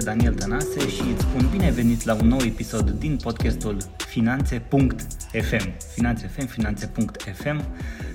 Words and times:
Salutare! 0.00 0.16
Numele 0.16 0.28
meu 0.28 0.28
este 0.28 0.30
Daniel 0.30 0.34
Tănase 0.34 0.88
și 0.88 1.02
îți 1.12 1.22
spun 1.22 1.48
bine 1.50 1.70
venit 1.70 2.04
la 2.04 2.14
un 2.14 2.28
nou 2.28 2.38
episod 2.40 2.90
din 2.90 3.16
podcastul 3.16 3.76
Finanțe.fm 3.96 5.72
Finanțe.fm, 5.94 6.46
Finanțe.fm 6.46 7.64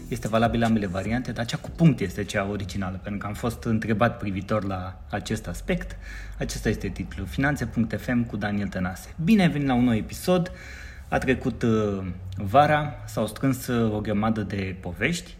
este 0.10 0.28
valabil 0.28 0.60
la 0.60 0.66
ambele 0.66 0.86
variante, 0.86 1.32
dar 1.32 1.46
cea 1.46 1.58
cu 1.58 1.70
punct 1.70 2.00
este 2.00 2.24
cea 2.24 2.48
originală, 2.50 3.00
pentru 3.04 3.22
că 3.22 3.28
am 3.28 3.34
fost 3.34 3.64
întrebat 3.64 4.18
privitor 4.18 4.64
la 4.64 5.02
acest 5.10 5.48
aspect. 5.48 5.96
Acesta 6.38 6.70
este 6.70 6.88
titlul, 6.88 7.26
Finanțe.fm 7.26 8.26
cu 8.26 8.38
Daniel 8.38 8.68
Tănase. 8.68 9.14
Bine 9.24 9.48
venit 9.48 9.68
la 9.68 9.74
un 9.74 9.84
nou 9.84 9.96
episod! 9.96 10.52
A 11.08 11.18
trecut 11.18 11.62
uh, 11.62 12.04
vara, 12.38 12.94
s-au 13.06 13.28
strâns 13.28 13.68
uh, 13.68 13.94
o 13.94 14.00
grămadă 14.00 14.42
de 14.42 14.76
povești, 14.82 15.36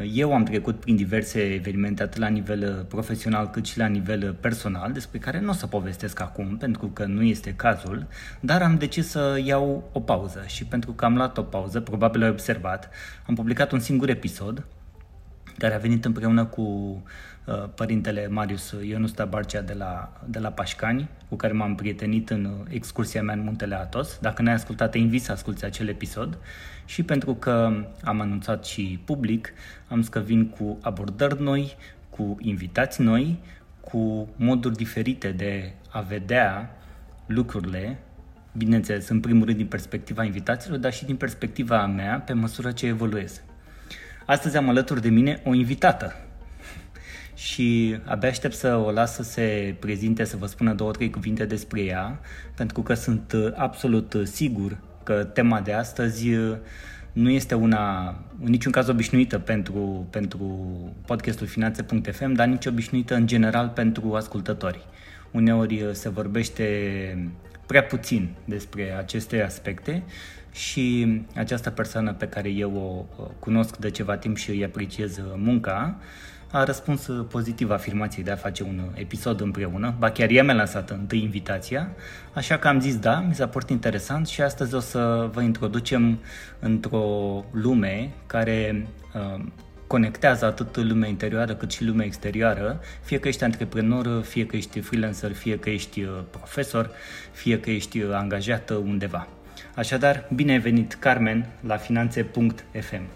eu 0.00 0.34
am 0.34 0.44
trecut 0.44 0.80
prin 0.80 0.96
diverse 0.96 1.40
evenimente 1.40 2.02
atât 2.02 2.18
la 2.18 2.28
nivel 2.28 2.76
uh, 2.78 2.86
profesional 2.88 3.50
cât 3.50 3.66
și 3.66 3.78
la 3.78 3.86
nivel 3.86 4.22
uh, 4.28 4.34
personal, 4.40 4.92
despre 4.92 5.18
care 5.18 5.40
nu 5.40 5.50
o 5.50 5.52
să 5.52 5.66
povestesc 5.66 6.20
acum 6.20 6.56
pentru 6.56 6.86
că 6.86 7.04
nu 7.04 7.22
este 7.22 7.54
cazul, 7.54 8.06
dar 8.40 8.62
am 8.62 8.76
decis 8.78 9.08
să 9.08 9.40
iau 9.44 9.90
o 9.92 10.00
pauză 10.00 10.44
și 10.46 10.64
pentru 10.64 10.92
că 10.92 11.04
am 11.04 11.16
luat 11.16 11.38
o 11.38 11.42
pauză, 11.42 11.80
probabil 11.80 12.22
ai 12.22 12.28
observat, 12.28 12.90
am 13.26 13.34
publicat 13.34 13.72
un 13.72 13.80
singur 13.80 14.08
episod 14.08 14.64
care 15.58 15.74
a 15.74 15.78
venit 15.78 16.04
împreună 16.04 16.44
cu 16.44 16.62
uh, 16.62 17.68
părintele 17.74 18.28
Marius 18.28 18.74
Ionus 18.82 19.12
Tabarcea 19.12 19.60
de 19.60 19.72
la, 19.72 20.12
de 20.26 20.38
la 20.38 20.48
Pașcani, 20.48 21.08
cu 21.28 21.36
care 21.36 21.52
m-am 21.52 21.74
prietenit 21.74 22.30
în 22.30 22.44
uh, 22.44 22.66
excursia 22.68 23.22
mea 23.22 23.34
în 23.34 23.42
Muntele 23.42 23.74
Atos. 23.74 24.18
Dacă 24.20 24.42
n-ai 24.42 24.54
ascultat, 24.54 24.90
te 24.90 24.98
invit 24.98 25.22
să 25.22 25.32
asculti 25.32 25.64
acel 25.64 25.88
episod. 25.88 26.38
Și 26.84 27.02
pentru 27.02 27.34
că 27.34 27.72
am 28.04 28.20
anunțat 28.20 28.64
și 28.64 29.00
public, 29.04 29.52
am 29.88 30.02
să 30.02 30.20
vin 30.20 30.48
cu 30.48 30.78
abordări 30.82 31.42
noi, 31.42 31.76
cu 32.10 32.36
invitați 32.40 33.02
noi, 33.02 33.38
cu 33.80 34.28
moduri 34.36 34.76
diferite 34.76 35.30
de 35.30 35.72
a 35.90 36.00
vedea 36.00 36.76
lucrurile, 37.26 37.98
bineînțeles, 38.56 39.08
în 39.08 39.20
primul 39.20 39.44
rând 39.44 39.56
din 39.56 39.66
perspectiva 39.66 40.24
invitaților, 40.24 40.78
dar 40.78 40.92
și 40.92 41.04
din 41.04 41.16
perspectiva 41.16 41.86
mea, 41.86 42.20
pe 42.26 42.32
măsură 42.32 42.72
ce 42.72 42.86
evoluez. 42.86 43.42
Astăzi 44.32 44.56
am 44.56 44.68
alături 44.68 45.00
de 45.00 45.08
mine 45.08 45.40
o 45.44 45.54
invitată 45.54 46.14
și 47.34 47.96
abia 48.04 48.28
aștept 48.28 48.54
să 48.54 48.76
o 48.76 48.90
las 48.90 49.14
să 49.14 49.22
se 49.22 49.74
prezinte, 49.78 50.24
să 50.24 50.36
vă 50.36 50.46
spună 50.46 50.72
două, 50.72 50.90
trei 50.90 51.10
cuvinte 51.10 51.44
despre 51.44 51.80
ea, 51.80 52.20
pentru 52.56 52.82
că 52.82 52.94
sunt 52.94 53.34
absolut 53.54 54.16
sigur 54.24 54.78
că 55.02 55.24
tema 55.24 55.60
de 55.60 55.72
astăzi 55.72 56.28
nu 57.12 57.30
este 57.30 57.54
una, 57.54 58.08
în 58.42 58.50
niciun 58.50 58.72
caz 58.72 58.88
obișnuită 58.88 59.38
pentru, 59.38 60.06
pentru 60.10 60.68
podcastul 61.06 61.46
Finanțe.fm, 61.46 62.32
dar 62.32 62.46
nici 62.46 62.66
obișnuită 62.66 63.14
în 63.14 63.26
general 63.26 63.68
pentru 63.68 64.14
ascultători. 64.14 64.86
Uneori 65.30 65.88
se 65.92 66.08
vorbește 66.08 66.64
prea 67.66 67.82
puțin 67.82 68.30
despre 68.44 68.94
aceste 68.98 69.42
aspecte 69.42 70.02
și 70.52 71.20
această 71.34 71.70
persoană 71.70 72.12
pe 72.12 72.28
care 72.28 72.48
eu 72.48 73.06
o 73.16 73.22
cunosc 73.38 73.76
de 73.76 73.90
ceva 73.90 74.16
timp 74.16 74.36
și 74.36 74.50
îi 74.50 74.64
apreciez 74.64 75.20
munca, 75.36 75.96
a 76.52 76.64
răspuns 76.64 77.08
pozitiv 77.28 77.70
afirmației 77.70 78.24
de 78.24 78.30
a 78.30 78.36
face 78.36 78.62
un 78.62 78.80
episod 78.94 79.40
împreună, 79.40 79.94
ba 79.98 80.10
chiar 80.10 80.30
ea 80.30 80.44
mi-a 80.44 80.54
lansat 80.54 80.90
întâi 80.90 81.22
invitația, 81.22 81.90
așa 82.32 82.58
că 82.58 82.68
am 82.68 82.80
zis 82.80 82.98
da, 82.98 83.20
mi 83.20 83.34
s-a 83.34 83.48
părut 83.48 83.70
interesant 83.70 84.26
și 84.28 84.42
astăzi 84.42 84.74
o 84.74 84.80
să 84.80 85.30
vă 85.32 85.42
introducem 85.42 86.18
într-o 86.58 87.44
lume 87.50 88.10
care 88.26 88.86
uh, 89.14 89.44
conectează 89.86 90.44
atât 90.44 90.76
lumea 90.76 91.08
interioară 91.08 91.54
cât 91.54 91.70
și 91.70 91.84
lumea 91.84 92.06
exterioară, 92.06 92.80
fie 93.02 93.18
că 93.18 93.28
ești 93.28 93.44
antreprenor, 93.44 94.22
fie 94.22 94.46
că 94.46 94.56
ești 94.56 94.80
freelancer, 94.80 95.32
fie 95.32 95.58
că 95.58 95.70
ești 95.70 96.00
profesor, 96.30 96.90
fie 97.32 97.60
că 97.60 97.70
ești 97.70 98.02
angajat 98.12 98.70
undeva. 98.70 99.28
Așadar, 99.74 100.28
bine 100.34 100.52
ai 100.52 100.58
venit, 100.58 100.94
Carmen, 100.94 101.46
la 101.60 101.76
finanțe.fm. 101.76 103.06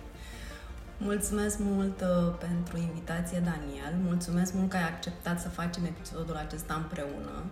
Mulțumesc 0.98 1.58
mult 1.58 2.00
uh, 2.00 2.34
pentru 2.38 2.76
invitație, 2.76 3.38
Daniel. 3.44 3.94
Mulțumesc 4.04 4.54
mult 4.54 4.70
că 4.70 4.76
ai 4.76 4.82
acceptat 4.82 5.40
să 5.40 5.48
facem 5.48 5.84
episodul 5.84 6.34
acesta 6.34 6.74
împreună 6.74 7.44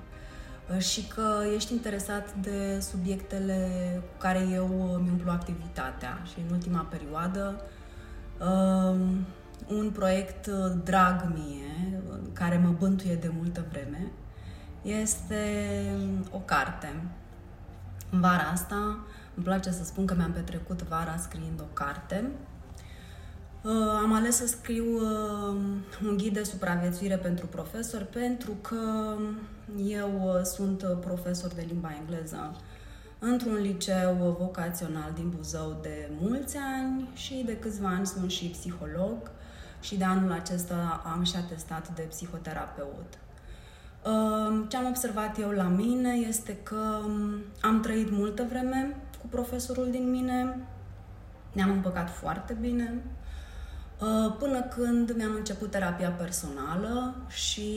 uh, 0.75 0.79
și 0.79 1.07
că 1.07 1.43
ești 1.55 1.73
interesat 1.73 2.35
de 2.35 2.81
subiectele 2.81 3.69
cu 4.01 4.19
care 4.19 4.47
eu 4.53 4.95
îmi 4.95 5.09
umplu 5.09 5.31
activitatea 5.31 6.19
și 6.33 6.35
în 6.47 6.55
ultima 6.55 6.87
perioadă 6.91 7.61
uh, 8.39 9.01
un 9.69 9.91
proiect 9.91 10.47
drag 10.85 11.33
mie, 11.35 12.01
care 12.33 12.57
mă 12.57 12.75
bântuie 12.79 13.15
de 13.15 13.31
multă 13.37 13.65
vreme, 13.71 14.11
este 14.83 15.45
o 16.31 16.39
carte 16.39 16.87
în 16.87 17.09
vara 18.21 18.51
asta 18.53 18.99
îmi 19.35 19.45
place 19.45 19.71
să 19.71 19.85
spun 19.85 20.07
că 20.07 20.15
mi-am 20.15 20.33
petrecut 20.33 20.83
vara 20.83 21.17
scriind 21.17 21.61
o 21.61 21.73
carte. 21.73 22.31
Uh, 23.63 23.71
am 24.03 24.13
ales 24.15 24.37
să 24.37 24.47
scriu 24.47 24.85
uh, 24.85 25.57
un 26.07 26.17
ghid 26.17 26.33
de 26.33 26.43
supraviețuire 26.43 27.17
pentru 27.17 27.47
profesori 27.47 28.07
pentru 28.07 28.53
că 28.61 29.15
eu 29.87 30.35
uh, 30.37 30.43
sunt 30.43 30.87
profesor 31.01 31.53
de 31.53 31.65
limba 31.69 31.97
engleză 32.01 32.57
într-un 33.19 33.55
liceu 33.55 34.37
vocațional 34.39 35.13
din 35.15 35.33
Buzău 35.37 35.79
de 35.83 36.11
mulți 36.21 36.57
ani 36.77 37.09
și 37.15 37.43
de 37.47 37.57
câțiva 37.57 37.89
ani 37.89 38.07
sunt 38.07 38.31
și 38.31 38.45
psiholog 38.45 39.31
și 39.81 39.97
de 39.97 40.05
anul 40.05 40.33
acesta 40.33 41.03
am 41.15 41.23
și 41.23 41.37
atestat 41.37 41.95
de 41.95 42.03
psihoterapeut. 42.03 43.24
Ce 44.69 44.77
am 44.77 44.87
observat 44.87 45.39
eu 45.41 45.51
la 45.51 45.63
mine 45.63 46.13
este 46.13 46.57
că 46.63 47.01
um, 47.07 47.43
am 47.61 47.81
trăit 47.81 48.11
multă 48.11 48.47
vreme 48.49 48.97
cu 49.21 49.27
profesorul 49.27 49.91
din 49.91 50.11
mine, 50.11 50.59
ne-am 51.53 51.71
împăcat 51.71 52.11
foarte 52.11 52.57
bine, 52.61 53.03
uh, 54.01 54.35
până 54.39 54.63
când 54.63 55.13
mi-am 55.17 55.35
început 55.35 55.71
terapia 55.71 56.11
personală 56.11 57.15
și 57.29 57.71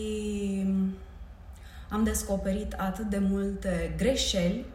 um, 0.66 0.94
am 1.90 2.04
descoperit 2.04 2.74
atât 2.74 3.06
de 3.06 3.18
multe 3.18 3.94
greșeli 3.98 4.66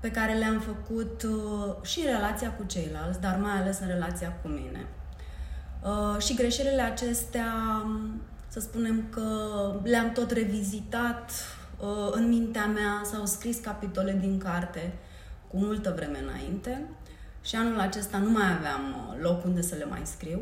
pe 0.00 0.10
care 0.10 0.32
le-am 0.32 0.60
făcut 0.60 1.22
uh, 1.22 1.74
și 1.82 2.00
în 2.00 2.06
relația 2.06 2.52
cu 2.52 2.64
ceilalți, 2.66 3.20
dar 3.20 3.38
mai 3.38 3.52
ales 3.52 3.78
în 3.78 3.86
relația 3.86 4.32
cu 4.42 4.48
mine. 4.48 4.86
Uh, 5.82 6.22
și 6.22 6.34
greșelile 6.34 6.82
acestea 6.82 7.52
um, 7.84 8.20
să 8.60 8.64
spunem 8.64 9.04
că 9.10 9.24
le-am 9.82 10.12
tot 10.12 10.30
revizitat 10.30 11.30
uh, 11.80 12.08
în 12.10 12.28
mintea 12.28 12.66
mea, 12.66 13.02
s-au 13.04 13.26
scris 13.26 13.58
capitole 13.58 14.18
din 14.20 14.38
carte 14.38 14.92
cu 15.48 15.56
multă 15.56 15.92
vreme 15.96 16.18
înainte 16.18 16.82
și 17.42 17.56
anul 17.56 17.80
acesta 17.80 18.18
nu 18.18 18.30
mai 18.30 18.52
aveam 18.58 18.80
uh, 18.90 19.20
loc 19.20 19.44
unde 19.44 19.60
să 19.60 19.74
le 19.74 19.84
mai 19.84 20.00
scriu. 20.04 20.40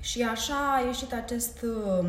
Și 0.00 0.22
așa 0.22 0.74
a 0.74 0.86
ieșit 0.86 1.12
acest 1.12 1.62
uh, 1.62 2.08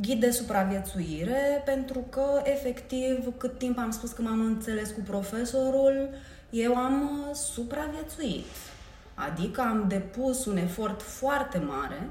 ghid 0.00 0.20
de 0.20 0.30
supraviețuire, 0.30 1.62
pentru 1.64 2.04
că, 2.10 2.40
efectiv, 2.44 3.32
cât 3.36 3.58
timp 3.58 3.78
am 3.78 3.90
spus 3.90 4.10
că 4.10 4.22
m-am 4.22 4.40
înțeles 4.40 4.90
cu 4.90 5.00
profesorul, 5.00 6.08
eu 6.50 6.74
am 6.76 7.26
supraviețuit. 7.34 8.46
Adică 9.14 9.60
am 9.60 9.84
depus 9.88 10.44
un 10.44 10.56
efort 10.56 11.02
foarte 11.02 11.58
mare 11.58 12.08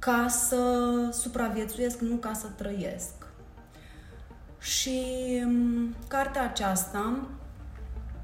ca 0.00 0.26
să 0.28 0.84
supraviețuiesc, 1.12 2.00
nu 2.00 2.14
ca 2.14 2.32
să 2.32 2.46
trăiesc. 2.56 3.12
Și 4.58 5.00
mm, 5.44 5.94
cartea 6.08 6.42
aceasta 6.42 7.28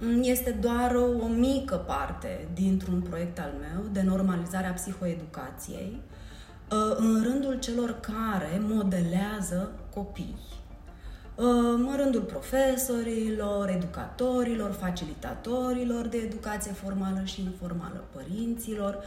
mm, 0.01 0.23
este 0.23 0.51
doar 0.51 0.95
o 0.95 1.27
mică 1.27 1.77
parte 1.77 2.49
dintr-un 2.55 3.01
proiect 3.01 3.39
al 3.39 3.53
meu 3.61 3.85
de 3.93 4.03
normalizare 4.03 4.67
a 4.67 4.73
psihoeducației 4.73 6.01
ă, 6.71 6.95
în 6.97 7.23
rândul 7.23 7.59
celor 7.59 8.01
care 8.01 8.61
modelează 8.61 9.73
copii. 9.95 10.39
Ă, 11.39 11.45
în 11.75 11.97
rândul 11.97 12.23
profesorilor, 12.23 13.69
educatorilor, 13.69 14.71
facilitatorilor 14.71 16.07
de 16.07 16.17
educație 16.17 16.73
formală 16.73 17.21
și 17.25 17.43
informală, 17.43 18.05
părinților, 18.13 18.99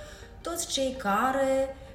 toți 0.41 0.67
cei 0.67 0.95
care 0.97 1.75
Uh, 1.75 1.88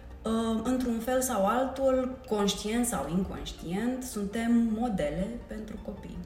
într-un 0.62 0.98
fel 0.98 1.20
sau 1.20 1.46
altul, 1.46 2.18
conștient 2.28 2.86
sau 2.86 3.08
inconștient, 3.16 4.02
suntem 4.02 4.68
modele 4.78 5.28
pentru 5.46 5.76
copii. 5.84 6.18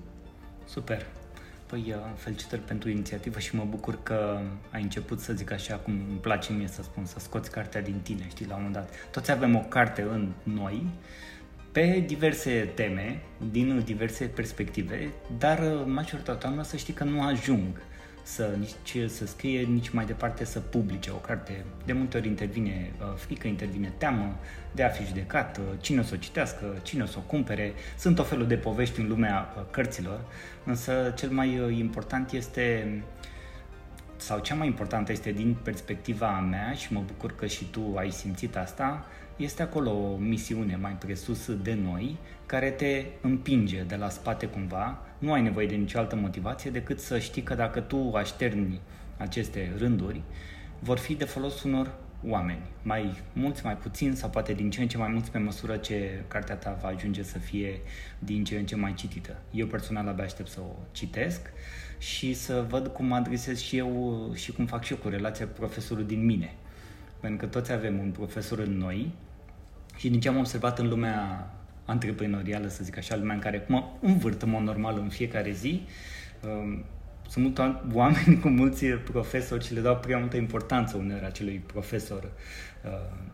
Super! 0.64 1.06
Păi, 1.66 1.84
uh, 1.86 1.94
felicitări 2.16 2.60
pentru 2.60 2.88
inițiativă 2.88 3.38
și 3.38 3.56
mă 3.56 3.64
bucur 3.68 4.02
că 4.02 4.40
ai 4.70 4.82
început 4.82 5.20
să 5.20 5.32
zic 5.32 5.52
așa 5.52 5.76
cum 5.76 5.92
îmi 6.08 6.18
place 6.18 6.52
mie 6.52 6.68
să 6.68 6.82
spun, 6.82 7.04
să 7.04 7.18
scoți 7.18 7.50
cartea 7.50 7.82
din 7.82 8.00
tine, 8.02 8.26
știi, 8.28 8.46
la 8.46 8.54
un 8.54 8.62
moment 8.62 8.76
dat. 8.76 9.10
Toți 9.10 9.30
avem 9.30 9.56
o 9.56 9.60
carte 9.60 10.02
în 10.02 10.32
noi, 10.42 10.86
pe 11.72 12.04
diverse 12.06 12.70
teme, 12.74 13.22
din 13.50 13.82
diverse 13.84 14.24
perspective, 14.24 15.12
dar 15.38 15.58
uh, 15.58 15.82
majoritatea 15.86 16.40
oamenilor 16.42 16.64
să 16.64 16.76
știi 16.76 16.94
că 16.94 17.04
nu 17.04 17.22
ajung 17.22 17.80
să 18.28 18.56
nici 18.58 19.10
să 19.10 19.26
scrie, 19.26 19.60
nici 19.60 19.88
mai 19.88 20.04
departe 20.04 20.44
să 20.44 20.60
publice 20.60 21.10
o 21.10 21.14
carte. 21.14 21.64
De 21.84 21.92
multe 21.92 22.16
ori 22.16 22.26
intervine 22.26 22.92
uh, 23.00 23.06
frică, 23.16 23.46
intervine 23.46 23.92
teamă 23.98 24.36
de 24.72 24.82
a 24.82 24.88
fi 24.88 25.04
judecat, 25.04 25.56
uh, 25.56 25.64
cine 25.80 26.00
o 26.00 26.02
să 26.02 26.14
o 26.14 26.16
citească, 26.16 26.74
cine 26.82 27.02
o 27.02 27.06
să 27.06 27.14
o 27.18 27.20
cumpere. 27.20 27.72
Sunt 27.98 28.18
o 28.18 28.22
felul 28.22 28.46
de 28.46 28.56
povești 28.56 29.00
în 29.00 29.08
lumea 29.08 29.54
uh, 29.56 29.62
cărților, 29.70 30.20
însă 30.64 31.12
cel 31.16 31.30
mai 31.30 31.78
important 31.78 32.32
este 32.32 33.02
sau 34.16 34.38
cea 34.38 34.54
mai 34.54 34.66
importantă 34.66 35.12
este 35.12 35.32
din 35.32 35.56
perspectiva 35.62 36.40
mea 36.40 36.72
și 36.72 36.92
mă 36.92 37.02
bucur 37.06 37.34
că 37.34 37.46
și 37.46 37.64
tu 37.64 37.94
ai 37.96 38.10
simțit 38.10 38.56
asta, 38.56 39.06
este 39.36 39.62
acolo 39.62 39.90
o 39.90 40.16
misiune 40.16 40.78
mai 40.80 40.92
presus 40.92 41.54
de 41.62 41.78
noi 41.82 42.16
care 42.46 42.70
te 42.70 43.04
împinge 43.20 43.82
de 43.82 43.96
la 43.96 44.08
spate 44.08 44.46
cumva, 44.46 45.02
nu 45.18 45.32
ai 45.32 45.42
nevoie 45.42 45.66
de 45.66 45.74
nicio 45.74 45.98
altă 45.98 46.16
motivație 46.16 46.70
decât 46.70 47.00
să 47.00 47.18
știi 47.18 47.42
că 47.42 47.54
dacă 47.54 47.80
tu 47.80 48.12
așterni 48.14 48.80
aceste 49.16 49.72
rânduri, 49.78 50.20
vor 50.78 50.98
fi 50.98 51.14
de 51.14 51.24
folos 51.24 51.62
unor 51.62 51.94
oameni, 52.26 52.62
mai 52.82 53.22
mulți, 53.32 53.64
mai 53.64 53.76
puțini 53.76 54.16
sau 54.16 54.30
poate 54.30 54.52
din 54.52 54.70
ce 54.70 54.80
în 54.80 54.88
ce 54.88 54.96
mai 54.96 55.08
mulți 55.08 55.30
pe 55.30 55.38
măsură 55.38 55.76
ce 55.76 56.22
cartea 56.28 56.54
ta 56.54 56.78
va 56.82 56.88
ajunge 56.88 57.22
să 57.22 57.38
fie 57.38 57.80
din 58.18 58.44
ce 58.44 58.58
în 58.58 58.66
ce 58.66 58.76
mai 58.76 58.94
citită. 58.94 59.36
Eu 59.50 59.66
personal 59.66 60.08
abia 60.08 60.24
aștept 60.24 60.48
să 60.48 60.60
o 60.60 60.76
citesc 60.92 61.40
și 61.98 62.34
să 62.34 62.64
văd 62.68 62.86
cum 62.86 63.06
mă 63.06 63.14
adresez 63.14 63.60
și 63.60 63.76
eu 63.76 64.30
și 64.34 64.52
cum 64.52 64.66
fac 64.66 64.84
și 64.84 64.92
eu 64.92 64.98
cu 64.98 65.08
relația 65.08 65.46
cu 65.46 65.52
profesorul 65.52 66.06
din 66.06 66.24
mine. 66.24 66.54
Pentru 67.20 67.46
că 67.46 67.52
toți 67.52 67.72
avem 67.72 67.98
un 67.98 68.10
profesor 68.10 68.58
în 68.58 68.76
noi 68.76 69.12
și 69.96 70.08
din 70.08 70.20
ce 70.20 70.28
am 70.28 70.38
observat 70.38 70.78
în 70.78 70.88
lumea 70.88 71.50
antreprenorială, 71.88 72.68
să 72.68 72.84
zic 72.84 72.96
așa, 72.96 73.16
lumea 73.16 73.34
în 73.34 73.40
care 73.40 73.64
mă 73.66 73.84
învârt 74.00 74.42
în 74.42 74.50
mod 74.50 74.62
normal 74.62 74.98
în 74.98 75.08
fiecare 75.08 75.52
zi, 75.52 75.82
um, 76.44 76.84
sunt 77.28 77.44
mulți 77.44 77.76
oameni 77.92 78.40
cu 78.40 78.48
mulți 78.48 78.86
profesori 78.86 79.64
și 79.64 79.74
le 79.74 79.80
dau 79.80 79.96
prea 79.96 80.18
multă 80.18 80.36
importanță 80.36 80.96
uneori 80.96 81.24
acelui 81.24 81.62
profesor 81.66 82.22
uh, 82.84 82.90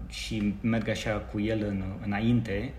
și 0.09 0.55
merg 0.61 0.89
așa 0.89 1.11
cu 1.11 1.41
el 1.41 1.65
în, 1.69 1.83
înainte, 2.05 2.73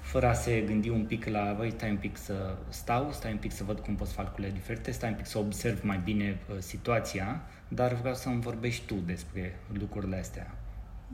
fără 0.00 0.28
a 0.28 0.32
se 0.32 0.60
gândi 0.60 0.88
un 0.88 1.04
pic 1.04 1.26
la, 1.26 1.54
băi, 1.56 1.70
stai 1.70 1.90
un 1.90 1.96
pic 1.96 2.16
să 2.16 2.56
stau, 2.68 3.12
stai 3.12 3.32
un 3.32 3.38
pic 3.38 3.52
să 3.52 3.64
văd 3.64 3.78
cum 3.78 3.94
pot 3.94 4.06
să 4.06 4.12
fac 4.12 4.24
lucrurile 4.24 4.52
diferite, 4.52 4.90
stai 4.90 5.08
un 5.08 5.16
pic 5.16 5.26
să 5.26 5.38
observ 5.38 5.80
mai 5.82 6.00
bine 6.04 6.38
uh, 6.48 6.56
situația, 6.58 7.42
dar 7.68 7.94
vreau 7.94 8.14
să-mi 8.14 8.40
vorbești 8.40 8.86
tu 8.86 8.94
despre 8.94 9.56
lucrurile 9.78 10.16
astea. 10.16 10.54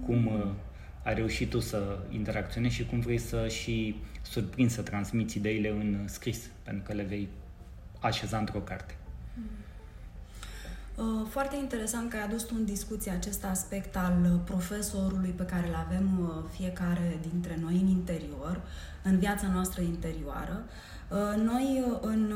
Cum 0.06 0.26
uh, 0.26 0.46
ai 1.02 1.14
reușit 1.14 1.50
tu 1.50 1.60
să 1.60 1.98
interacționezi 2.10 2.74
și 2.74 2.86
cum 2.86 3.00
vrei 3.00 3.18
să 3.18 3.48
și 3.48 3.96
surprinzi 4.22 4.74
să 4.74 4.82
transmiți 4.82 5.36
ideile 5.36 5.68
în 5.68 6.08
scris, 6.08 6.50
pentru 6.62 6.82
că 6.86 6.92
le 6.92 7.02
vei 7.02 7.28
așeza 8.00 8.38
într-o 8.38 8.58
carte. 8.58 8.94
Uh, 10.94 11.26
foarte 11.28 11.56
interesant 11.56 12.10
că 12.10 12.16
ai 12.16 12.22
adus 12.22 12.50
în 12.50 12.64
discuție 12.64 13.12
acest 13.12 13.44
aspect 13.44 13.96
al 13.96 14.40
profesorului 14.44 15.30
pe 15.30 15.44
care 15.44 15.68
îl 15.68 15.74
avem 15.74 16.18
uh, 16.20 16.44
fiecare 16.56 17.18
dintre 17.30 17.58
noi 17.62 17.74
în 17.74 17.86
interior, 17.86 18.60
în 19.02 19.18
viața 19.18 19.48
noastră 19.48 19.82
interioară. 19.82 20.62
Uh, 21.08 21.42
noi, 21.42 21.84
în 22.00 22.34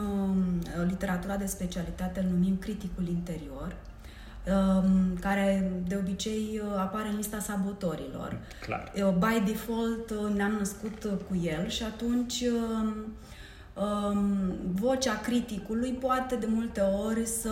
literatura 0.87 1.37
de 1.37 1.47
specialitate, 1.47 2.21
îl 2.21 2.27
numim 2.27 2.57
criticul 2.57 3.09
interior, 3.09 3.67
um, 3.67 3.84
care 5.21 5.73
de 5.89 5.97
obicei 5.97 6.63
apare 6.77 7.09
în 7.09 7.17
lista 7.17 7.39
sabotorilor. 7.39 8.39
Clar. 8.61 8.93
By 8.95 9.51
default 9.51 10.35
ne-am 10.35 10.53
născut 10.59 11.09
cu 11.29 11.37
el 11.43 11.69
și 11.69 11.83
atunci 11.83 12.45
vocea 14.75 15.21
criticului 15.21 15.91
poate 15.91 16.35
de 16.35 16.47
multe 16.49 16.81
ori 16.81 17.27
să 17.27 17.51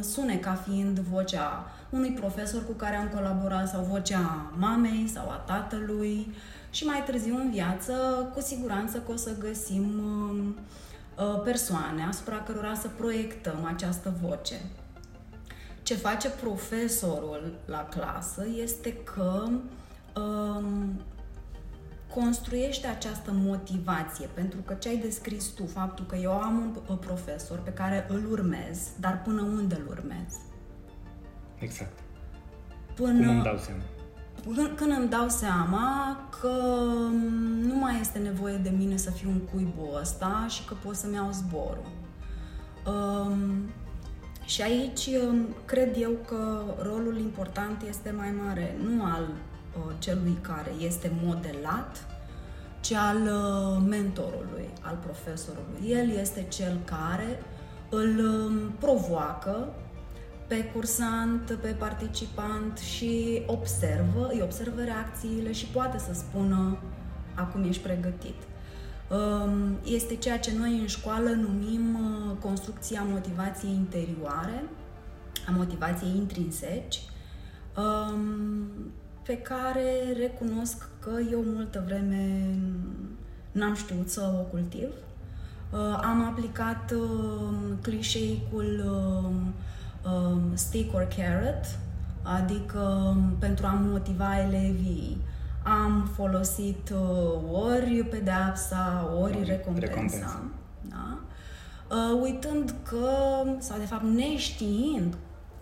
sune 0.00 0.36
ca 0.36 0.54
fiind 0.54 0.98
vocea 0.98 1.66
unui 1.90 2.10
profesor 2.10 2.66
cu 2.66 2.72
care 2.72 2.96
am 2.96 3.08
colaborat 3.08 3.68
sau 3.68 3.82
vocea 3.90 4.52
mamei 4.58 5.10
sau 5.14 5.28
a 5.28 5.34
tatălui 5.34 6.34
și 6.70 6.84
mai 6.84 7.02
târziu 7.06 7.36
în 7.36 7.50
viață 7.50 7.92
cu 8.34 8.40
siguranță 8.40 8.98
că 8.98 9.12
o 9.12 9.16
să 9.16 9.30
găsim 9.38 10.02
uh, 11.16 11.40
persoane 11.44 12.04
asupra 12.08 12.36
cărora 12.36 12.74
să 12.74 12.88
proiectăm 12.96 13.64
această 13.74 14.14
voce. 14.22 14.54
Ce 15.92 15.98
face 15.98 16.28
profesorul 16.28 17.52
la 17.64 17.88
clasă 17.90 18.46
este 18.62 18.92
că 18.92 19.48
um, 20.20 21.00
construiește 22.14 22.86
această 22.86 23.30
motivație, 23.34 24.28
pentru 24.34 24.60
că 24.60 24.74
ce 24.74 24.88
ai 24.88 24.96
descris 24.96 25.46
tu, 25.46 25.66
faptul 25.66 26.04
că 26.04 26.16
eu 26.16 26.30
am 26.30 26.82
un 26.88 26.96
profesor 26.96 27.58
pe 27.58 27.70
care 27.70 28.06
îl 28.08 28.30
urmez, 28.30 28.88
dar 29.00 29.22
până 29.22 29.42
unde 29.42 29.74
îl 29.74 29.86
urmez? 29.88 30.36
Exact. 31.58 31.98
Până, 32.94 33.26
Cum 33.26 33.28
îmi 33.28 33.42
dau 33.42 33.58
seama? 33.58 33.82
Când, 34.44 34.76
când 34.76 34.96
îmi 34.98 35.08
dau 35.08 35.28
seama 35.28 36.16
că 36.40 36.56
nu 37.60 37.74
mai 37.74 38.00
este 38.00 38.18
nevoie 38.18 38.56
de 38.56 38.70
mine 38.70 38.96
să 38.96 39.10
fiu 39.10 39.28
un 39.28 39.40
cuibul 39.40 39.98
ăsta 40.00 40.46
și 40.48 40.64
că 40.64 40.74
pot 40.74 40.94
să-mi 40.94 41.14
iau 41.14 41.30
zborul. 41.30 41.90
Um, 42.86 43.70
și 44.44 44.62
aici 44.62 45.06
um, 45.06 45.46
cred 45.64 45.96
eu 45.98 46.10
că 46.26 46.62
rolul 46.82 47.18
important 47.18 47.82
este 47.88 48.10
mai 48.10 48.34
mare, 48.46 48.76
nu 48.84 49.04
al 49.04 49.28
Uh, 49.76 49.92
celui 49.98 50.38
care 50.40 50.72
este 50.78 51.12
modelat, 51.22 52.06
ci 52.80 52.92
al 52.92 53.16
uh, 53.16 53.82
mentorului, 53.88 54.68
al 54.80 54.98
profesorului. 55.02 55.88
El 55.88 56.10
este 56.10 56.46
cel 56.48 56.80
care 56.84 57.42
îl 57.88 58.18
um, 58.18 58.70
provoacă 58.78 59.74
pe 60.46 60.64
cursant, 60.64 61.58
pe 61.62 61.68
participant 61.68 62.78
și 62.78 63.42
observă, 63.46 64.28
îi 64.32 64.40
observă 64.42 64.82
reacțiile 64.82 65.52
și 65.52 65.66
poate 65.66 65.98
să 65.98 66.14
spună 66.14 66.78
acum 67.34 67.64
ești 67.64 67.82
pregătit. 67.82 68.36
Um, 69.12 69.78
este 69.84 70.16
ceea 70.16 70.38
ce 70.38 70.52
noi 70.58 70.78
în 70.78 70.86
școală 70.86 71.28
numim 71.28 71.94
uh, 71.94 72.36
construcția 72.40 73.02
motivației 73.10 73.72
interioare, 73.72 74.64
a 75.46 75.50
motivației 75.50 76.16
intrinseci, 76.16 77.00
um, 77.76 78.66
pe 79.22 79.36
care 79.36 80.12
recunosc 80.16 80.88
că 80.98 81.10
eu 81.30 81.42
multă 81.54 81.82
vreme 81.86 82.54
n-am 83.52 83.74
știut 83.74 84.10
să 84.10 84.34
o 84.38 84.42
cultiv. 84.42 84.88
Uh, 85.72 86.00
am 86.02 86.24
aplicat 86.24 86.90
uh, 86.90 87.56
clișeicul 87.80 88.84
uh, 90.04 90.40
stick 90.54 90.94
or 90.94 91.08
carrot, 91.16 91.78
adică 92.22 93.16
pentru 93.38 93.66
a 93.66 93.72
motiva 93.72 94.40
elevii 94.40 95.16
am 95.64 96.10
folosit 96.14 96.92
ori 97.52 98.06
pedeapsa, 98.10 99.12
ori 99.20 99.44
recompensa. 99.44 99.86
recompensa. 99.86 100.50
Da? 100.80 101.18
Uitând 102.22 102.74
că, 102.82 103.08
sau 103.58 103.78
de 103.78 103.84
fapt 103.84 104.04
neștiind 104.04 105.16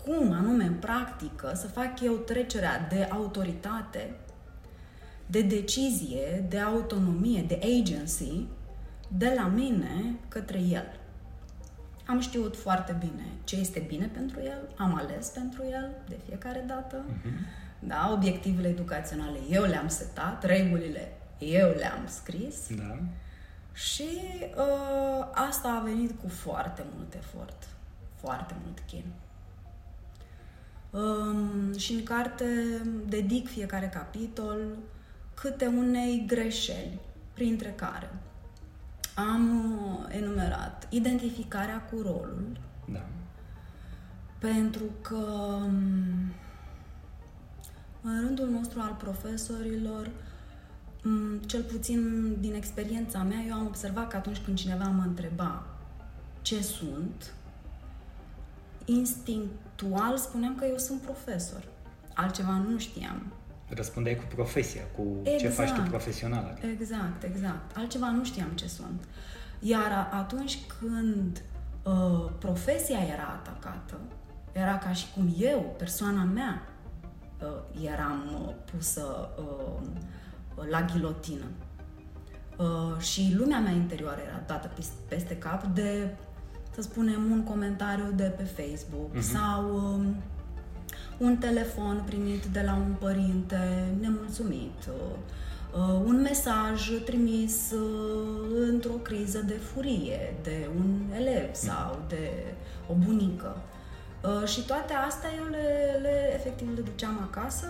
cum 0.04 0.33
anume 0.33 0.64
în 0.64 0.75
practică 0.75 1.52
să 1.54 1.66
fac 1.66 2.00
eu 2.00 2.12
trecerea 2.12 2.87
de 2.88 3.09
autoritate, 3.11 4.14
de 5.26 5.42
decizie, 5.42 6.45
de 6.49 6.59
autonomie, 6.59 7.45
de 7.49 7.61
agency, 7.80 8.47
de 9.09 9.33
la 9.37 9.47
mine 9.47 10.14
către 10.28 10.59
el. 10.59 10.99
Am 12.07 12.21
știut 12.21 12.57
foarte 12.57 12.97
bine 12.99 13.26
ce 13.45 13.57
este 13.57 13.85
bine 13.88 14.07
pentru 14.07 14.40
el, 14.40 14.69
am 14.76 14.95
ales 14.95 15.28
pentru 15.28 15.62
el 15.71 15.90
de 16.09 16.19
fiecare 16.26 16.64
dată. 16.66 17.04
Uh-huh. 17.04 17.60
Da, 17.81 18.11
obiectivele 18.13 18.69
educaționale 18.69 19.39
eu 19.51 19.63
le-am 19.65 19.89
setat, 19.89 20.45
regulile 20.45 21.13
eu 21.39 21.71
le-am 21.71 22.07
scris. 22.07 22.75
Da. 22.77 22.99
Și 23.73 24.09
uh, 24.57 25.27
asta 25.33 25.69
a 25.69 25.85
venit 25.85 26.21
cu 26.21 26.29
foarte 26.29 26.85
mult 26.95 27.15
efort, 27.15 27.69
foarte 28.17 28.55
mult 28.65 28.79
chin. 28.87 29.05
Um, 30.91 31.79
și 31.79 31.93
în 31.93 32.03
carte 32.03 32.45
dedic 33.09 33.49
fiecare 33.49 33.89
capitol 33.89 34.59
câte 35.35 35.67
unei 35.67 36.25
greșeli, 36.27 36.99
printre 37.35 37.73
care 37.77 38.11
am 39.15 39.75
uh, 39.85 40.17
enumerat 40.17 40.87
identificarea 40.91 41.81
cu 41.81 42.01
rolul, 42.03 42.61
da. 42.85 43.07
pentru 44.39 44.85
că 45.01 45.17
um, 45.17 46.33
în 48.02 48.21
rândul 48.21 48.49
nostru 48.49 48.80
al 48.80 48.97
profesorilor, 48.99 50.11
um, 51.04 51.38
cel 51.38 51.62
puțin 51.62 52.35
din 52.40 52.54
experiența 52.54 53.23
mea, 53.23 53.45
eu 53.49 53.54
am 53.54 53.66
observat 53.66 54.09
că 54.09 54.16
atunci 54.16 54.38
când 54.38 54.57
cineva 54.57 54.85
mă 54.85 55.02
întreba 55.02 55.66
ce 56.42 56.62
sunt, 56.62 57.35
instinctual 58.85 60.16
spuneam 60.16 60.54
că 60.54 60.64
eu 60.64 60.78
sunt 60.78 61.00
profesor. 61.00 61.64
Altceva 62.14 62.62
nu 62.69 62.78
știam. 62.78 63.33
Răspundeai 63.69 64.16
cu 64.16 64.25
profesia, 64.35 64.83
cu 64.97 65.07
exact, 65.23 65.38
ce 65.38 65.49
faci 65.49 65.71
tu 65.71 65.80
profesional. 65.88 66.49
Adică. 66.50 66.66
Exact, 66.66 67.23
exact. 67.23 67.76
Altceva 67.76 68.11
nu 68.11 68.25
știam 68.25 68.49
ce 68.54 68.69
sunt. 68.69 69.04
Iar 69.59 70.09
atunci 70.12 70.59
când 70.78 71.42
uh, 71.83 72.30
profesia 72.38 72.99
era 72.99 73.40
atacată, 73.42 74.00
Era 74.52 74.78
ca 74.78 74.92
și 74.92 75.07
cum 75.14 75.35
eu, 75.38 75.75
persoana 75.78 76.25
mea, 76.25 76.62
uh, 76.62 76.70
eram 77.82 78.44
uh, 78.47 78.54
pusă 78.73 79.28
uh, 79.38 80.66
la 80.70 80.82
ghilotină. 80.82 81.44
Uh, 82.56 83.00
și 83.00 83.35
lumea 83.37 83.59
mea 83.59 83.73
interioară 83.73 84.20
era 84.26 84.42
dată 84.47 84.70
peste 85.09 85.37
cap 85.37 85.64
de, 85.64 86.16
să 86.75 86.82
spunem, 86.82 87.30
un 87.30 87.42
comentariu 87.42 88.12
de 88.14 88.32
pe 88.37 88.42
Facebook 88.42 89.16
uh-huh. 89.16 89.32
sau 89.32 89.75
uh, 89.75 90.06
un 91.18 91.37
telefon 91.37 92.02
primit 92.06 92.44
de 92.44 92.62
la 92.64 92.75
un 92.75 92.94
părinte 92.99 93.94
nemulțumit, 94.00 94.88
uh, 94.88 95.16
uh, 95.80 96.02
un 96.04 96.20
mesaj 96.20 96.90
trimis 97.04 97.70
uh, 97.70 98.68
într-o 98.70 98.92
criză 98.92 99.42
de 99.47 99.52
furie 99.54 100.35
de 100.42 100.68
un 100.76 101.00
elev 101.18 101.54
sau 101.54 102.02
de 102.09 102.54
o 102.88 102.94
bunică. 102.94 103.56
Și 104.47 104.65
toate 104.67 104.93
astea 104.93 105.31
eu 105.37 105.45
le, 105.45 105.99
le 106.03 106.33
efectiv 106.35 106.69
le 106.75 106.81
duceam 106.81 107.29
acasă. 107.31 107.67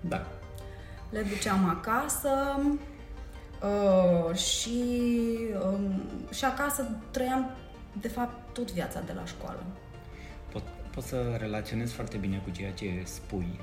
Da. 0.00 0.26
Le 1.10 1.22
duceam 1.22 1.68
acasă 1.68 2.60
uh, 3.62 4.36
și, 4.36 4.80
um, 5.64 6.02
și 6.32 6.44
acasă 6.44 6.88
trăiam 7.10 7.50
de 8.00 8.08
fapt 8.08 8.54
tot 8.54 8.72
viața 8.72 9.00
de 9.00 9.12
la 9.12 9.24
școală 9.24 9.62
pot 10.96 11.04
să 11.04 11.36
relaționez 11.38 11.92
foarte 11.92 12.16
bine 12.16 12.36
cu 12.44 12.50
ceea 12.50 12.72
ce 12.72 13.00
spui. 13.04 13.60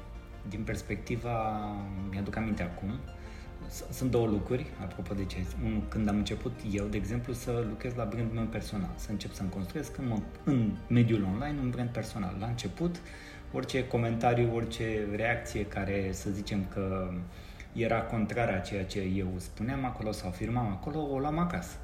Din 0.49 0.63
perspectiva, 0.63 1.65
mi-aduc 2.09 2.35
aminte 2.35 2.63
acum, 2.63 2.99
sunt 3.91 4.11
două 4.11 4.27
lucruri, 4.27 4.65
apropo 4.81 5.13
de 5.13 5.25
ce. 5.25 5.37
Unul, 5.65 5.83
când 5.87 6.07
am 6.07 6.15
început 6.15 6.51
eu, 6.71 6.85
de 6.85 6.97
exemplu, 6.97 7.33
să 7.33 7.65
lucrez 7.69 7.93
la 7.93 8.03
brandul 8.03 8.35
meu 8.35 8.45
personal, 8.45 8.89
să 8.95 9.11
încep 9.11 9.33
să-mi 9.33 9.49
construiesc 9.49 9.97
în, 9.97 10.21
în 10.43 10.71
mediul 10.87 11.23
online 11.23 11.59
un 11.61 11.69
brand 11.69 11.89
personal. 11.89 12.35
La 12.39 12.45
început, 12.45 12.95
orice 13.51 13.87
comentariu, 13.87 14.55
orice 14.55 15.07
reacție 15.15 15.65
care, 15.65 16.09
să 16.11 16.29
zicem 16.29 16.65
că 16.73 17.13
era 17.73 18.01
contrară 18.01 18.55
a 18.55 18.59
ceea 18.59 18.85
ce 18.85 18.99
eu 18.99 19.27
spuneam 19.37 19.85
acolo 19.85 20.11
sau 20.11 20.29
afirmam 20.29 20.67
acolo, 20.67 20.99
o 21.11 21.19
luam 21.19 21.37
acasă 21.37 21.77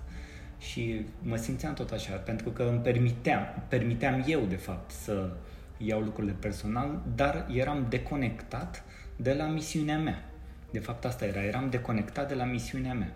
și 0.59 1.05
mă 1.21 1.35
simțeam 1.35 1.73
tot 1.73 1.91
așa, 1.91 2.13
pentru 2.13 2.49
că 2.49 2.63
îmi 2.63 2.79
permiteam, 2.79 3.63
permiteam 3.67 4.23
eu, 4.27 4.41
de 4.41 4.55
fapt, 4.55 4.91
să 4.91 5.29
iau 5.77 6.01
lucrurile 6.01 6.35
personal, 6.39 7.01
dar 7.15 7.47
eram 7.51 7.85
deconectat 7.89 8.83
de 9.15 9.33
la 9.33 9.45
misiunea 9.45 9.97
mea. 9.97 10.28
De 10.71 10.79
fapt, 10.79 11.05
asta 11.05 11.25
era, 11.25 11.43
eram 11.43 11.69
deconectat 11.69 12.27
de 12.27 12.33
la 12.33 12.43
misiunea 12.43 12.93
mea. 12.93 13.13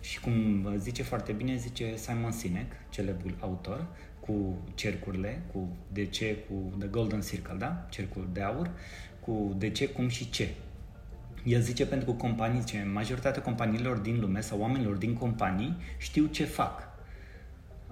Și 0.00 0.20
cum 0.20 0.66
zice 0.76 1.02
foarte 1.02 1.32
bine, 1.32 1.56
zice 1.56 1.96
Simon 1.96 2.32
Sinek, 2.32 2.72
celebrul 2.88 3.36
autor, 3.40 3.86
cu 4.20 4.58
cercurile, 4.74 5.42
cu 5.52 5.76
de 5.92 6.06
ce, 6.06 6.36
cu 6.48 6.76
The 6.78 6.88
Golden 6.88 7.20
Circle, 7.20 7.56
da? 7.58 7.86
Cercul 7.90 8.28
de 8.32 8.40
aur, 8.42 8.70
cu 9.20 9.54
de 9.58 9.70
ce, 9.70 9.88
cum 9.88 10.08
și 10.08 10.30
ce. 10.30 10.48
El 11.44 11.60
zice 11.60 11.86
pentru 11.86 12.12
companii, 12.12 12.64
ce 12.64 12.86
majoritatea 12.92 13.42
companiilor 13.42 13.96
din 13.96 14.20
lume 14.20 14.40
sau 14.40 14.60
oamenilor 14.60 14.96
din 14.96 15.14
companii 15.14 15.76
știu 15.98 16.26
ce 16.26 16.44
fac. 16.44 16.88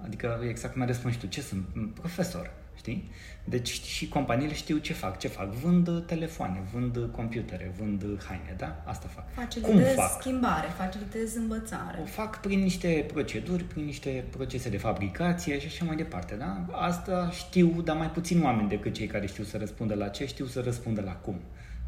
Adică 0.03 0.41
exact 0.49 0.73
cum 0.73 0.81
ai 0.81 0.87
răspuns 0.87 1.15
tu, 1.15 1.27
ce 1.27 1.41
sunt? 1.41 1.65
Profesor, 1.93 2.51
știi? 2.83 3.11
Deci 3.43 3.81
și 3.81 4.07
companiile 4.07 4.53
știu 4.53 4.77
ce 4.77 4.93
fac, 4.93 5.19
ce 5.19 5.27
fac. 5.27 5.51
Vând 5.51 6.05
telefoane, 6.05 6.63
vând 6.73 7.09
computere, 7.11 7.73
vând 7.77 8.03
haine, 8.27 8.55
da? 8.57 8.83
Asta 8.85 9.07
fac. 9.07 9.33
Facilitez 9.33 9.73
Cum 9.73 10.03
fac? 10.03 10.21
schimbare, 10.21 10.67
facilitez 10.77 11.35
învățare. 11.35 11.99
O 12.01 12.05
fac 12.05 12.41
prin 12.41 12.59
niște 12.59 13.05
proceduri, 13.13 13.63
prin 13.63 13.85
niște 13.85 14.23
procese 14.29 14.69
de 14.69 14.77
fabricație 14.77 15.59
și 15.59 15.65
așa 15.65 15.85
mai 15.85 15.95
departe, 15.95 16.35
da? 16.35 16.65
Asta 16.71 17.29
știu, 17.31 17.81
dar 17.83 17.97
mai 17.97 18.09
puțin 18.09 18.43
oameni 18.43 18.69
decât 18.69 18.93
cei 18.93 19.07
care 19.07 19.25
știu 19.25 19.43
să 19.43 19.57
răspundă 19.57 19.93
la 19.95 20.07
ce, 20.07 20.25
știu 20.25 20.45
să 20.45 20.61
răspundă 20.61 21.01
la 21.01 21.11
cum. 21.13 21.39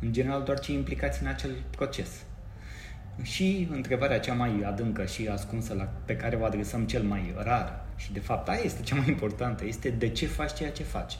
În 0.01 0.13
general, 0.13 0.43
doar 0.43 0.59
cei 0.59 0.75
implicați 0.75 1.21
în 1.21 1.27
acel 1.27 1.51
proces. 1.69 2.09
Și 3.21 3.67
întrebarea 3.71 4.19
cea 4.19 4.33
mai 4.33 4.61
adâncă 4.65 5.05
și 5.05 5.27
ascunsă 5.27 5.73
la, 5.73 5.83
pe 6.05 6.15
care 6.15 6.35
o 6.35 6.45
adresăm 6.45 6.83
cel 6.85 7.03
mai 7.03 7.33
rar 7.37 7.84
și 7.95 8.13
de 8.13 8.19
fapt 8.19 8.49
aia 8.49 8.61
este 8.63 8.81
cea 8.81 8.95
mai 8.95 9.07
importantă, 9.07 9.65
este 9.65 9.89
de 9.89 10.09
ce 10.09 10.27
faci 10.27 10.53
ceea 10.53 10.71
ce 10.71 10.83
faci. 10.83 11.17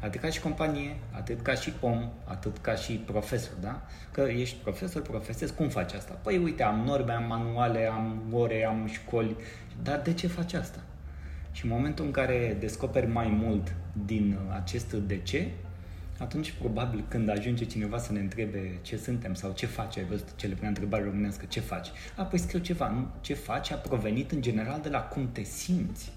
Atât 0.00 0.20
ca 0.20 0.28
și 0.28 0.40
companie, 0.40 0.96
atât 1.10 1.40
ca 1.40 1.54
și 1.54 1.72
om, 1.80 2.10
atât 2.24 2.58
ca 2.58 2.74
și 2.74 2.92
profesor, 2.92 3.52
da? 3.60 3.82
Că 4.10 4.20
ești 4.20 4.56
profesor, 4.62 5.02
profesezi, 5.02 5.54
cum 5.54 5.68
faci 5.68 5.92
asta? 5.92 6.18
Păi 6.22 6.38
uite, 6.38 6.62
am 6.62 6.80
norme, 6.84 7.12
am 7.12 7.24
manuale, 7.26 7.86
am 7.86 8.22
ore, 8.32 8.64
am 8.64 8.88
școli, 8.92 9.36
dar 9.82 10.00
de 10.00 10.12
ce 10.12 10.26
faci 10.26 10.52
asta? 10.52 10.80
Și 11.52 11.64
în 11.64 11.70
momentul 11.70 12.04
în 12.04 12.10
care 12.10 12.56
descoperi 12.60 13.06
mai 13.06 13.28
mult 13.28 13.74
din 14.06 14.38
acest 14.54 14.92
de 14.92 15.18
ce, 15.18 15.50
atunci 16.18 16.52
probabil 16.52 17.04
când 17.08 17.28
ajunge 17.28 17.64
cineva 17.64 17.98
să 17.98 18.12
ne 18.12 18.20
întrebe 18.20 18.78
ce 18.82 18.96
suntem 18.96 19.34
sau 19.34 19.52
ce 19.52 19.66
faci, 19.66 19.96
ai 19.96 20.04
văzut 20.04 20.36
ce 20.36 20.46
le 20.46 20.54
pune 20.54 20.68
întrebare 20.68 21.04
românească, 21.04 21.44
ce 21.48 21.60
faci? 21.60 21.88
Apoi 22.16 22.38
scriu 22.38 22.58
ceva, 22.58 22.90
nu? 22.90 23.08
Ce 23.20 23.34
faci 23.34 23.70
a 23.70 23.76
provenit 23.76 24.30
în 24.30 24.42
general 24.42 24.80
de 24.82 24.88
la 24.88 25.00
cum 25.00 25.28
te 25.32 25.42
simți, 25.42 26.12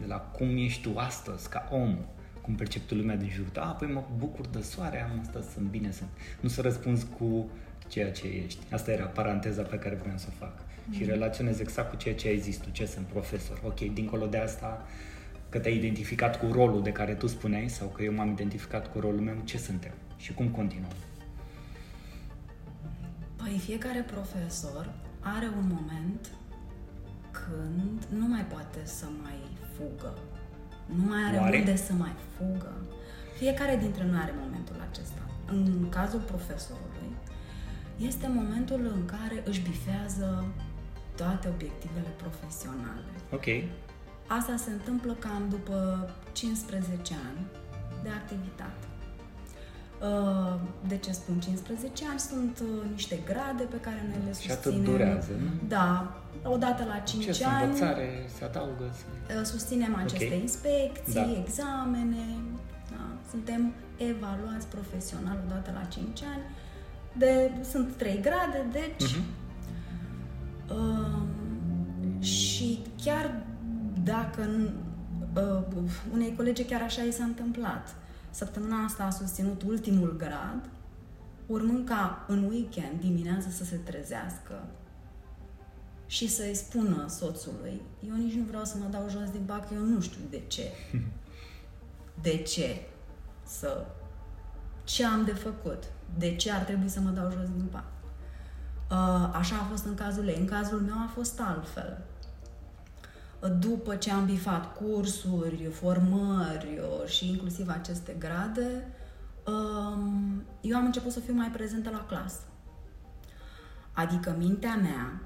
de 0.00 0.06
la 0.06 0.16
cum 0.16 0.56
ești 0.56 0.82
tu 0.82 0.98
astăzi 0.98 1.48
ca 1.48 1.68
om, 1.70 1.98
cum 2.40 2.54
percepi 2.54 2.86
tu 2.86 2.94
lumea 2.94 3.16
din 3.16 3.28
jur. 3.28 3.46
A, 3.54 3.68
apoi 3.68 3.88
mă 3.88 4.04
bucur 4.16 4.46
de 4.46 4.60
soare, 4.60 5.02
am 5.02 5.20
asta, 5.20 5.40
sunt 5.52 5.66
bine, 5.66 5.90
sunt. 5.90 6.08
Nu 6.40 6.48
să 6.48 6.60
răspunzi 6.60 7.06
cu 7.18 7.50
ceea 7.88 8.10
ce 8.10 8.26
ești. 8.26 8.58
Asta 8.70 8.90
era 8.90 9.04
paranteza 9.04 9.62
pe 9.62 9.76
care 9.76 9.94
vreau 9.94 10.16
să 10.16 10.26
o 10.28 10.34
fac. 10.38 10.52
Mm. 10.86 10.94
Și 10.94 11.04
relaționez 11.04 11.60
exact 11.60 11.90
cu 11.90 11.96
ceea 11.96 12.14
ce 12.14 12.28
ai 12.28 12.38
zis 12.38 12.56
tu, 12.56 12.70
ce 12.70 12.86
sunt 12.86 13.06
profesor. 13.06 13.60
Ok, 13.64 13.80
dincolo 13.80 14.26
de 14.26 14.38
asta, 14.38 14.86
că 15.52 15.58
te-ai 15.58 15.76
identificat 15.76 16.38
cu 16.38 16.52
rolul 16.52 16.82
de 16.82 16.92
care 16.92 17.14
tu 17.14 17.26
spuneai 17.26 17.68
sau 17.68 17.88
că 17.88 18.02
eu 18.02 18.12
m-am 18.12 18.30
identificat 18.30 18.92
cu 18.92 19.00
rolul 19.00 19.20
meu, 19.20 19.36
ce 19.44 19.58
suntem 19.58 19.92
și 20.16 20.34
cum 20.34 20.48
continuăm? 20.48 20.90
Păi 23.36 23.58
fiecare 23.58 24.00
profesor 24.00 24.94
are 25.20 25.46
un 25.46 25.66
moment 25.76 26.30
când 27.30 28.04
nu 28.18 28.26
mai 28.26 28.44
poate 28.44 28.80
să 28.84 29.06
mai 29.22 29.40
fugă. 29.74 30.18
Nu 30.86 31.04
mai 31.04 31.22
are 31.28 31.36
Oare? 31.36 31.58
unde 31.58 31.76
să 31.76 31.92
mai 31.92 32.14
fugă. 32.36 32.72
Fiecare 33.38 33.76
dintre 33.76 34.04
noi 34.04 34.20
are 34.22 34.34
momentul 34.44 34.76
acesta. 34.90 35.22
În 35.46 35.88
cazul 35.88 36.20
profesorului, 36.20 37.10
este 37.96 38.26
momentul 38.28 38.80
în 38.94 39.04
care 39.04 39.42
își 39.44 39.62
bifează 39.62 40.44
toate 41.16 41.48
obiectivele 41.48 42.12
profesionale. 42.16 43.12
Ok. 43.32 43.46
Asta 44.38 44.56
se 44.56 44.70
întâmplă 44.70 45.12
cam 45.12 45.42
după 45.50 46.08
15 46.32 47.14
ani 47.28 47.46
de 48.02 48.08
activitate. 48.08 48.86
Uh, 50.02 50.60
de 50.88 50.96
ce 50.96 51.12
spun 51.12 51.40
15 51.40 52.04
ani? 52.10 52.18
Sunt 52.18 52.58
uh, 52.62 52.90
niște 52.90 53.18
grade 53.24 53.62
pe 53.62 53.76
care 53.76 54.00
noi 54.08 54.22
le 54.26 54.32
susținem. 54.32 54.56
Și 54.56 54.68
atât 54.68 54.84
durează, 54.84 55.32
nu? 55.42 55.50
Da. 55.68 56.16
Odată 56.42 56.84
la 56.84 56.98
5 56.98 57.30
ce 57.30 57.44
ani. 57.44 57.64
învățare 57.64 58.08
se 58.36 58.44
adaugă? 58.44 58.84
Uh, 58.90 59.44
susținem 59.44 59.94
aceste 59.94 60.24
okay. 60.24 60.40
inspecții, 60.40 61.14
da. 61.14 61.42
examene. 61.44 62.26
Da. 62.90 63.04
Suntem 63.30 63.72
evaluați 63.96 64.66
profesional 64.66 65.38
odată 65.46 65.70
la 65.74 65.84
5 65.84 66.22
ani. 66.22 66.42
De, 67.18 67.50
sunt 67.70 67.96
3 67.96 68.20
grade, 68.20 68.66
deci... 68.72 69.08
Uh-huh. 69.08 69.40
Uh, 70.70 71.22
și 72.22 72.82
chiar 73.04 73.34
dacă 74.04 74.48
uh, 75.34 75.82
unei 76.12 76.34
colegi 76.36 76.64
chiar 76.64 76.82
așa 76.82 77.02
i 77.02 77.12
s-a 77.12 77.24
întâmplat. 77.24 77.94
Săptămâna 78.30 78.84
asta 78.84 79.04
a 79.04 79.10
susținut 79.10 79.62
ultimul 79.62 80.16
grad, 80.16 80.68
urmând 81.46 81.88
ca 81.88 82.24
în 82.28 82.44
weekend 82.44 83.00
dimineața 83.00 83.50
să 83.50 83.64
se 83.64 83.76
trezească 83.76 84.64
și 86.06 86.28
să-i 86.28 86.54
spună 86.54 87.06
soțului, 87.08 87.80
eu 88.08 88.14
nici 88.14 88.34
nu 88.34 88.44
vreau 88.44 88.64
să 88.64 88.76
mă 88.78 88.86
dau 88.90 89.08
jos 89.08 89.30
din 89.30 89.42
bac, 89.46 89.70
eu 89.72 89.82
nu 89.82 90.00
știu 90.00 90.20
de 90.30 90.42
ce. 90.46 90.70
De 92.22 92.36
ce 92.36 92.80
să... 93.46 93.86
Ce 94.84 95.04
am 95.04 95.24
de 95.24 95.32
făcut? 95.32 95.84
De 96.18 96.36
ce 96.36 96.52
ar 96.52 96.62
trebui 96.62 96.88
să 96.88 97.00
mă 97.00 97.10
dau 97.10 97.30
jos 97.30 97.48
din 97.48 97.68
bac? 97.70 97.84
Uh, 98.90 99.36
așa 99.38 99.56
a 99.56 99.64
fost 99.70 99.84
în 99.84 99.94
cazul 99.94 100.28
ei. 100.28 100.36
În 100.38 100.46
cazul 100.46 100.80
meu 100.80 100.94
a 100.94 101.10
fost 101.14 101.40
altfel 101.40 102.04
după 103.48 103.96
ce 103.96 104.10
am 104.10 104.24
bifat 104.24 104.76
cursuri, 104.76 105.68
formări 105.72 106.78
uh, 106.78 107.08
și 107.08 107.28
inclusiv 107.28 107.68
aceste 107.68 108.16
grade, 108.18 108.86
um, 109.46 110.42
eu 110.60 110.76
am 110.76 110.84
început 110.84 111.12
să 111.12 111.20
fiu 111.20 111.34
mai 111.34 111.48
prezentă 111.48 111.90
la 111.90 112.04
clasă. 112.06 112.40
Adică 113.92 114.34
mintea 114.38 114.74
mea, 114.74 115.20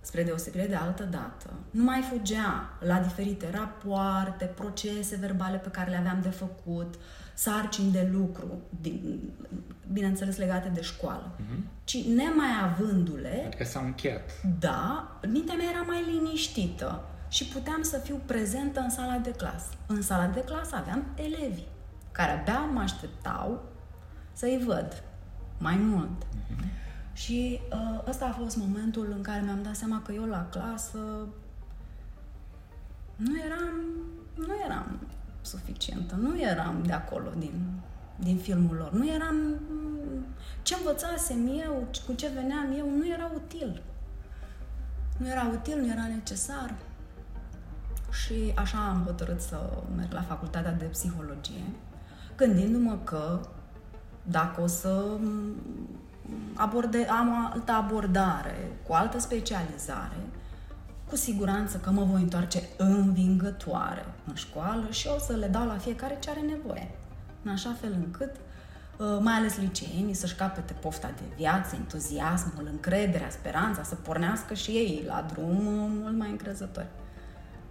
spre 0.00 0.22
deosebire 0.22 0.66
de 0.66 0.74
altă 0.74 1.02
dată, 1.02 1.50
nu 1.70 1.82
mai 1.82 2.00
fugea 2.00 2.70
la 2.80 2.98
diferite 2.98 3.50
rapoarte, 3.50 4.44
procese 4.44 5.16
verbale 5.16 5.56
pe 5.56 5.68
care 5.68 5.90
le 5.90 5.96
aveam 5.96 6.20
de 6.22 6.30
făcut, 6.30 6.94
sarcini 7.34 7.92
de 7.92 8.10
lucru, 8.12 8.58
bineînțeles 9.92 10.36
legate 10.36 10.68
de 10.68 10.80
școală, 10.80 11.30
uh-huh. 11.36 11.84
ci 11.84 11.96
nemai 11.96 12.50
avându-le... 12.62 13.42
Adică 13.46 13.64
s-au 13.64 13.84
încheiat. 13.84 14.30
Da, 14.58 15.10
mintea 15.28 15.54
mea 15.54 15.70
era 15.70 15.82
mai 15.82 16.04
liniștită 16.12 17.04
și 17.28 17.44
puteam 17.44 17.82
să 17.82 17.98
fiu 17.98 18.20
prezentă 18.26 18.80
în 18.80 18.90
sala 18.90 19.16
de 19.16 19.30
clasă. 19.30 19.68
În 19.86 20.02
sala 20.02 20.26
de 20.26 20.40
clasă 20.40 20.76
aveam 20.76 21.04
elevi. 21.14 21.62
care 22.12 22.32
abia 22.32 22.58
mă 22.72 22.80
așteptau 22.80 23.62
să-i 24.32 24.62
văd 24.66 25.02
mai 25.58 25.76
mult. 25.76 26.22
Uh-huh. 26.22 26.80
Și 27.12 27.60
uh, 27.72 28.02
ăsta 28.08 28.26
a 28.26 28.38
fost 28.42 28.56
momentul 28.56 29.12
în 29.16 29.22
care 29.22 29.40
mi-am 29.40 29.62
dat 29.62 29.76
seama 29.76 30.02
că 30.02 30.12
eu 30.12 30.24
la 30.24 30.48
clasă 30.50 31.28
nu 33.16 33.38
eram, 33.38 33.74
nu 34.34 34.54
eram 34.64 35.00
suficientă, 35.42 36.14
nu 36.14 36.40
eram 36.40 36.82
de 36.86 36.92
acolo 36.92 37.30
din, 37.38 37.80
din 38.16 38.36
filmul 38.36 38.76
lor, 38.76 38.92
nu 38.92 39.08
eram 39.08 39.36
ce 40.62 40.74
învățasem 40.74 41.46
eu, 41.46 41.86
cu 42.06 42.12
ce 42.12 42.30
veneam 42.34 42.74
eu, 42.78 42.90
nu 42.96 43.08
era 43.08 43.30
util. 43.34 43.82
Nu 45.16 45.28
era 45.28 45.50
util, 45.52 45.78
nu 45.78 45.86
era 45.86 46.06
necesar. 46.06 46.74
Și 48.10 48.52
așa 48.56 48.78
am 48.78 49.02
hotărât 49.04 49.40
să 49.40 49.70
merg 49.96 50.12
la 50.12 50.22
facultatea 50.22 50.72
de 50.72 50.84
psihologie, 50.84 51.64
gândindu-mă 52.36 52.98
că 53.04 53.40
dacă 54.22 54.60
o 54.60 54.66
să 54.66 55.18
aborde, 56.54 57.04
am 57.04 57.50
altă 57.52 57.72
abordare, 57.72 58.70
cu 58.86 58.92
altă 58.92 59.18
specializare, 59.18 60.16
cu 61.12 61.18
siguranță 61.18 61.76
că 61.76 61.90
mă 61.90 62.04
voi 62.04 62.20
întoarce 62.20 62.62
învingătoare 62.76 64.04
în 64.26 64.34
școală 64.34 64.86
și 64.90 65.06
o 65.16 65.18
să 65.18 65.32
le 65.32 65.46
dau 65.46 65.66
la 65.66 65.76
fiecare 65.76 66.16
ce 66.20 66.30
are 66.30 66.40
nevoie. 66.40 66.90
În 67.42 67.50
așa 67.50 67.76
fel 67.80 67.92
încât, 68.04 68.30
uh, 68.96 69.06
mai 69.20 69.34
ales 69.34 69.56
liceenii, 69.56 70.14
să-și 70.14 70.34
capete 70.34 70.72
pofta 70.80 71.10
de 71.16 71.22
viață, 71.36 71.76
entuziasmul, 71.76 72.68
încrederea, 72.70 73.30
speranța, 73.30 73.82
să 73.82 73.94
pornească 73.94 74.54
și 74.54 74.70
ei 74.70 75.04
la 75.06 75.26
drum 75.32 75.62
mult 76.02 76.16
mai 76.18 76.30
încrezători. 76.30 76.86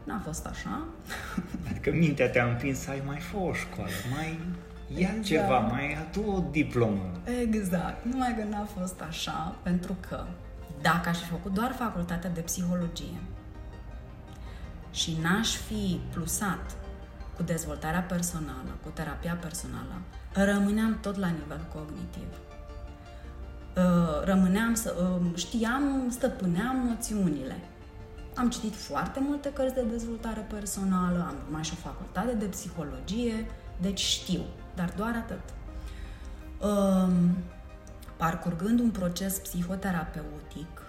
N-a 0.03 0.21
fost 0.25 0.45
așa. 0.45 0.83
Adică 1.69 1.91
mintea 1.91 2.29
te-a 2.29 2.45
împins 2.45 2.79
să 2.79 2.89
ai 2.89 3.01
mai 3.05 3.19
fă 3.19 3.37
o 3.37 3.53
școală, 3.53 3.91
mai 4.15 4.39
ia 4.87 5.07
exact. 5.07 5.23
ceva, 5.23 5.59
mai 5.59 5.97
adu 6.07 6.31
o 6.31 6.43
diplomă. 6.51 7.11
Exact. 7.41 8.05
Numai 8.05 8.35
că 8.37 8.43
n-a 8.49 8.67
fost 8.79 9.01
așa, 9.07 9.55
pentru 9.63 9.95
că 10.09 10.25
dacă 10.81 11.09
aș 11.09 11.17
fi 11.17 11.25
făcut 11.25 11.53
doar 11.53 11.71
facultatea 11.71 12.29
de 12.29 12.39
psihologie 12.39 13.21
și 14.91 15.17
n-aș 15.21 15.55
fi 15.55 15.99
plusat 16.13 16.75
cu 17.35 17.43
dezvoltarea 17.43 18.01
personală, 18.01 18.77
cu 18.83 18.89
terapia 18.89 19.33
personală, 19.33 20.01
rămâneam 20.33 20.97
tot 21.01 21.15
la 21.15 21.27
nivel 21.27 21.67
cognitiv. 21.73 22.27
Uh, 23.75 24.23
rămâneam 24.23 24.73
să 24.73 25.19
uh, 25.21 25.35
știam, 25.35 26.07
stăpâneam 26.09 26.87
noțiunile. 26.87 27.55
Am 28.35 28.49
citit 28.49 28.75
foarte 28.75 29.19
multe 29.19 29.53
cărți 29.53 29.73
de 29.73 29.81
dezvoltare 29.81 30.47
personală, 30.49 31.25
am 31.27 31.35
urmat 31.45 31.63
și 31.63 31.73
o 31.73 31.87
facultate 31.87 32.33
de 32.33 32.45
psihologie, 32.45 33.45
deci 33.81 33.99
știu, 33.99 34.41
dar 34.75 34.93
doar 34.95 35.15
atât. 35.15 35.41
Um, 38.21 38.27
parcurgând 38.27 38.79
un 38.79 38.89
proces 38.89 39.37
psihoterapeutic, 39.37 40.81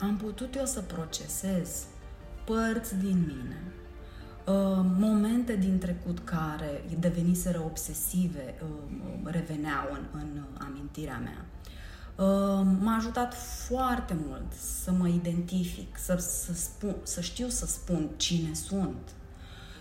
am 0.00 0.16
putut 0.16 0.54
eu 0.54 0.64
să 0.64 0.80
procesez 0.80 1.84
părți 2.44 2.96
din 2.96 3.24
mine, 3.26 3.62
uh, 4.46 4.84
momente 4.98 5.56
din 5.56 5.78
trecut 5.78 6.18
care 6.24 6.84
deveniseră 6.98 7.62
obsesive, 7.64 8.54
uh, 8.62 9.32
reveneau 9.32 9.88
în, 9.92 10.20
în 10.20 10.42
amintirea 10.58 11.18
mea. 11.18 11.44
Uh, 12.26 12.66
m-a 12.80 12.96
ajutat 12.96 13.34
foarte 13.66 14.16
mult 14.26 14.52
să 14.82 14.92
mă 14.92 15.08
identific, 15.08 15.98
să, 15.98 16.16
să, 16.16 16.52
spun, 16.54 16.96
să 17.02 17.20
știu 17.20 17.48
să 17.48 17.66
spun 17.66 18.08
cine 18.16 18.54
sunt, 18.54 19.12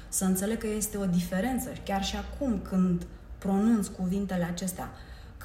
să 0.10 0.26
înțeleg 0.26 0.58
că 0.58 0.68
este 0.68 0.98
o 0.98 1.06
diferență. 1.06 1.70
Chiar 1.84 2.04
și 2.04 2.16
acum 2.16 2.60
când 2.60 3.06
pronunț 3.38 3.88
cuvintele 3.88 4.44
acestea, 4.44 4.90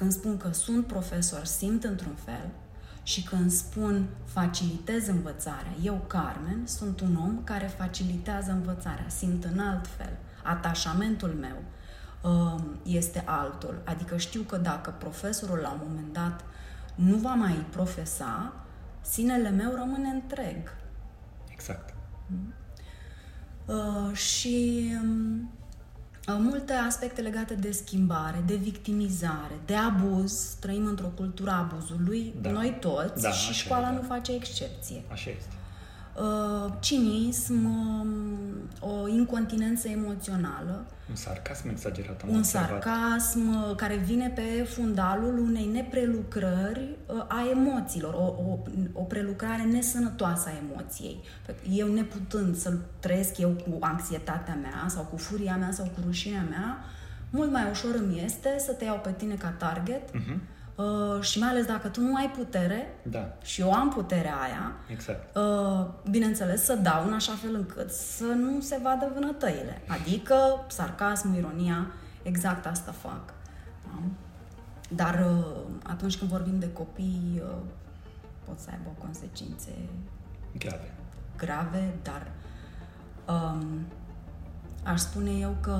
când 0.03 0.15
spun 0.15 0.37
că 0.37 0.53
sunt 0.53 0.85
profesor, 0.85 1.45
simt 1.45 1.83
într-un 1.83 2.15
fel 2.25 2.49
și 3.03 3.23
când 3.23 3.51
spun 3.51 4.07
facilitez 4.25 5.07
învățarea, 5.07 5.75
eu, 5.83 6.03
Carmen, 6.07 6.61
sunt 6.65 6.99
un 6.99 7.15
om 7.15 7.43
care 7.43 7.65
facilitează 7.65 8.51
învățarea, 8.51 9.09
simt 9.09 9.43
în 9.43 9.59
alt 9.59 9.87
fel. 9.87 10.17
Atașamentul 10.43 11.29
meu 11.29 11.63
um, 12.31 12.79
este 12.83 13.23
altul. 13.25 13.81
Adică 13.85 14.17
știu 14.17 14.41
că 14.41 14.57
dacă 14.57 14.93
profesorul 14.97 15.57
la 15.57 15.71
un 15.71 15.79
moment 15.87 16.13
dat 16.13 16.43
nu 16.95 17.15
va 17.15 17.33
mai 17.33 17.65
profesa, 17.69 18.53
sinele 19.01 19.49
meu 19.49 19.73
rămâne 19.75 20.09
întreg. 20.09 20.75
Exact. 21.47 21.93
Uh, 23.65 24.15
și 24.15 24.87
um, 25.01 25.49
multe 26.27 26.73
aspecte 26.73 27.21
legate 27.21 27.53
de 27.53 27.71
schimbare, 27.71 28.43
de 28.45 28.55
victimizare, 28.55 29.53
de 29.65 29.75
abuz. 29.75 30.55
Trăim 30.59 30.85
într-o 30.85 31.11
cultură 31.15 31.51
abuzului, 31.51 32.33
da. 32.41 32.51
noi 32.51 32.77
toți, 32.79 33.21
da, 33.21 33.31
și 33.31 33.53
școala 33.53 33.87
e, 33.87 33.91
da. 33.91 33.95
nu 33.95 34.01
face 34.01 34.33
excepție. 34.33 35.03
Așa 35.11 35.29
este. 35.29 35.53
Uh, 36.13 36.71
cinism, 36.79 37.67
o 38.79 39.07
incontinență 39.07 39.87
emoțională. 39.87 40.85
Un 41.09 41.15
sarcasm 41.15 41.69
exagerat. 41.69 42.21
Am 42.21 42.29
un 42.29 42.37
observat. 42.37 42.69
sarcasm 42.69 43.47
uh, 43.47 43.75
care 43.75 43.95
vine 43.95 44.29
pe 44.29 44.63
fundalul 44.63 45.39
unei 45.39 45.65
neprelucrări 45.65 46.97
uh, 47.05 47.25
a 47.27 47.47
emoțiilor, 47.51 48.13
o, 48.13 48.23
o, 48.23 48.59
o 48.93 49.03
prelucrare 49.03 49.63
nesănătoasă 49.63 50.49
a 50.49 50.65
emoției. 50.69 51.23
Eu 51.69 51.93
neputând 51.93 52.55
să 52.55 52.77
trăiesc 52.99 53.37
eu 53.37 53.49
cu 53.49 53.77
anxietatea 53.79 54.57
mea 54.61 54.85
sau 54.87 55.03
cu 55.03 55.17
furia 55.17 55.55
mea 55.55 55.71
sau 55.71 55.85
cu 55.85 55.99
rușinea 56.05 56.45
mea, 56.49 56.77
mult 57.29 57.51
mai 57.51 57.69
ușor 57.71 57.95
îmi 57.95 58.21
este 58.25 58.55
să 58.59 58.71
te 58.71 58.83
iau 58.85 58.99
pe 59.03 59.11
tine 59.17 59.35
ca 59.35 59.49
target 59.49 60.09
uh-huh 60.09 60.52
Uh, 60.75 61.21
și 61.21 61.39
mai 61.39 61.49
ales 61.49 61.65
dacă 61.65 61.87
tu 61.87 62.01
nu 62.01 62.15
ai 62.15 62.29
putere 62.29 62.87
da. 63.03 63.33
și 63.41 63.61
eu 63.61 63.73
am 63.73 63.89
puterea 63.89 64.35
aia, 64.35 64.71
exact. 64.87 65.35
uh, 65.35 65.87
bineînțeles 66.09 66.63
să 66.63 66.75
dau 66.75 67.05
în 67.07 67.13
așa 67.13 67.33
fel 67.33 67.55
încât 67.55 67.91
să 67.91 68.23
nu 68.23 68.61
se 68.61 68.79
vadă 68.83 69.11
vânătăile. 69.13 69.81
Adică 69.87 70.35
sarcasmul, 70.67 71.37
ironia, 71.37 71.91
exact 72.23 72.65
asta 72.65 72.91
fac. 72.91 73.33
Da? 73.83 74.01
Dar 74.89 75.25
uh, 75.25 75.61
atunci 75.83 76.17
când 76.17 76.31
vorbim 76.31 76.59
de 76.59 76.71
copii, 76.71 77.41
uh, 77.43 77.55
pot 78.45 78.59
să 78.59 78.69
aibă 78.71 78.89
consecințe 78.97 79.71
grave. 80.57 80.91
Grave, 81.37 81.93
dar 82.01 82.31
um, 83.27 83.85
aș 84.83 84.99
spune 84.99 85.31
eu 85.31 85.55
că 85.61 85.77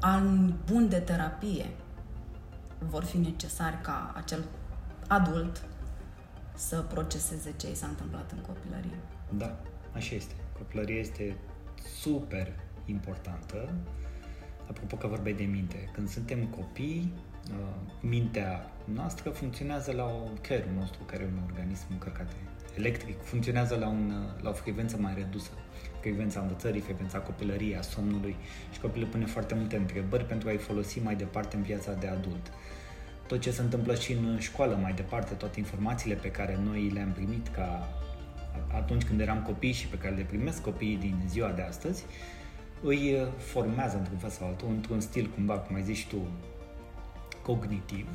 an 0.00 0.52
bun 0.64 0.88
de 0.88 0.98
terapie 0.98 1.66
vor 2.88 3.04
fi 3.04 3.18
necesari 3.18 3.80
ca 3.80 4.12
acel 4.16 4.44
adult 5.08 5.64
să 6.54 6.80
proceseze 6.80 7.52
ce 7.56 7.70
i 7.70 7.74
s-a 7.74 7.86
întâmplat 7.86 8.32
în 8.32 8.38
copilărie. 8.38 8.98
Da, 9.28 9.60
așa 9.92 10.14
este. 10.14 10.34
Copilăria 10.58 10.98
este 10.98 11.36
super 12.00 12.52
importantă. 12.84 13.74
Apropo 14.68 14.96
că 14.96 15.06
vorbeai 15.06 15.34
de 15.34 15.44
minte, 15.44 15.90
când 15.92 16.08
suntem 16.08 16.46
copii, 16.46 17.12
uh, 17.50 17.56
mintea 18.00 18.70
noastră 18.84 19.30
funcționează 19.30 19.92
la 19.92 20.04
o 20.04 20.28
creierul 20.40 20.72
nostru, 20.78 21.02
care 21.02 21.22
e 21.22 21.26
un 21.26 21.42
organism 21.46 21.86
încărcat 21.90 22.32
electric, 22.76 23.22
funcționează 23.22 23.76
la, 23.76 23.88
un, 23.88 24.12
la 24.42 24.50
o 24.50 24.52
frecvență 24.52 24.96
mai 25.00 25.14
redusă. 25.14 25.50
Frecvența 26.00 26.40
învățării, 26.40 26.80
frecvența 26.80 27.18
copilăriei, 27.18 27.76
a 27.76 27.80
somnului 27.80 28.36
și 28.72 28.80
copilul 28.80 29.08
pune 29.08 29.26
foarte 29.26 29.54
multe 29.54 29.76
întrebări 29.76 30.24
pentru 30.24 30.48
a-i 30.48 30.56
folosi 30.56 30.98
mai 30.98 31.16
departe 31.16 31.56
în 31.56 31.62
viața 31.62 31.92
de 31.92 32.06
adult 32.06 32.52
tot 33.26 33.40
ce 33.40 33.50
se 33.50 33.62
întâmplă 33.62 33.94
și 33.94 34.12
în 34.12 34.38
școală 34.38 34.78
mai 34.82 34.92
departe, 34.92 35.34
toate 35.34 35.58
informațiile 35.58 36.14
pe 36.14 36.30
care 36.30 36.58
noi 36.64 36.88
le-am 36.88 37.12
primit 37.12 37.48
ca 37.48 37.88
atunci 38.74 39.04
când 39.04 39.20
eram 39.20 39.42
copii 39.42 39.72
și 39.72 39.86
pe 39.86 39.96
care 39.96 40.14
le 40.14 40.22
primesc 40.22 40.62
copiii 40.62 40.96
din 40.96 41.16
ziua 41.28 41.50
de 41.50 41.62
astăzi, 41.62 42.04
îi 42.82 43.28
formează 43.36 43.96
într-un 43.96 44.18
fel 44.18 44.30
sau 44.30 44.46
altul, 44.46 44.68
într-un 44.68 45.00
stil 45.00 45.30
cumva, 45.34 45.58
cum 45.58 45.76
ai 45.76 45.82
zis 45.82 46.02
tu, 46.04 46.28
cognitiv 47.42 48.06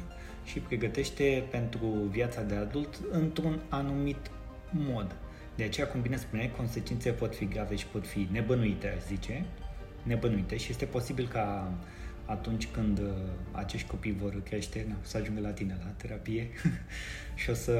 și 0.44 0.60
pregătește 0.60 1.44
pentru 1.52 1.88
viața 1.88 2.42
de 2.42 2.56
adult 2.56 3.00
într-un 3.12 3.60
anumit 3.70 4.32
mod. 4.70 5.16
De 5.56 5.64
aceea, 5.64 5.88
cum 5.88 6.02
bine 6.02 6.18
spuneai, 6.18 6.52
consecințe 6.58 7.12
pot 7.12 7.36
fi 7.36 7.48
grave 7.48 7.76
și 7.76 7.86
pot 7.86 8.08
fi 8.08 8.28
nebănuite, 8.32 8.94
aș 8.96 9.04
zice, 9.08 9.46
nebănuite 10.04 10.58
și 10.58 10.72
este 10.72 10.86
posibil 10.86 11.28
ca 11.28 11.72
atunci 12.30 12.68
când 12.68 13.00
uh, 13.00 13.06
acești 13.52 13.88
copii 13.88 14.18
vor 14.22 14.42
crește, 14.44 14.86
na, 14.88 14.96
să 15.02 15.18
ajungă 15.18 15.42
la 15.42 15.50
tine 15.50 15.78
la 15.84 15.90
terapie 15.90 16.50
și 17.42 17.50
o, 17.50 17.54
să, 17.54 17.80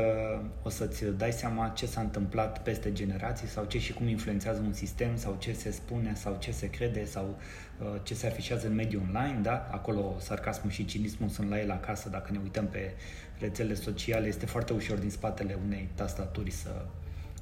o 0.64 0.70
să-ți 0.70 1.06
dai 1.06 1.32
seama 1.32 1.68
ce 1.68 1.86
s-a 1.86 2.02
întâmplat 2.02 2.64
peste 2.64 2.94
generații 2.94 3.48
sau 3.48 3.66
ce 3.66 3.80
și 3.80 3.94
cum 3.94 4.08
influențează 4.08 4.62
un 4.66 4.74
sistem 4.74 5.18
sau 5.18 5.36
ce 5.40 5.54
se 5.54 5.72
spune 5.72 6.14
sau 6.16 6.38
ce 6.40 6.52
se 6.52 6.70
crede 6.70 7.06
sau 7.06 7.38
uh, 7.80 7.88
ce 8.04 8.14
se 8.14 8.28
afișează 8.28 8.68
în 8.68 8.76
mediul 8.76 9.02
online, 9.02 9.40
da? 9.42 9.70
Acolo 9.72 10.16
sarcasmul 10.20 10.72
și 10.72 10.86
cinismul 10.86 11.30
sunt 11.30 11.50
la 11.50 11.60
el 11.60 11.72
acasă, 11.72 12.10
dacă 12.10 12.32
ne 12.32 12.40
uităm 12.44 12.68
pe 12.68 12.92
rețelele 13.40 13.76
sociale, 13.76 14.28
este 14.28 14.46
foarte 14.46 14.74
ușor 14.74 14.98
din 14.98 15.10
spatele 15.10 15.58
unei 15.66 15.90
tastaturi 15.96 16.52
să 16.52 16.86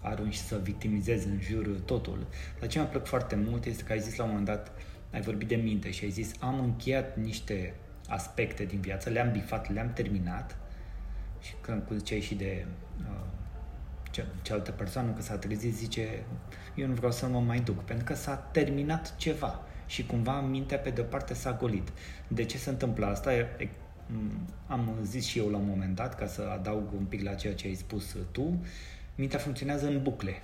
arunci 0.01 0.35
să 0.35 0.59
victimizezi 0.63 1.27
în 1.27 1.39
jur 1.41 1.67
totul. 1.85 2.27
Dar 2.59 2.69
ce 2.69 2.79
mi-a 2.79 2.87
plăcut 2.87 3.07
foarte 3.07 3.35
mult 3.35 3.65
este 3.65 3.83
că 3.83 3.91
ai 3.91 3.99
zis 3.99 4.15
la 4.15 4.23
un 4.23 4.29
moment 4.29 4.47
dat 4.47 4.71
ai 5.11 5.21
vorbit 5.21 5.47
de 5.47 5.55
minte 5.55 5.91
și 5.91 6.03
ai 6.03 6.09
zis 6.09 6.31
am 6.39 6.59
încheiat 6.59 7.17
niște 7.17 7.73
aspecte 8.07 8.63
din 8.63 8.79
viață, 8.79 9.09
le-am 9.09 9.31
bifat, 9.31 9.73
le-am 9.73 9.93
terminat 9.93 10.57
și 11.41 11.53
când 11.61 11.83
ziceai 11.97 12.21
și 12.21 12.35
de 12.35 12.65
uh, 12.99 14.25
cealaltă 14.41 14.71
persoană 14.71 15.11
că 15.11 15.21
s-a 15.21 15.35
trezit, 15.35 15.75
zice 15.75 16.23
eu 16.75 16.87
nu 16.87 16.93
vreau 16.93 17.11
să 17.11 17.27
mă 17.27 17.39
mai 17.39 17.59
duc, 17.59 17.83
pentru 17.83 18.05
că 18.05 18.13
s-a 18.13 18.35
terminat 18.35 19.15
ceva 19.17 19.61
și 19.85 20.05
cumva 20.05 20.41
mintea 20.41 20.77
pe 20.77 20.89
de-o 20.89 21.03
parte 21.03 21.33
s-a 21.33 21.53
golit. 21.53 21.93
De 22.27 22.43
ce 22.43 22.57
se 22.57 22.69
întâmplă 22.69 23.05
asta? 23.05 23.31
Am 24.67 24.97
zis 25.03 25.25
și 25.25 25.39
eu 25.39 25.49
la 25.49 25.57
un 25.57 25.67
moment 25.67 25.95
dat, 25.95 26.15
ca 26.15 26.27
să 26.27 26.41
adaug 26.41 26.93
un 26.97 27.05
pic 27.05 27.23
la 27.23 27.33
ceea 27.33 27.53
ce 27.53 27.67
ai 27.67 27.73
spus 27.73 28.15
tu, 28.31 28.63
mintea 29.15 29.39
funcționează 29.39 29.87
în 29.87 30.01
bucle. 30.01 30.41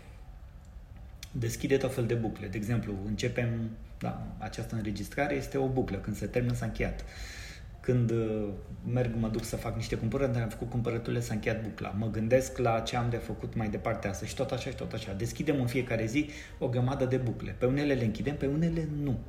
Deschide 1.31 1.77
tot 1.77 1.93
fel 1.93 2.05
de 2.05 2.13
bucle. 2.13 2.47
De 2.47 2.57
exemplu, 2.57 2.93
începem, 3.05 3.69
da, 4.03 4.27
această 4.37 4.75
înregistrare 4.75 5.35
este 5.35 5.57
o 5.57 5.67
buclă, 5.67 5.97
când 5.97 6.15
se 6.15 6.25
termină 6.25 6.53
s-a 6.53 6.65
încheiat. 6.65 7.05
Când 7.79 8.11
uh, 8.11 8.47
merg, 8.93 9.15
mă 9.15 9.27
duc 9.27 9.43
să 9.43 9.55
fac 9.55 9.75
niște 9.75 9.95
cumpărături, 9.95 10.43
am 10.43 10.49
făcut 10.49 10.69
cumpărăturile, 10.69 11.21
s-a 11.21 11.33
încheiat 11.33 11.61
bucla. 11.61 11.95
Mă 11.97 12.09
gândesc 12.09 12.57
la 12.57 12.79
ce 12.79 12.95
am 12.95 13.09
de 13.09 13.17
făcut 13.17 13.55
mai 13.55 13.69
departe 13.69 14.07
astăzi 14.07 14.29
și 14.29 14.35
tot 14.35 14.51
așa 14.51 14.69
și 14.69 14.75
tot 14.75 14.93
așa. 14.93 15.13
Deschidem 15.13 15.59
în 15.59 15.67
fiecare 15.67 16.05
zi 16.05 16.29
o 16.59 16.67
grămadă 16.67 17.05
de 17.05 17.17
bucle. 17.17 17.55
Pe 17.57 17.65
unele 17.65 17.93
le 17.93 18.03
închidem, 18.03 18.35
pe 18.35 18.45
unele 18.45 18.87
nu. 19.03 19.19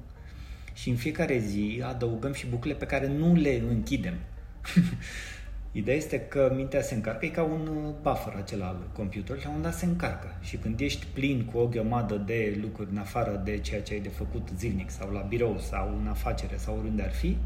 Și 0.72 0.90
în 0.90 0.96
fiecare 0.96 1.38
zi 1.38 1.82
adăugăm 1.86 2.32
și 2.32 2.46
bucle 2.46 2.74
pe 2.74 2.86
care 2.86 3.06
nu 3.06 3.34
le 3.34 3.62
închidem. 3.68 4.14
Ideea 5.76 5.96
este 5.96 6.20
că 6.20 6.52
mintea 6.56 6.82
se 6.82 6.94
încarcă, 6.94 7.24
e 7.24 7.28
ca 7.28 7.42
un 7.42 7.66
uh, 7.66 7.94
buffer 8.02 8.34
acela 8.36 8.66
al 8.66 8.90
computerului, 8.92 9.42
la 9.44 9.50
un 9.50 9.62
dat 9.62 9.74
se 9.74 9.84
încarcă. 9.84 10.36
Și 10.40 10.56
când 10.56 10.80
ești 10.80 11.06
plin 11.06 11.44
cu 11.44 11.58
o 11.58 11.66
grămadă 11.66 12.16
de 12.16 12.58
lucruri 12.62 12.90
în 12.90 12.98
afară 12.98 13.40
de 13.44 13.58
ceea 13.58 13.82
ce 13.82 13.92
ai 13.92 14.00
de 14.00 14.08
făcut 14.08 14.48
zilnic 14.56 14.90
sau 14.90 15.10
la 15.10 15.20
birou 15.20 15.58
sau 15.58 15.98
în 16.00 16.06
afacere 16.06 16.56
sau 16.56 16.76
oriunde 16.78 17.02
ar 17.02 17.12
fi, 17.12 17.36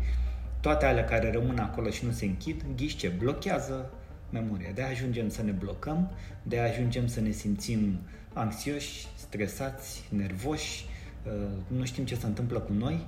toate 0.60 0.86
alea 0.86 1.04
care 1.04 1.30
rămân 1.30 1.58
acolo 1.58 1.90
și 1.90 2.04
nu 2.04 2.10
se 2.10 2.24
închid, 2.24 2.64
ghiște, 2.76 3.08
blochează 3.08 3.90
memoria. 4.30 4.70
De 4.74 4.82
ajungem 4.82 5.28
să 5.28 5.42
ne 5.42 5.50
blocăm, 5.50 6.10
de 6.42 6.58
ajungem 6.58 7.06
să 7.06 7.20
ne 7.20 7.30
simțim 7.30 7.98
anxioși, 8.32 9.06
stresați, 9.16 10.08
nervoși, 10.10 10.86
uh, 11.26 11.76
nu 11.78 11.84
știm 11.84 12.04
ce 12.04 12.14
se 12.14 12.26
întâmplă 12.26 12.58
cu 12.58 12.72
noi, 12.72 13.06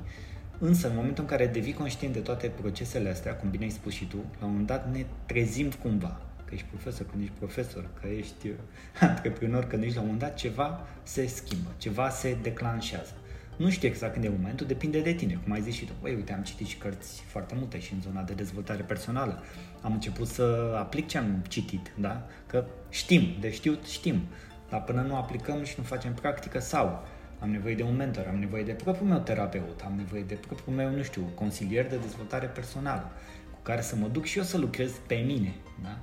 însă 0.61 0.89
în 0.89 0.95
momentul 0.95 1.23
în 1.23 1.29
care 1.29 1.47
devii 1.47 1.73
conștient 1.73 2.15
de 2.15 2.21
toate 2.21 2.47
procesele 2.47 3.11
astea, 3.11 3.35
cum 3.35 3.51
bine 3.51 3.65
ai 3.65 3.71
spus 3.71 3.93
și 3.93 4.05
tu, 4.05 4.17
la 4.17 4.45
un 4.45 4.51
moment 4.51 4.67
dat 4.67 4.93
ne 4.93 5.05
trezim 5.27 5.71
cumva, 5.71 6.21
că 6.45 6.55
ești 6.55 6.67
profesor, 6.67 7.07
că 7.07 7.13
nu 7.17 7.23
ești 7.23 7.35
profesor, 7.39 7.89
că 8.01 8.07
ești 8.07 8.49
uh, 8.49 8.55
antreprenor, 9.09 9.65
că 9.65 9.77
nu 9.77 9.83
ești 9.83 9.95
la 9.95 10.01
un 10.01 10.07
moment 10.07 10.25
dat, 10.25 10.37
ceva 10.37 10.87
se 11.03 11.27
schimbă, 11.27 11.69
ceva 11.79 12.09
se 12.09 12.37
declanșează. 12.43 13.13
Nu 13.57 13.71
știu 13.71 13.89
exact 13.89 14.13
când 14.13 14.25
e 14.25 14.29
momentul, 14.29 14.67
depinde 14.67 15.01
de 15.01 15.13
tine, 15.13 15.41
cum 15.43 15.53
ai 15.53 15.61
zis 15.61 15.75
și 15.75 15.85
tu. 15.85 15.93
Băi, 16.01 16.15
uite, 16.15 16.33
am 16.33 16.43
citit 16.43 16.67
și 16.67 16.77
cărți 16.77 17.23
foarte 17.27 17.55
multe 17.59 17.81
și 17.81 17.93
în 17.93 18.01
zona 18.01 18.23
de 18.23 18.33
dezvoltare 18.33 18.83
personală. 18.83 19.43
Am 19.81 19.93
început 19.93 20.27
să 20.27 20.75
aplic 20.79 21.09
ce 21.09 21.19
am 21.19 21.45
citit, 21.49 21.93
da? 21.99 22.27
Că 22.47 22.65
știm, 22.89 23.37
de 23.41 23.51
știut 23.51 23.87
știm, 23.87 24.23
dar 24.71 24.83
până 24.83 25.01
nu 25.01 25.17
aplicăm 25.17 25.65
și 25.65 25.75
nu 25.77 25.85
facem 25.85 26.15
practică 26.15 26.59
sau 26.59 27.07
am 27.41 27.51
nevoie 27.51 27.75
de 27.75 27.83
un 27.83 27.97
mentor, 27.97 28.27
am 28.29 28.39
nevoie 28.39 28.63
de 28.63 28.73
propriul 28.73 29.09
meu 29.09 29.19
terapeut, 29.19 29.81
am 29.85 29.93
nevoie 29.97 30.23
de 30.23 30.35
propriul 30.35 30.77
meu, 30.77 30.91
nu 30.91 31.03
știu, 31.03 31.23
consilier 31.35 31.89
de 31.89 31.97
dezvoltare 31.97 32.47
personală, 32.47 33.11
cu 33.51 33.59
care 33.63 33.81
să 33.81 33.97
mă 33.97 34.09
duc 34.09 34.25
și 34.25 34.39
eu 34.39 34.45
să 34.45 34.59
lucrez 34.59 34.93
pe 35.07 35.15
mine, 35.15 35.55
da? 35.83 35.99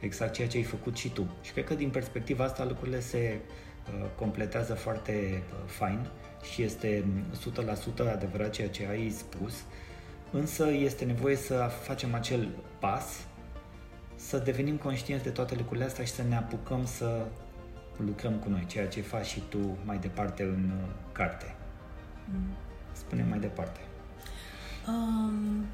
Exact 0.00 0.32
ceea 0.32 0.48
ce 0.48 0.56
ai 0.56 0.62
făcut 0.62 0.96
și 0.96 1.08
tu. 1.08 1.26
Și 1.42 1.52
cred 1.52 1.64
că 1.64 1.74
din 1.74 1.90
perspectiva 1.90 2.44
asta 2.44 2.64
lucrurile 2.64 3.00
se 3.00 3.38
uh, 3.38 4.06
completează 4.18 4.74
foarte 4.74 5.12
uh, 5.12 5.58
fain 5.66 6.06
și 6.52 6.62
este 6.62 7.04
100% 8.08 8.12
adevărat 8.12 8.50
ceea 8.50 8.68
ce 8.68 8.86
ai 8.90 9.10
spus, 9.10 9.54
însă 10.30 10.70
este 10.70 11.04
nevoie 11.04 11.36
să 11.36 11.70
facem 11.82 12.14
acel 12.14 12.48
pas, 12.78 13.26
să 14.16 14.38
devenim 14.38 14.76
conștienți 14.76 15.24
de 15.24 15.30
toate 15.30 15.54
lucrurile 15.54 15.84
astea 15.84 16.04
și 16.04 16.12
să 16.12 16.22
ne 16.28 16.36
apucăm 16.36 16.84
să 16.84 17.26
lucrăm 18.04 18.32
cu 18.32 18.48
noi, 18.48 18.64
ceea 18.66 18.88
ce 18.88 19.00
faci 19.00 19.26
și 19.26 19.42
tu 19.48 19.78
mai 19.84 19.98
departe 19.98 20.42
în 20.42 20.70
uh, 20.70 20.88
carte. 21.12 21.54
Mm. 22.24 22.54
Spune 22.92 23.26
mai 23.28 23.38
departe. 23.38 23.80
Um, 24.88 25.64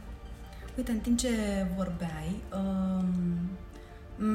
uite, 0.76 0.90
în 0.90 0.98
timp 0.98 1.18
ce 1.18 1.28
vorbeai, 1.76 2.42
um, 2.52 3.50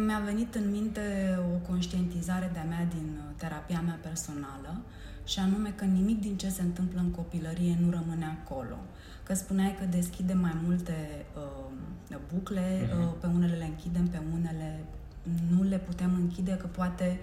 mi-a 0.05 0.19
venit 0.25 0.55
în 0.55 0.71
minte 0.71 1.37
o 1.53 1.67
conștientizare 1.67 2.49
de-a 2.53 2.63
mea 2.63 2.87
din 2.89 3.17
uh, 3.17 3.33
terapia 3.35 3.81
mea 3.85 3.99
personală 4.01 4.81
și 5.25 5.39
anume 5.39 5.73
că 5.75 5.85
nimic 5.85 6.21
din 6.21 6.37
ce 6.37 6.49
se 6.49 6.61
întâmplă 6.61 6.99
în 6.99 7.11
copilărie 7.11 7.77
nu 7.79 7.89
rămâne 7.89 8.25
acolo. 8.41 8.77
Că 9.23 9.33
spuneai 9.33 9.75
că 9.79 9.85
deschidem 9.85 10.39
mai 10.39 10.57
multe 10.63 11.25
uh, 11.35 12.17
bucle, 12.33 12.87
uh-huh. 12.87 13.07
uh, 13.07 13.13
pe 13.19 13.27
unele 13.27 13.55
le 13.55 13.65
închidem, 13.65 14.07
pe 14.07 14.19
unele 14.33 14.79
nu 15.49 15.63
le 15.63 15.77
putem 15.77 16.13
închide, 16.13 16.51
că 16.51 16.67
poate 16.67 17.19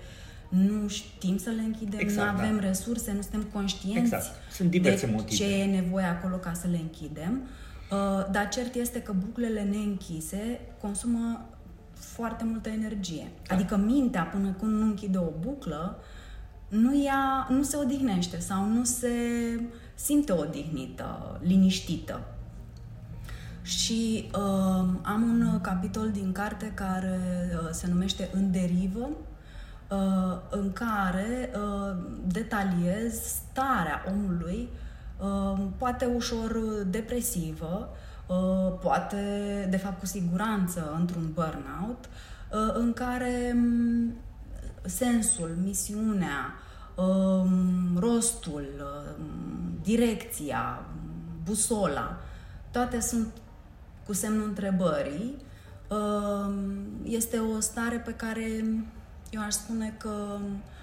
nu 0.54 0.88
știm 0.88 1.38
să 1.38 1.50
le 1.50 1.62
închidem, 1.62 1.98
exact, 1.98 2.38
nu 2.38 2.42
avem 2.42 2.58
da. 2.60 2.66
resurse, 2.66 3.12
nu 3.12 3.20
suntem 3.20 3.42
conștienți 3.52 4.14
exact. 4.14 4.26
Sunt 4.50 4.70
diverse 4.70 5.06
de 5.06 5.12
motive. 5.12 5.44
ce 5.44 5.54
e 5.54 5.64
nevoie 5.64 6.04
acolo 6.04 6.36
ca 6.36 6.52
să 6.52 6.66
le 6.70 6.76
închidem. 6.76 7.42
Uh, 7.90 8.30
dar 8.30 8.48
cert 8.48 8.74
este 8.74 9.02
că 9.02 9.12
buclele 9.12 9.62
neînchise 9.62 10.60
consumă 10.80 11.48
foarte 11.92 12.44
multă 12.44 12.68
energie. 12.68 13.30
Da. 13.48 13.54
Adică 13.54 13.76
mintea, 13.76 14.22
până 14.22 14.56
când 14.58 14.72
nu 14.72 14.84
închide 14.84 15.18
o 15.18 15.30
buclă, 15.40 15.98
nu, 16.68 17.02
ia, 17.04 17.46
nu 17.50 17.62
se 17.62 17.76
odihnește 17.76 18.38
sau 18.38 18.66
nu 18.66 18.84
se 18.84 19.08
simte 19.94 20.32
odihnită, 20.32 21.40
liniștită. 21.42 22.20
Și 23.62 24.30
uh, 24.34 24.86
am 25.02 25.22
un 25.22 25.60
capitol 25.60 26.10
din 26.10 26.32
carte 26.32 26.72
care 26.74 27.18
uh, 27.62 27.68
se 27.70 27.86
numește 27.86 28.30
În 28.32 28.50
derivă, 28.50 29.00
uh, 29.00 29.33
în 30.50 30.72
care 30.72 31.50
uh, 31.54 31.96
detaliez 32.26 33.20
starea 33.22 34.04
omului, 34.08 34.68
uh, 35.18 35.66
poate 35.76 36.04
ușor 36.04 36.58
depresivă, 36.86 37.88
uh, 38.26 38.78
poate, 38.80 39.16
de 39.70 39.76
fapt, 39.76 39.98
cu 39.98 40.06
siguranță, 40.06 40.96
într-un 40.98 41.30
burnout, 41.32 42.04
uh, 42.04 42.74
în 42.74 42.92
care 42.92 43.52
um, 43.54 44.14
sensul, 44.82 45.56
misiunea, 45.62 46.54
um, 46.94 47.98
rostul, 47.98 48.66
um, 49.18 49.78
direcția, 49.82 50.84
busola, 51.44 52.16
toate 52.70 53.00
sunt 53.00 53.26
cu 54.06 54.12
semnul 54.12 54.48
întrebării. 54.48 55.36
Um, 55.88 56.54
este 57.02 57.38
o 57.38 57.60
stare 57.60 57.96
pe 57.96 58.12
care 58.12 58.64
eu 59.34 59.42
aș 59.42 59.52
spune 59.52 59.94
că 59.98 60.38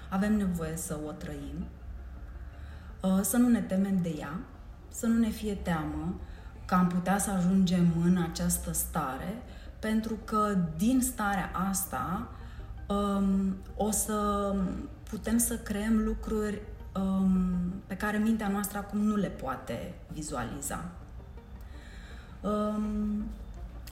avem 0.08 0.36
nevoie 0.36 0.76
să 0.76 0.98
o 1.06 1.10
trăim, 1.10 1.66
uh, 3.02 3.20
să 3.22 3.36
nu 3.36 3.48
ne 3.48 3.60
temem 3.60 3.98
de 4.02 4.14
ea, 4.18 4.38
să 4.88 5.06
nu 5.06 5.18
ne 5.18 5.28
fie 5.28 5.54
teamă 5.54 6.20
că 6.64 6.74
am 6.74 6.86
putea 6.86 7.18
să 7.18 7.30
ajungem 7.30 7.92
în 8.04 8.16
această 8.30 8.72
stare, 8.72 9.42
pentru 9.78 10.14
că 10.24 10.56
din 10.76 11.00
starea 11.00 11.50
asta 11.70 12.28
um, 12.88 13.56
o 13.76 13.90
să 13.90 14.54
putem 15.10 15.38
să 15.38 15.56
creăm 15.58 15.98
lucruri 15.98 16.60
um, 16.94 17.50
pe 17.86 17.96
care 17.96 18.18
mintea 18.18 18.48
noastră 18.48 18.78
acum 18.78 18.98
nu 18.98 19.16
le 19.16 19.28
poate 19.28 19.94
vizualiza. 20.12 20.84
Um, 22.40 23.24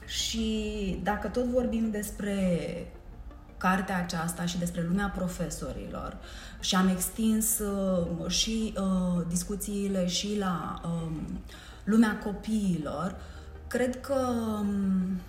și 0.06 1.00
dacă 1.02 1.28
tot 1.28 1.44
vorbim 1.44 1.90
despre 1.90 2.36
cartea 3.60 3.96
aceasta 3.96 4.44
și 4.44 4.58
despre 4.58 4.84
lumea 4.88 5.12
profesorilor 5.16 6.16
și 6.60 6.74
am 6.74 6.88
extins 6.88 7.58
uh, 7.58 8.30
și 8.30 8.74
uh, 8.76 9.22
discuțiile 9.28 10.06
și 10.06 10.38
la 10.38 10.80
uh, 10.84 11.12
lumea 11.84 12.18
copiilor, 12.18 13.16
cred 13.66 14.00
că 14.00 14.28
um, 14.60 15.20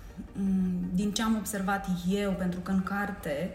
din 0.94 1.12
ce 1.12 1.22
am 1.22 1.36
observat 1.36 1.86
eu, 2.08 2.32
pentru 2.32 2.60
că 2.60 2.70
în 2.70 2.82
carte 2.82 3.54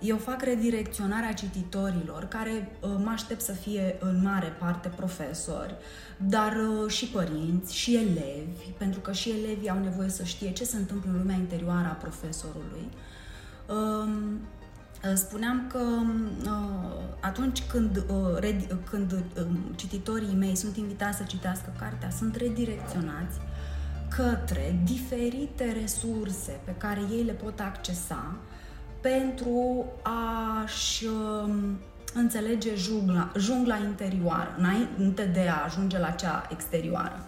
eu 0.00 0.16
fac 0.16 0.42
redirecționarea 0.42 1.32
cititorilor, 1.32 2.24
care 2.24 2.72
uh, 2.80 2.90
mă 3.04 3.10
aștept 3.12 3.40
să 3.40 3.52
fie 3.52 3.96
în 4.00 4.22
mare 4.22 4.48
parte 4.58 4.88
profesori, 4.88 5.74
dar 6.16 6.52
uh, 6.52 6.90
și 6.90 7.06
părinți, 7.06 7.74
și 7.74 7.96
elevi, 7.96 8.70
pentru 8.78 9.00
că 9.00 9.12
și 9.12 9.30
elevii 9.30 9.68
au 9.68 9.78
nevoie 9.78 10.08
să 10.08 10.24
știe 10.24 10.52
ce 10.52 10.64
se 10.64 10.76
întâmplă 10.76 11.10
în 11.10 11.18
lumea 11.18 11.36
interioară 11.36 11.88
a 11.88 12.00
profesorului. 12.02 12.88
Um, 13.68 14.40
uh, 15.04 15.12
spuneam 15.14 15.66
că 15.68 15.80
atunci 17.20 17.62
când, 17.62 18.04
când 18.90 19.12
um, 19.12 19.56
cititorii 19.76 20.34
mei 20.34 20.56
sunt 20.56 20.76
invitați 20.76 21.16
să 21.16 21.22
citească 21.22 21.72
cartea, 21.78 22.10
sunt 22.10 22.36
redirecționați 22.36 23.38
către 24.08 24.80
diferite 24.84 25.76
resurse 25.80 26.60
pe 26.64 26.74
care 26.78 27.00
ei 27.10 27.22
le 27.22 27.32
pot 27.32 27.60
accesa 27.60 28.36
pentru 29.00 29.84
a-și 30.02 31.04
um, 31.04 31.78
înțelege 32.14 32.74
jungla, 32.74 33.32
jungla 33.38 33.76
interioară, 33.76 34.54
înainte 34.58 35.24
de 35.24 35.48
a 35.48 35.64
ajunge 35.64 35.98
la 35.98 36.10
cea 36.10 36.48
exterioară. 36.50 37.27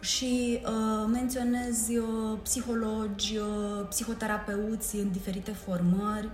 Și 0.00 0.60
uh, 0.64 1.08
menționez 1.12 1.88
uh, 1.88 2.38
psihologi, 2.42 3.36
uh, 3.36 3.86
psihoterapeuți 3.88 4.96
în 4.96 5.10
diferite 5.10 5.50
formări, 5.50 6.28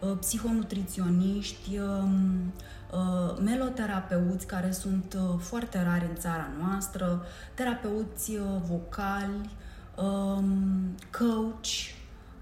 uh, 0.00 0.16
psihonutriționiști, 0.20 1.78
uh, 1.78 2.08
uh, 2.92 3.38
meloterapeuți 3.44 4.46
care 4.46 4.70
sunt 4.70 5.16
uh, 5.16 5.38
foarte 5.38 5.82
rari 5.82 6.06
în 6.08 6.16
țara 6.16 6.48
noastră, 6.60 7.22
terapeuți 7.54 8.30
uh, 8.30 8.40
vocali, 8.68 9.50
uh, 9.96 10.44
coach 11.18 11.66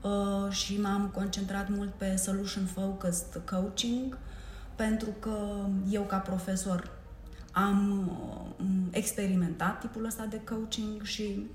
uh, 0.02 0.52
și 0.52 0.80
m-am 0.80 1.10
concentrat 1.14 1.68
mult 1.68 1.92
pe 1.94 2.16
solution 2.16 2.64
focused 2.64 3.40
coaching 3.50 4.18
pentru 4.76 5.08
că 5.20 5.36
eu 5.90 6.02
ca 6.02 6.16
profesor 6.16 6.90
am 7.54 8.08
uh, 8.08 8.64
experimentat 8.90 9.80
tipul 9.80 10.04
ăsta 10.04 10.24
de 10.24 10.40
coaching 10.44 11.02
și 11.02 11.50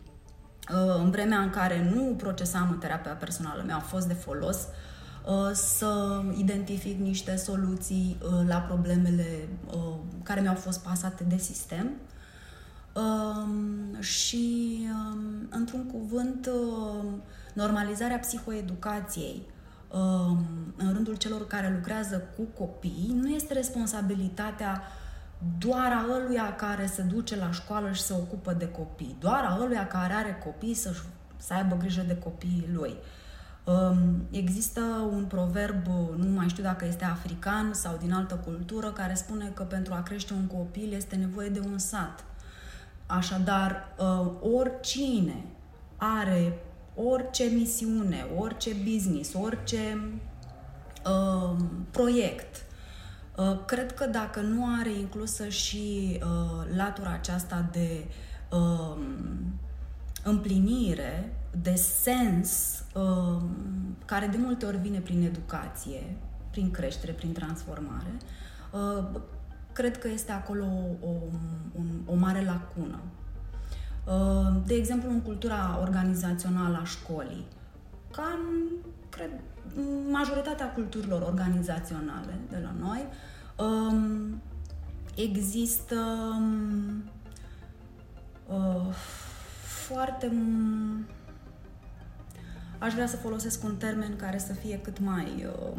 uh, 0.73 0.95
în 1.03 1.11
vremea 1.11 1.39
în 1.39 1.49
care 1.49 1.91
nu 1.93 2.15
procesam 2.17 2.77
terapia 2.79 3.11
personală 3.11 3.63
mi-a 3.65 3.79
fost 3.79 4.07
de 4.07 4.13
folos 4.13 4.57
uh, 4.57 5.51
să 5.53 6.21
identific 6.37 6.99
niște 6.99 7.35
soluții 7.35 8.17
la 8.47 8.57
problemele 8.57 9.47
care 10.23 10.41
mi-au 10.41 10.55
fost 10.55 10.83
pasate 10.83 11.23
de 11.23 11.37
sistem. 11.37 11.89
Um, 12.93 14.01
și, 14.01 14.77
um, 14.91 15.47
într-un 15.49 15.85
cuvânt, 15.85 16.49
normalizarea 17.53 18.17
psihoeducației 18.17 19.41
um, 19.91 20.45
în 20.77 20.93
rândul 20.93 21.15
celor 21.15 21.47
care 21.47 21.73
lucrează 21.75 22.23
cu 22.35 22.63
copii 22.63 23.15
nu 23.21 23.29
este 23.29 23.53
responsabilitatea 23.53 24.81
doar 25.57 25.91
a 25.91 26.05
ăluia 26.13 26.55
care 26.55 26.85
se 26.85 27.01
duce 27.01 27.35
la 27.35 27.51
școală 27.51 27.91
și 27.91 28.01
se 28.01 28.13
ocupă 28.13 28.53
de 28.53 28.67
copii, 28.67 29.15
doar 29.19 29.43
a 29.43 29.57
ăluia 29.61 29.87
care 29.87 30.13
are 30.13 30.41
copii 30.43 30.73
să, 30.73 30.93
să 31.37 31.53
aibă 31.53 31.75
grijă 31.75 32.01
de 32.01 32.17
copiii 32.17 32.69
lui. 32.73 32.95
Um, 33.63 34.27
există 34.31 34.81
un 35.11 35.25
proverb, 35.25 35.85
nu 36.17 36.29
mai 36.35 36.47
știu 36.49 36.63
dacă 36.63 36.85
este 36.85 37.05
african 37.05 37.73
sau 37.73 37.97
din 38.01 38.13
altă 38.13 38.35
cultură, 38.35 38.91
care 38.91 39.13
spune 39.13 39.51
că 39.53 39.63
pentru 39.63 39.93
a 39.93 40.01
crește 40.01 40.33
un 40.33 40.47
copil 40.47 40.93
este 40.93 41.15
nevoie 41.15 41.49
de 41.49 41.59
un 41.59 41.77
sat. 41.77 42.23
Așadar, 43.05 43.95
uh, 43.97 44.31
oricine 44.59 45.45
are 45.97 46.53
orice 46.95 47.43
misiune, 47.43 48.25
orice 48.37 48.71
business, 48.91 49.33
orice 49.33 49.99
uh, 51.05 51.55
proiect, 51.91 52.55
uh, 52.55 52.68
cred 53.65 53.93
că 53.93 54.05
dacă 54.05 54.41
nu 54.41 54.65
are 54.79 54.91
inclusă 54.91 55.47
și 55.47 56.19
uh, 56.23 56.75
latura 56.75 57.11
aceasta 57.11 57.69
de 57.71 58.05
uh, 58.51 58.97
împlinire, 60.23 61.33
de 61.61 61.75
sens, 61.75 62.83
uh, 62.93 63.41
care 64.05 64.27
de 64.27 64.37
multe 64.37 64.65
ori 64.65 64.77
vine 64.77 64.99
prin 64.99 65.23
educație, 65.23 66.15
prin 66.51 66.71
creștere, 66.71 67.11
prin 67.11 67.31
transformare, 67.31 68.17
uh, 68.71 69.21
cred 69.73 69.97
că 69.97 70.07
este 70.07 70.31
acolo 70.31 70.65
o, 71.01 71.07
o, 71.07 71.11
o 72.05 72.15
mare 72.15 72.43
lacună. 72.45 72.99
Uh, 74.05 74.61
de 74.65 74.73
exemplu, 74.73 75.09
în 75.09 75.21
cultura 75.21 75.79
organizațională 75.81 76.79
a 76.81 76.85
școlii, 76.85 77.45
ca 78.11 78.21
în, 78.21 78.69
cred, 79.19 79.31
majoritatea 80.11 80.71
culturilor 80.71 81.21
organizaționale 81.21 82.39
de 82.49 82.57
la 82.63 82.73
noi, 82.79 83.05
um, 83.57 84.41
există 85.15 85.95
um, 86.37 87.03
uh, 88.47 88.93
foarte 89.87 90.31
aș 92.77 92.93
vrea 92.93 93.07
să 93.07 93.17
folosesc 93.17 93.63
un 93.63 93.75
termen 93.75 94.15
care 94.15 94.37
să 94.37 94.53
fie 94.53 94.79
cât 94.81 94.99
mai 94.99 95.47
uh, 95.47 95.77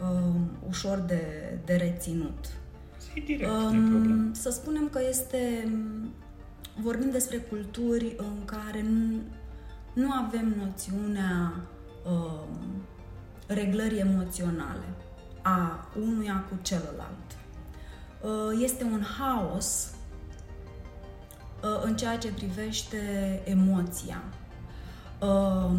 uh, 0.00 0.40
ușor 0.68 0.98
de, 0.98 1.22
de 1.64 1.74
reținut. 1.74 2.46
direct, 3.24 3.50
um, 3.50 4.32
să 4.32 4.50
spunem 4.50 4.88
că 4.88 5.00
este 5.08 5.68
vorbim 6.80 7.10
despre 7.10 7.36
culturi 7.36 8.14
în 8.16 8.44
care 8.44 8.82
nu, 8.82 9.20
nu 9.92 10.12
avem 10.12 10.54
noțiunea 10.58 11.52
uh, 12.04 12.48
reglării 13.46 13.98
emoționale 13.98 14.84
a 15.42 15.88
unuia 16.00 16.44
cu 16.48 16.58
celălalt. 16.62 17.38
Uh, 18.20 18.60
este 18.62 18.84
un 18.84 19.02
haos 19.18 19.90
uh, 21.62 21.82
în 21.82 21.96
ceea 21.96 22.18
ce 22.18 22.32
privește 22.32 22.98
emoția. 23.44 24.22
Uh, 25.20 25.70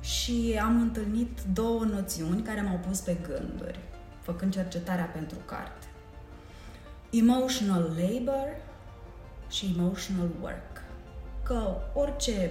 și 0.00 0.58
am 0.62 0.80
întâlnit 0.80 1.40
două 1.52 1.84
noțiuni 1.84 2.42
care 2.42 2.60
m-au 2.60 2.80
pus 2.88 3.00
pe 3.00 3.16
gânduri, 3.28 3.78
făcând 4.20 4.52
cercetarea 4.52 5.04
pentru 5.04 5.38
carte. 5.44 5.86
Emotional 7.10 7.82
labor 7.82 8.46
și 9.50 9.74
emotional 9.78 10.28
work. 10.42 10.82
Că 11.42 11.76
orice 11.94 12.50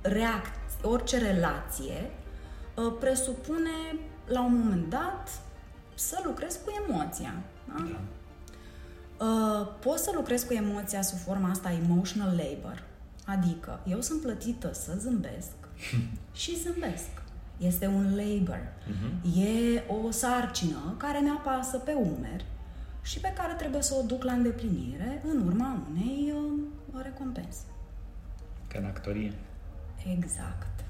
reacție, 0.00 0.57
orice 0.82 1.18
relație 1.18 2.10
uh, 2.74 2.92
presupune 3.00 3.98
la 4.26 4.44
un 4.44 4.58
moment 4.58 4.90
dat 4.90 5.40
să 5.94 6.22
lucrezi 6.24 6.58
cu 6.64 6.72
emoția. 6.86 7.34
Da? 7.64 7.86
Da. 7.90 8.00
Uh, 9.24 9.68
poți 9.80 10.02
să 10.02 10.10
lucrezi 10.14 10.46
cu 10.46 10.52
emoția 10.52 11.02
sub 11.02 11.18
forma 11.18 11.50
asta 11.50 11.72
emotional 11.72 12.36
labor, 12.36 12.82
adică 13.24 13.80
eu 13.86 14.00
sunt 14.00 14.20
plătită 14.20 14.72
să 14.72 14.92
zâmbesc 14.98 15.52
și 16.40 16.58
zâmbesc. 16.58 17.08
Este 17.58 17.86
un 17.86 18.16
labor. 18.16 18.60
Uh-huh. 18.60 19.36
E 19.38 19.82
o 19.88 20.10
sarcină 20.10 20.94
care 20.96 21.18
mi-apasă 21.18 21.78
pe 21.78 21.92
umeri 21.92 22.44
și 23.02 23.20
pe 23.20 23.32
care 23.36 23.52
trebuie 23.52 23.82
să 23.82 23.94
o 23.94 24.06
duc 24.06 24.24
la 24.24 24.32
îndeplinire 24.32 25.22
în 25.24 25.46
urma 25.46 25.82
unei 25.90 26.32
uh, 26.34 27.02
recompense. 27.02 27.60
Ca 28.68 28.78
în 28.78 28.84
actorie. 28.84 29.32
Exact. 30.16 30.84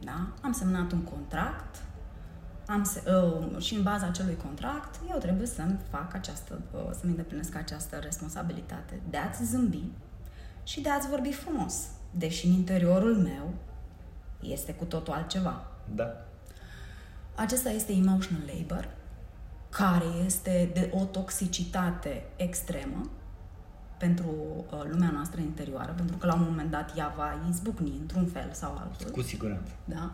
Da? 0.00 0.32
Am 0.42 0.52
semnat 0.52 0.92
un 0.92 1.02
contract 1.02 1.82
am 2.70 2.84
se, 2.84 3.02
uh, 3.10 3.62
și 3.62 3.74
în 3.74 3.82
baza 3.82 4.06
acelui 4.06 4.36
contract 4.36 5.00
eu 5.10 5.18
trebuie 5.18 5.46
să-mi 5.46 5.78
fac 5.88 6.14
această, 6.14 6.60
uh, 6.74 6.80
să-mi 6.90 7.10
îndeplinesc 7.10 7.54
această 7.54 7.96
responsabilitate 7.96 9.00
de 9.10 9.16
a-ți 9.16 9.44
zâmbi 9.44 9.82
și 10.64 10.80
de 10.80 10.88
a-ți 10.88 11.08
vorbi 11.08 11.32
frumos. 11.32 11.74
Deși 12.10 12.46
în 12.46 12.52
interiorul 12.52 13.16
meu 13.16 13.54
este 14.40 14.72
cu 14.72 14.84
totul 14.84 15.12
altceva. 15.12 15.66
Da. 15.94 16.26
Acesta 17.34 17.70
este 17.70 17.92
emotional 17.92 18.42
labor 18.56 18.88
care 19.68 20.24
este 20.24 20.70
de 20.72 20.90
o 20.94 21.04
toxicitate 21.04 22.22
extremă 22.36 23.10
pentru 24.00 24.30
uh, 24.72 24.82
lumea 24.90 25.10
noastră 25.10 25.40
interioară, 25.40 25.92
pentru 25.96 26.16
că 26.16 26.26
la 26.26 26.34
un 26.34 26.44
moment 26.48 26.70
dat 26.70 26.96
ea 26.96 27.14
va 27.16 27.38
izbucni 27.48 27.98
într-un 28.00 28.26
fel 28.26 28.48
sau 28.52 28.76
altul. 28.78 29.10
Cu 29.10 29.22
siguranță. 29.22 29.72
Da? 29.84 30.10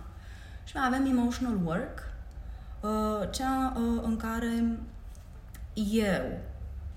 Și 0.65 0.77
mai 0.77 0.87
avem 0.87 1.07
emotional 1.07 1.59
work, 1.65 2.13
uh, 2.81 3.31
cea 3.31 3.73
uh, 3.77 4.03
în 4.03 4.17
care 4.17 4.79
eu 5.93 6.39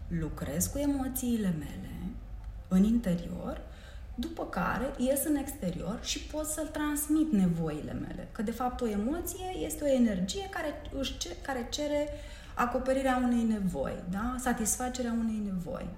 lucrez 0.07 0.67
cu 0.67 0.77
emoțiile 0.77 1.55
mele 1.57 1.89
în 2.67 2.83
interior, 2.83 3.61
după 4.15 4.45
care 4.45 4.93
ies 4.97 5.25
în 5.25 5.35
exterior 5.35 5.99
și 6.01 6.19
pot 6.19 6.45
să-l 6.45 6.67
transmit 6.67 7.31
nevoile 7.31 7.93
mele. 7.93 8.27
Că, 8.31 8.41
de 8.41 8.51
fapt, 8.51 8.81
o 8.81 8.87
emoție 8.87 9.57
este 9.65 9.83
o 9.83 9.87
energie 9.87 10.49
care, 10.49 10.81
își, 10.99 11.17
care 11.41 11.67
cere 11.69 12.07
acoperirea 12.53 13.21
unei 13.23 13.43
nevoi, 13.43 14.03
da? 14.09 14.35
satisfacerea 14.39 15.15
unei 15.19 15.41
nevoi. 15.45 15.89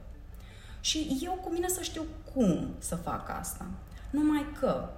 Și 0.82 1.20
eu 1.24 1.40
cu 1.44 1.50
mine 1.52 1.68
să 1.68 1.82
știu 1.82 2.04
cum 2.34 2.68
să 2.78 2.96
fac 2.96 3.30
asta. 3.40 3.66
Numai 4.10 4.46
că 4.60 4.90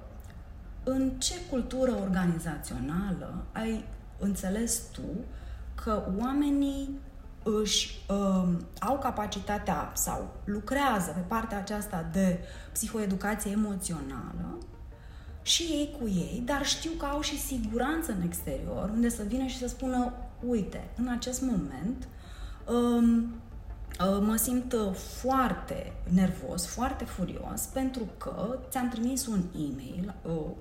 în 0.84 1.10
ce 1.10 1.34
cultură 1.50 1.92
organizațională 1.92 3.46
ai 3.52 3.86
înțeles 4.20 4.82
tu 4.92 5.02
că 5.76 6.04
oamenii 6.20 6.90
își 7.44 8.06
uh, 8.10 8.50
au 8.80 9.00
capacitatea 9.00 9.92
sau 9.96 10.34
lucrează 10.44 11.12
pe 11.12 11.20
partea 11.28 11.58
aceasta 11.58 12.10
de 12.12 12.40
psihoeducație 12.72 13.52
emoțională 13.52 14.58
și 15.42 15.62
ei 15.64 15.96
cu 16.00 16.08
ei, 16.08 16.42
dar 16.46 16.66
știu 16.66 16.92
că 16.98 17.06
au 17.06 17.22
și 17.22 17.40
siguranță 17.40 18.12
în 18.12 18.22
exterior, 18.22 18.90
unde 18.90 19.10
să 19.10 19.24
vină 19.28 19.46
și 19.46 19.58
să 19.58 19.68
spună 19.68 20.14
uite, 20.48 20.90
în 20.98 21.08
acest 21.08 21.42
moment 21.42 22.08
um, 22.68 23.14
uh, 23.14 23.24
mă 24.00 24.36
simt 24.36 24.74
uh, 24.74 24.94
foarte 24.94 25.94
nervos, 26.10 26.66
foarte 26.66 27.04
furios, 27.04 27.62
pentru 27.74 28.08
că 28.18 28.58
ți-am 28.70 28.90
trimis 28.90 29.26
un 29.28 29.42
e-mail 29.56 30.14
uh, 30.22 30.52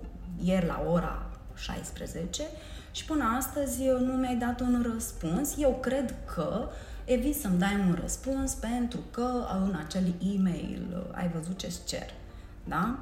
ieri 0.43 0.67
la 0.67 0.83
ora 0.91 1.27
16 1.55 2.43
și 2.91 3.05
până 3.05 3.25
astăzi 3.39 3.85
nu 3.85 4.13
mi-ai 4.13 4.37
dat 4.37 4.61
un 4.61 4.87
răspuns. 4.93 5.55
Eu 5.59 5.79
cred 5.81 6.15
că 6.35 6.69
evit 7.05 7.37
să-mi 7.37 7.59
dai 7.59 7.75
un 7.89 7.99
răspuns 8.01 8.55
pentru 8.55 9.01
că 9.11 9.47
în 9.65 9.75
acel 9.87 10.15
e-mail 10.35 11.07
ai 11.13 11.29
văzut 11.29 11.59
ce-ți 11.59 11.85
cer. 11.85 12.15
Da? 12.65 12.99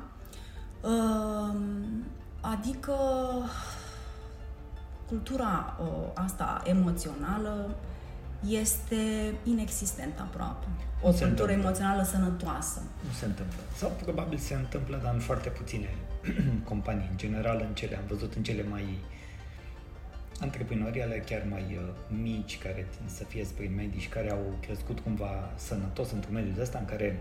Adică 2.41 2.95
cultura 5.09 5.77
asta 6.15 6.63
emoțională 6.65 7.71
este 8.49 9.33
inexistentă 9.45 10.23
aproape. 10.23 10.67
O 11.03 11.11
nu 11.11 11.17
cultură 11.17 11.53
emoțională 11.53 12.03
sănătoasă. 12.03 12.83
Nu 13.07 13.13
se 13.19 13.25
întâmplă. 13.25 13.59
Sau 13.77 13.93
probabil 14.03 14.39
se 14.39 14.55
întâmplă, 14.55 15.01
dar 15.03 15.15
în 15.15 15.21
foarte 15.21 15.49
puține 15.49 15.89
companii. 16.71 17.09
În 17.11 17.17
general, 17.17 17.65
în 17.69 17.75
cele, 17.75 17.97
am 17.97 18.05
văzut 18.09 18.35
în 18.35 18.43
cele 18.43 18.65
mai 18.71 18.99
antreprenoriale, 20.41 21.25
chiar 21.27 21.47
mai 21.51 21.65
uh, 21.71 22.19
mici, 22.23 22.59
care 22.59 22.87
tind 22.97 23.11
să 23.11 23.25
fie 23.25 23.45
spre 23.45 23.71
medii 23.77 24.01
și 24.01 24.09
care 24.09 24.31
au 24.31 24.55
crescut 24.61 24.99
cumva 25.01 25.53
sănătos 25.55 26.11
într-un 26.11 26.35
mediu 26.35 26.53
de 26.55 26.61
ăsta 26.61 26.79
în 26.79 26.85
care 26.85 27.19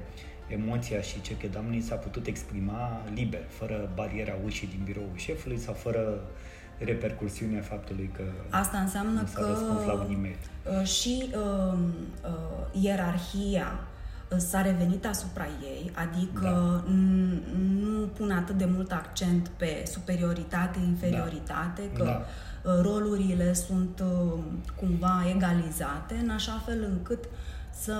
emoția 0.47 1.01
și 1.01 1.21
ce 1.21 1.47
domnii 1.47 1.81
s-a 1.81 1.95
putut 1.95 2.27
exprima 2.27 3.01
liber, 3.13 3.43
fără 3.47 3.89
bariera 3.93 4.35
ușii 4.45 4.67
din 4.67 4.81
biroul 4.83 5.11
șefului 5.15 5.57
sau 5.57 5.73
fără 5.73 6.21
repercursiunea 6.79 7.61
faptului 7.61 8.09
că 8.15 8.23
Asta 8.49 8.77
înseamnă 8.77 9.23
că 9.33 9.57
la 9.85 9.93
un 9.93 10.13
e-mail. 10.13 10.35
Uh, 10.79 10.87
și 10.87 11.29
uh, 11.33 11.79
uh, 12.23 12.83
ierarhia 12.83 13.79
uh, 14.31 14.37
s-a 14.37 14.61
revenit 14.61 15.05
asupra 15.05 15.45
ei, 15.63 15.91
adică 15.93 16.41
da. 16.41 16.91
nu 17.79 18.07
pun 18.07 18.31
atât 18.31 18.57
de 18.57 18.65
mult 18.65 18.91
accent 18.91 19.47
pe 19.47 19.83
superioritate, 19.91 20.79
inferioritate, 20.79 21.81
da. 21.97 22.03
că 22.03 22.23
da. 22.63 22.81
rolurile 22.81 23.53
sunt 23.53 24.03
uh, 24.03 24.39
cumva 24.75 25.25
egalizate, 25.35 26.13
în 26.21 26.29
așa 26.29 26.63
fel 26.65 26.83
încât 26.89 27.23
să, 27.71 27.95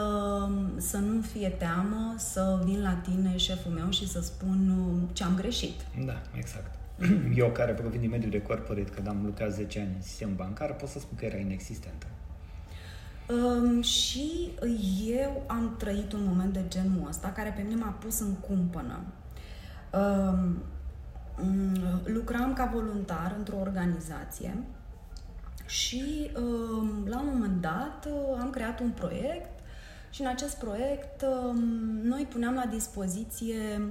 să 0.78 0.98
nu 0.98 1.22
fie 1.22 1.50
teamă 1.50 2.16
să 2.18 2.62
vin 2.64 2.82
la 2.82 2.94
tine, 2.94 3.38
șeful 3.38 3.72
meu, 3.72 3.90
și 3.90 4.08
să 4.08 4.22
spun 4.22 4.72
ce 5.14 5.24
am 5.24 5.36
greșit. 5.36 5.82
Da, 6.06 6.22
exact. 6.38 6.79
Eu 7.36 7.52
care 7.52 7.72
provin 7.72 8.00
din 8.00 8.10
mediul 8.10 8.32
de 8.32 8.42
corporate, 8.42 8.92
când 8.92 9.08
am 9.08 9.26
lucrat 9.26 9.52
10 9.52 9.80
ani 9.80 9.94
în 9.96 10.02
sistem 10.02 10.36
bancar, 10.36 10.74
pot 10.74 10.90
să 10.90 11.00
spun 11.00 11.18
că 11.18 11.26
era 11.26 11.38
inexistentă. 11.38 12.06
Um, 13.30 13.82
și 13.82 14.52
eu 15.06 15.44
am 15.48 15.76
trăit 15.78 16.14
un 16.14 16.24
moment 16.24 16.54
de 16.54 16.64
genul 16.68 17.08
ăsta 17.08 17.32
care 17.32 17.54
pe 17.56 17.62
mine 17.62 17.76
m-a 17.76 17.96
pus 18.00 18.20
în 18.20 18.34
cumpănă. 18.34 19.00
Um, 19.94 20.64
lucram 22.04 22.54
ca 22.54 22.70
voluntar 22.74 23.36
într-o 23.38 23.58
organizație 23.58 24.54
și 25.66 26.32
um, 26.38 27.08
la 27.08 27.20
un 27.20 27.30
moment 27.34 27.62
dat 27.62 28.08
am 28.40 28.50
creat 28.50 28.80
un 28.80 28.90
proiect 28.90 29.59
și 30.10 30.22
în 30.22 30.28
acest 30.28 30.58
proiect 30.58 31.22
um, 31.22 31.58
noi 32.04 32.28
puneam 32.30 32.54
la 32.54 32.66
dispoziție 32.66 33.82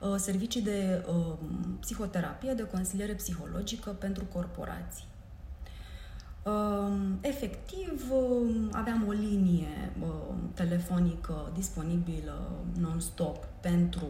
uh, 0.00 0.14
servicii 0.16 0.62
de 0.62 1.04
um, 1.08 1.76
psihoterapie, 1.80 2.52
de 2.52 2.66
consiliere 2.66 3.12
psihologică 3.12 3.90
pentru 3.90 4.24
corporații. 4.24 5.06
Um, 6.42 7.18
efectiv, 7.20 8.10
aveam 8.72 9.04
o 9.08 9.12
linie 9.12 9.92
telefonică 10.54 11.50
disponibilă 11.54 12.50
non-stop 12.80 13.44
pentru 13.60 14.06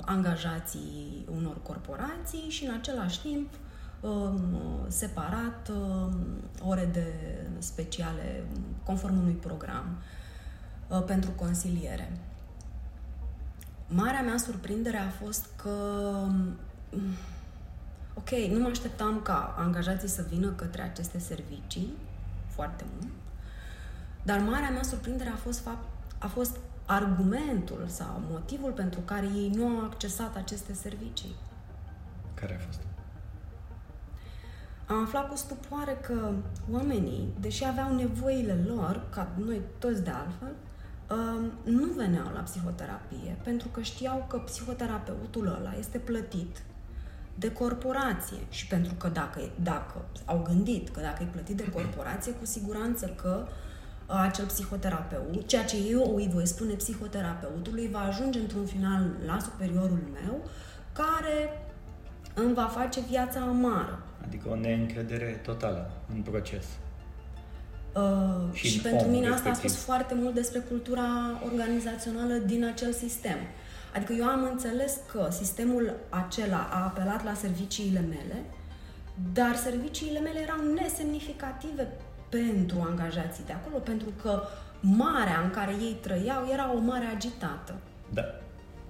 angajații 0.00 1.26
unor 1.36 1.62
corporații 1.62 2.48
și 2.48 2.64
în 2.64 2.74
același 2.74 3.20
timp 3.20 3.54
separat 4.88 5.70
ore 6.62 6.88
de 6.92 7.12
speciale 7.58 8.44
conform 8.84 9.18
unui 9.18 9.32
program. 9.32 10.02
Uh, 10.90 11.02
pentru 11.06 11.30
consiliere. 11.30 12.12
Marea 13.86 14.22
mea 14.22 14.36
surprindere 14.36 14.96
a 14.96 15.08
fost 15.08 15.46
că 15.56 15.70
mm, 16.90 17.14
ok, 18.14 18.30
nu 18.30 18.58
mă 18.58 18.68
așteptam 18.68 19.20
ca 19.22 19.54
angajații 19.58 20.08
să 20.08 20.26
vină 20.28 20.48
către 20.48 20.82
aceste 20.82 21.18
servicii 21.18 21.92
foarte 22.46 22.84
mult, 22.94 23.12
dar 24.22 24.38
marea 24.40 24.70
mea 24.70 24.82
surprindere 24.82 25.30
a 25.30 25.36
fost, 25.36 25.58
fapt, 25.60 25.84
a 26.18 26.26
fost 26.26 26.56
argumentul 26.86 27.84
sau 27.86 28.22
motivul 28.30 28.72
pentru 28.72 29.00
care 29.00 29.26
ei 29.26 29.50
nu 29.54 29.66
au 29.66 29.84
accesat 29.84 30.36
aceste 30.36 30.74
servicii. 30.74 31.34
Care 32.34 32.54
a 32.54 32.64
fost? 32.66 32.80
Am 34.86 35.02
aflat 35.02 35.28
cu 35.28 35.36
stupoare 35.36 35.98
că 36.02 36.32
oamenii, 36.70 37.28
deși 37.40 37.64
aveau 37.64 37.94
nevoile 37.94 38.64
lor, 38.66 39.02
ca 39.10 39.28
noi 39.44 39.60
toți 39.78 40.02
de 40.02 40.10
altfel, 40.10 40.52
nu 41.64 41.84
veneau 41.96 42.30
la 42.34 42.40
psihoterapie 42.40 43.36
pentru 43.42 43.68
că 43.68 43.80
știau 43.80 44.26
că 44.28 44.36
psihoterapeutul 44.36 45.46
ăla 45.46 45.74
este 45.78 45.98
plătit 45.98 46.62
de 47.34 47.52
corporație 47.52 48.38
și 48.48 48.66
pentru 48.66 48.94
că 48.94 49.08
dacă, 49.08 49.40
dacă 49.62 50.04
au 50.24 50.42
gândit 50.42 50.88
că 50.88 51.00
dacă 51.00 51.22
e 51.22 51.26
plătit 51.26 51.56
de 51.56 51.70
corporație, 51.70 52.32
cu 52.32 52.44
siguranță 52.44 53.06
că 53.06 53.46
acel 54.06 54.46
psihoterapeut, 54.46 55.46
ceea 55.46 55.64
ce 55.64 55.76
eu 55.90 56.14
îi 56.16 56.30
voi 56.32 56.46
spune 56.46 56.74
psihoterapeutului, 56.74 57.88
va 57.88 58.00
ajunge 58.00 58.38
într-un 58.38 58.66
final 58.66 59.10
la 59.26 59.38
superiorul 59.38 60.02
meu, 60.12 60.44
care 60.92 61.66
îmi 62.34 62.54
va 62.54 62.66
face 62.66 63.00
viața 63.00 63.40
amară. 63.40 64.02
Adică 64.24 64.48
o 64.48 64.54
neîncredere 64.54 65.40
totală 65.44 65.90
în 66.14 66.22
proces. 66.22 66.66
Uh, 67.94 68.52
și, 68.52 68.68
și 68.68 68.80
pentru 68.80 69.08
mine 69.08 69.28
asta 69.28 69.50
a 69.50 69.54
spus 69.54 69.76
foarte 69.76 70.14
mult 70.14 70.34
despre 70.34 70.58
cultura 70.58 71.08
organizațională 71.44 72.34
din 72.34 72.64
acel 72.64 72.92
sistem. 72.92 73.36
Adică 73.94 74.12
eu 74.12 74.24
am 74.24 74.48
înțeles 74.52 74.98
că 75.12 75.28
sistemul 75.30 75.92
acela 76.08 76.68
a 76.72 76.84
apelat 76.84 77.24
la 77.24 77.34
serviciile 77.34 78.00
mele, 78.00 78.44
dar 79.32 79.56
serviciile 79.56 80.20
mele 80.20 80.40
erau 80.40 80.72
nesemnificative 80.74 81.88
pentru 82.28 82.86
angajații 82.88 83.44
de 83.46 83.52
acolo, 83.52 83.78
pentru 83.78 84.08
că 84.22 84.42
marea 84.80 85.40
în 85.44 85.50
care 85.50 85.72
ei 85.72 85.96
trăiau 86.00 86.48
era 86.52 86.72
o 86.74 86.78
mare 86.78 87.04
agitată. 87.14 87.74
Da, 88.12 88.22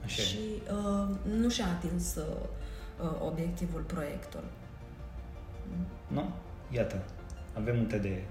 așa 0.04 0.22
Și 0.22 0.38
uh, 0.72 1.16
nu 1.40 1.48
și-a 1.48 1.66
atins 1.66 2.14
uh, 2.14 3.26
obiectivul 3.26 3.80
proiectului. 3.80 4.48
Nu? 6.06 6.30
Iată, 6.70 7.02
avem 7.56 7.76
multe 7.76 7.96
de 7.96 8.22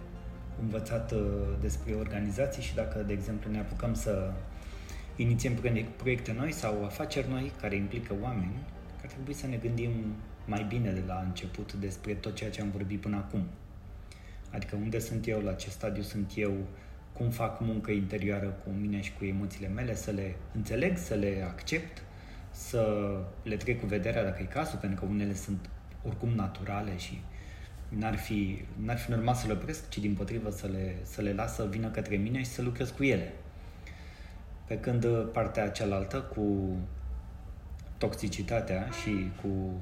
învățat 0.61 1.11
uh, 1.11 1.19
despre 1.61 1.93
organizații 1.93 2.63
și 2.63 2.75
dacă, 2.75 2.99
de 2.99 3.13
exemplu, 3.13 3.51
ne 3.51 3.59
apucăm 3.59 3.93
să 3.93 4.31
inițiem 5.15 5.53
proiecte 5.95 6.33
noi 6.37 6.51
sau 6.51 6.85
afaceri 6.85 7.29
noi 7.29 7.51
care 7.61 7.75
implică 7.75 8.13
oameni, 8.21 8.55
ar 9.01 9.05
trebui 9.05 9.33
să 9.33 9.47
ne 9.47 9.55
gândim 9.55 9.91
mai 10.45 10.65
bine 10.69 10.91
de 10.91 11.03
la 11.07 11.23
început 11.25 11.73
despre 11.73 12.13
tot 12.13 12.35
ceea 12.35 12.49
ce 12.49 12.61
am 12.61 12.69
vorbit 12.71 13.01
până 13.01 13.15
acum. 13.15 13.43
Adică 14.51 14.75
unde 14.75 14.99
sunt 14.99 15.27
eu, 15.27 15.39
la 15.39 15.53
ce 15.53 15.69
stadiu 15.69 16.01
sunt 16.01 16.31
eu, 16.35 16.53
cum 17.13 17.29
fac 17.29 17.59
muncă 17.59 17.91
interioară 17.91 18.47
cu 18.63 18.69
mine 18.69 19.01
și 19.01 19.13
cu 19.13 19.25
emoțiile 19.25 19.67
mele, 19.67 19.95
să 19.95 20.11
le 20.11 20.35
înțeleg, 20.55 20.97
să 20.97 21.13
le 21.13 21.45
accept, 21.47 22.03
să 22.51 23.11
le 23.43 23.55
trec 23.55 23.79
cu 23.79 23.85
vederea 23.85 24.23
dacă 24.23 24.41
e 24.41 24.45
cazul, 24.45 24.79
pentru 24.79 24.99
că 24.99 25.11
unele 25.11 25.33
sunt 25.33 25.69
oricum 26.05 26.29
naturale 26.29 26.97
și 26.97 27.21
n-ar 27.89 28.15
fi, 28.15 28.65
n-ar 28.75 28.97
fi 28.97 29.11
normal 29.11 29.33
să 29.33 29.47
le 29.47 29.53
opresc, 29.53 29.89
ci 29.89 29.97
din 29.97 30.13
potrivă 30.13 30.49
să 30.49 30.67
le, 30.67 30.95
să 31.03 31.21
le 31.21 31.33
las 31.33 31.55
să 31.55 31.67
vină 31.69 31.89
către 31.89 32.15
mine 32.15 32.39
și 32.39 32.45
să 32.45 32.61
lucrez 32.61 32.89
cu 32.89 33.03
ele. 33.03 33.33
Pe 34.65 34.79
când 34.79 35.05
partea 35.31 35.69
cealaltă 35.69 36.21
cu 36.21 36.75
toxicitatea 37.97 38.89
și 39.01 39.31
cu 39.41 39.81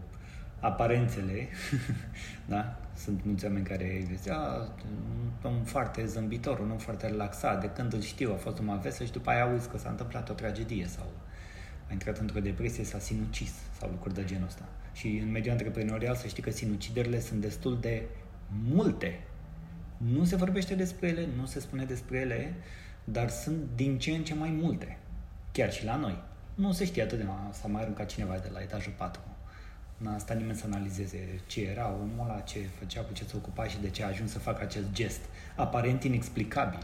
aparențele, 0.60 1.48
da? 2.46 2.76
Sunt 2.94 3.26
mulți 3.26 3.46
oameni 3.46 3.66
care 3.66 4.08
zic, 4.16 4.32
a, 4.32 4.70
un 5.44 5.52
om 5.52 5.64
foarte 5.64 6.06
zâmbitor, 6.06 6.60
un 6.60 6.72
om 6.72 6.78
foarte 6.78 7.08
relaxat, 7.08 7.62
de 7.62 7.70
când 7.70 7.94
îl 7.94 8.02
știu, 8.02 8.34
a 8.34 8.36
fost 8.36 8.60
un 8.60 8.80
vesel 8.80 9.06
și 9.06 9.12
după 9.12 9.30
aia 9.30 9.44
auzi 9.44 9.70
că 9.70 9.78
s-a 9.78 9.90
întâmplat 9.90 10.30
o 10.30 10.34
tragedie 10.34 10.88
sau 10.88 11.06
a 11.90 11.94
intrat 11.94 12.18
într-o 12.18 12.40
depresie, 12.40 12.84
s-a 12.84 13.00
sinucis 13.00 13.54
sau 13.80 13.90
lucruri 13.90 14.14
de 14.14 14.24
genul 14.24 14.48
ăsta. 14.48 14.70
Și 14.94 15.08
în 15.08 15.32
mediul 15.32 15.52
antreprenorial 15.52 16.16
să 16.16 16.28
știi 16.28 16.44
că 16.44 16.52
sinuciderile 16.52 17.20
sunt 17.20 17.42
destul 17.42 17.80
de 17.80 18.04
multe. 18.64 19.20
Nu 19.98 20.24
se 20.24 20.36
vorbește 20.36 20.76
despre 20.76 21.08
ele, 21.08 21.28
nu 21.38 21.46
se 21.46 21.60
spune 21.60 21.86
despre 21.86 22.18
ele, 22.18 22.54
dar 23.04 23.30
sunt 23.30 23.58
din 23.76 23.98
ce 23.98 24.12
în 24.12 24.24
ce 24.24 24.34
mai 24.34 24.50
multe. 24.50 24.98
Chiar 25.52 25.72
și 25.72 25.86
la 25.86 25.96
noi. 25.96 26.24
Nu 26.56 26.72
se 26.72 26.86
știe 26.86 27.04
atât 27.04 27.18
de 27.18 27.24
mult. 27.28 27.54
S-a 27.54 27.68
mai 27.68 27.82
aruncat 27.82 28.08
cineva 28.08 28.38
de 28.38 28.50
la 28.54 28.60
etajul 28.60 28.94
4. 28.98 29.22
N-a 29.98 30.18
stat 30.18 30.38
nimeni 30.38 30.58
să 30.58 30.66
analizeze 30.66 31.42
ce 31.46 31.62
era 31.62 31.92
omul 31.92 32.30
ăla, 32.30 32.40
ce 32.40 32.60
făcea, 32.80 33.02
cu 33.02 33.14
ce 33.14 33.24
se 33.24 33.34
ocupa 33.36 33.68
și 33.68 33.80
de 33.82 33.90
ce 33.90 34.04
a 34.04 34.08
ajuns 34.08 34.32
să 34.32 34.40
facă 34.40 34.62
acest 34.62 34.92
gest. 34.92 35.20
Aparent 35.56 36.04
inexplicabil. 36.04 36.80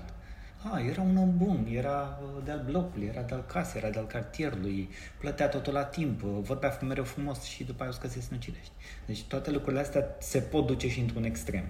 A, 0.72 0.80
era 0.80 1.02
un 1.02 1.18
om 1.18 1.38
bun, 1.38 1.68
era 1.72 2.20
uh, 2.22 2.44
de-al 2.44 2.64
blocului, 2.66 3.08
era 3.08 3.22
de-al 3.22 3.44
casei, 3.46 3.82
era 3.82 3.90
de-al 3.90 4.08
cartierului, 4.08 4.90
plătea 5.20 5.50
totul 5.50 5.74
la 5.74 5.84
timp, 5.84 6.24
uh, 6.24 6.30
vorbea 6.42 6.78
mereu 6.82 7.04
frumos 7.04 7.42
și 7.42 7.64
după 7.64 7.84
aia 7.84 7.92
o 7.92 8.02
să 8.02 8.14
se 8.14 8.20
sinucidești. 8.20 8.72
Deci 9.06 9.24
toate 9.24 9.52
lucrurile 9.52 9.82
astea 9.82 10.16
se 10.20 10.40
pot 10.40 10.66
duce 10.66 10.90
și 10.90 11.00
într-un 11.00 11.24
extrem, 11.24 11.64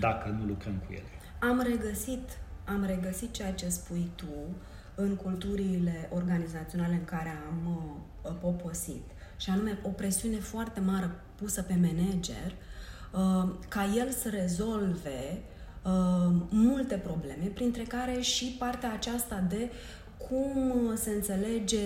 dacă 0.00 0.28
nu 0.28 0.44
lucrăm 0.44 0.74
cu 0.86 0.92
ele. 0.92 1.02
Am 1.40 1.60
regăsit, 1.68 2.38
am 2.64 2.84
regăsit 2.84 3.32
ceea 3.32 3.52
ce 3.52 3.68
spui 3.68 4.10
tu 4.14 4.56
în 4.94 5.16
culturile 5.16 6.08
organizaționale 6.12 6.94
în 6.94 7.04
care 7.04 7.32
am 7.48 7.90
uh, 8.22 8.32
poposit, 8.40 9.02
și 9.36 9.50
anume 9.50 9.78
o 9.82 9.88
presiune 9.88 10.38
foarte 10.38 10.80
mare 10.80 11.10
pusă 11.34 11.62
pe 11.62 11.74
manager 11.74 12.54
uh, 13.12 13.54
ca 13.68 13.84
el 13.96 14.10
să 14.10 14.28
rezolve 14.28 15.42
uh, 15.84 16.32
multe 16.48 16.94
probleme, 16.94 17.50
printre 17.54 17.82
care 17.82 18.20
și 18.20 18.56
partea 18.58 18.92
aceasta 18.92 19.44
de 19.48 19.70
cum 20.28 20.92
se 20.94 21.10
înțelege 21.10 21.78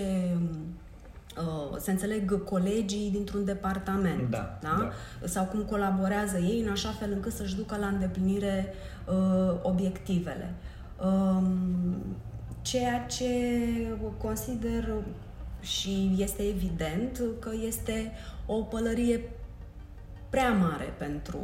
uh, 1.36 1.76
se 1.78 1.90
înțeleg 1.90 2.44
colegii 2.44 3.10
dintr-un 3.10 3.44
departament 3.44 4.30
da, 4.30 4.58
da? 4.60 4.92
Da. 5.20 5.26
sau 5.26 5.44
cum 5.44 5.60
colaborează 5.62 6.38
ei 6.38 6.60
în 6.60 6.70
așa 6.70 6.90
fel 6.90 7.12
încât 7.12 7.32
să-și 7.32 7.56
ducă 7.56 7.76
la 7.76 7.86
îndeplinire 7.86 8.74
uh, 9.06 9.58
obiectivele. 9.62 10.54
Uh, 11.00 11.42
ceea 12.62 13.06
ce 13.06 13.26
consider 14.18 14.94
și 15.60 16.14
este 16.18 16.42
evident 16.42 17.22
că 17.38 17.50
este 17.66 18.12
o 18.46 18.54
pălărie 18.54 19.20
prea 20.30 20.52
mare 20.52 20.94
pentru, 20.98 21.38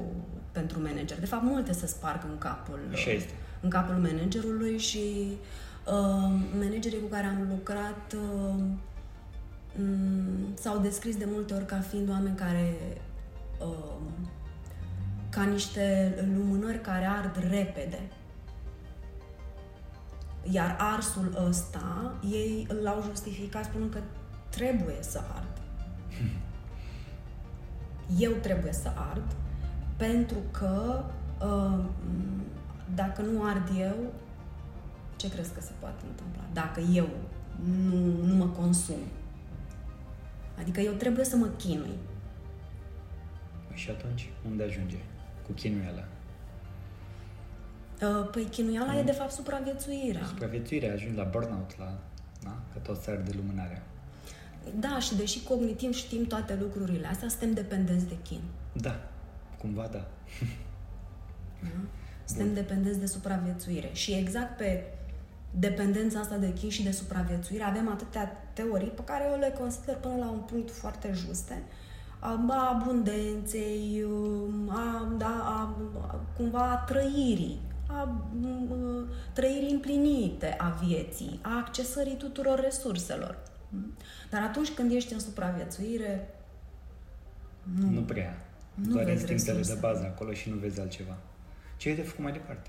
pentru 0.55 0.81
manager. 0.81 1.19
De 1.19 1.27
fapt, 1.27 1.43
multe 1.43 1.73
se 1.73 1.87
sparg 1.87 2.21
în 2.31 2.39
capul, 2.39 2.81
este. 2.93 3.33
în 3.61 3.71
capul 3.71 3.95
managerului 3.95 4.79
și 4.79 5.37
uh, 5.87 6.41
managerii 6.59 7.01
cu 7.01 7.09
care 7.11 7.27
am 7.27 7.47
lucrat 7.49 8.17
uh, 8.17 8.65
s-au 10.55 10.79
descris 10.79 11.17
de 11.17 11.27
multe 11.29 11.55
ori 11.55 11.67
ca 11.67 11.81
fiind 11.81 12.09
oameni 12.09 12.37
care 12.37 12.77
uh, 13.61 14.01
ca 15.31 15.43
niște 15.43 16.15
lumânări 16.37 16.81
care 16.81 17.07
ard 17.07 17.49
repede. 17.51 18.01
Iar 20.51 20.77
arsul 20.79 21.45
ăsta, 21.49 22.15
ei 22.31 22.67
l-au 22.83 23.03
justificat 23.03 23.65
spunând 23.65 23.93
că 23.93 23.99
trebuie 24.49 24.99
să 25.01 25.21
ard. 25.35 25.61
Eu 28.27 28.31
trebuie 28.31 28.73
să 28.73 28.93
ard 29.11 29.37
pentru 29.97 30.39
că 30.51 31.05
uh, 31.43 31.85
dacă 32.95 33.23
nu 33.23 33.45
ard 33.45 33.69
eu, 33.79 34.13
ce 35.17 35.31
crezi 35.31 35.53
că 35.53 35.61
se 35.61 35.73
poate 35.79 36.05
întâmpla? 36.09 36.43
Dacă 36.53 36.81
eu 36.81 37.09
nu, 37.89 38.27
nu 38.27 38.35
mă 38.35 38.47
consum. 38.47 38.99
Adică 40.59 40.81
eu 40.81 40.93
trebuie 40.93 41.25
să 41.25 41.37
mă 41.37 41.47
chinui. 41.47 41.99
Și 43.73 43.91
atunci, 43.91 44.29
unde 44.51 44.63
ajunge 44.63 44.97
cu 45.47 45.53
chinuiala? 45.53 46.05
Uh, 48.03 48.29
păi 48.31 48.45
chinuiala 48.45 48.93
mm. 48.93 48.99
e 48.99 49.03
de 49.03 49.13
fapt 49.13 49.31
supraviețuirea. 49.31 50.25
Supraviețuirea, 50.25 50.93
ajungi 50.93 51.17
la 51.17 51.25
burnout, 51.25 51.79
la, 51.79 51.99
da? 52.43 52.59
că 52.73 52.79
tot 52.79 53.01
se 53.01 53.23
de 53.25 53.33
lumânarea. 53.37 53.83
Da, 54.81 54.99
și 54.99 55.17
deși 55.17 55.43
cognitiv 55.43 55.93
știm 55.93 56.25
toate 56.25 56.57
lucrurile 56.61 57.07
astea, 57.07 57.29
suntem 57.29 57.53
dependenți 57.53 58.09
de 58.09 58.17
chin. 58.23 58.41
Da, 58.73 59.01
cumva 59.65 59.83
da. 59.83 59.89
da? 59.99 60.07
Suntem 62.29 62.47
Bun. 62.47 62.55
dependenți 62.55 62.99
de 62.99 63.07
supraviețuire. 63.07 63.91
Și 63.93 64.13
exact 64.13 64.57
pe 64.57 64.85
dependența 65.51 66.21
asta 66.21 66.37
de 66.37 66.53
chin 66.53 66.71
și 66.71 66.83
de 66.83 66.91
supraviețuire 66.91 67.63
avem 67.63 67.89
atâtea 67.89 68.51
teorii 68.53 68.89
pe 68.89 69.05
care 69.05 69.25
eu 69.33 69.39
le 69.39 69.55
consider 69.59 69.97
până 69.97 70.17
la 70.17 70.31
un 70.31 70.39
punct 70.39 70.71
foarte 70.71 71.13
juste 71.13 71.63
a 72.25 72.69
abundenței, 72.69 74.05
a, 74.69 75.15
da, 75.19 75.43
a, 75.45 75.77
cumva 76.37 76.71
a 76.71 76.77
trăirii, 76.77 77.61
a 77.87 78.21
trăirii 79.33 79.73
împlinite 79.73 80.55
a 80.59 80.69
vieții, 80.69 81.39
a 81.43 81.57
accesării 81.57 82.17
tuturor 82.17 82.61
resurselor. 82.61 83.39
Dar 84.31 84.43
atunci 84.43 84.71
când 84.71 84.93
ești 84.93 85.13
în 85.13 85.21
supraviețuire, 85.21 86.35
nu, 87.79 87.91
nu 87.91 88.01
prea. 88.01 88.37
Nu 88.75 88.93
Doar 88.93 89.09
instinctele 89.09 89.61
de 89.61 89.79
bază 89.81 90.05
acolo 90.05 90.33
și 90.33 90.51
nu 90.51 90.57
vezi 90.57 90.81
altceva. 90.81 91.17
Ce 91.77 91.89
ai 91.89 91.95
de 91.95 92.03
făcut 92.03 92.23
mai 92.23 92.33
departe? 92.33 92.69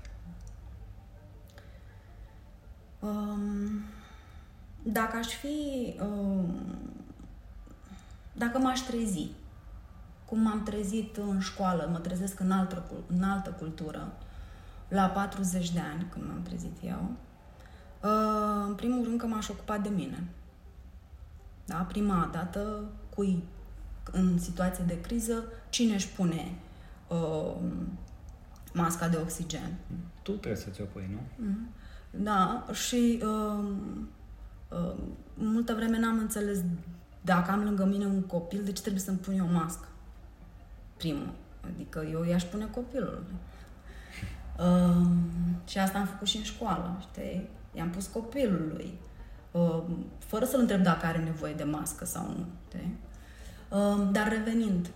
Um, 3.00 3.84
dacă 4.82 5.16
aș 5.16 5.26
fi... 5.26 5.94
Um, 6.00 6.54
dacă 8.32 8.58
m-aș 8.58 8.80
trezi, 8.80 9.30
cum 10.24 10.40
m-am 10.40 10.62
trezit 10.62 11.16
în 11.16 11.40
școală, 11.40 11.88
mă 11.92 11.98
trezesc 11.98 12.40
în 12.40 12.50
altă, 12.50 12.90
în 13.06 13.22
altă 13.22 13.50
cultură, 13.50 14.12
la 14.88 15.06
40 15.06 15.70
de 15.70 15.80
ani, 15.80 16.06
când 16.10 16.24
m-am 16.26 16.42
trezit 16.42 16.76
eu, 16.84 17.10
uh, 18.02 18.64
în 18.66 18.74
primul 18.74 19.04
rând 19.04 19.20
că 19.20 19.26
m-aș 19.26 19.48
ocupa 19.48 19.78
de 19.78 19.88
mine. 19.88 20.24
Da? 21.64 21.76
Prima 21.76 22.28
dată, 22.32 22.84
cui 23.14 23.42
în 24.12 24.38
situație 24.38 24.84
de 24.86 25.00
criză, 25.00 25.44
cine 25.68 25.94
își 25.94 26.08
pune 26.08 26.54
uh, 27.08 27.56
masca 28.72 29.08
de 29.08 29.16
oxigen? 29.16 29.76
Tu 30.22 30.32
trebuie 30.32 30.62
să 30.62 30.70
ți-o 30.70 30.84
pui, 30.84 31.08
nu? 31.10 31.46
Mm-hmm. 31.46 31.84
Da, 32.10 32.66
și 32.72 33.22
uh, 33.22 33.70
uh, 34.68 34.94
multă 35.34 35.74
vreme 35.74 35.98
n-am 35.98 36.18
înțeles 36.18 36.58
dacă 37.20 37.50
am 37.50 37.62
lângă 37.62 37.84
mine 37.84 38.06
un 38.06 38.22
copil, 38.22 38.64
de 38.64 38.72
ce 38.72 38.80
trebuie 38.80 39.02
să-mi 39.02 39.18
pun 39.18 39.38
eu 39.38 39.46
o 39.46 39.52
mască? 39.52 39.86
Primul. 40.96 41.32
Adică 41.74 42.06
eu 42.10 42.24
i-aș 42.24 42.44
pune 42.44 42.66
copilul. 42.66 43.24
Uh, 44.58 45.06
și 45.68 45.78
asta 45.78 45.98
am 45.98 46.06
făcut 46.06 46.26
și 46.26 46.36
în 46.36 46.42
școală, 46.42 46.96
știi? 47.10 47.48
I-am 47.74 47.90
pus 47.90 48.06
copilului. 48.06 48.98
Uh, 49.50 49.82
fără 50.18 50.44
să-l 50.44 50.60
întreb 50.60 50.82
dacă 50.82 51.06
are 51.06 51.18
nevoie 51.18 51.54
de 51.54 51.64
mască 51.64 52.04
sau 52.04 52.26
nu. 52.26 52.46
Știi? 52.68 52.96
Uh, 53.68 54.08
dar 54.12 54.28
revenind, 54.28 54.86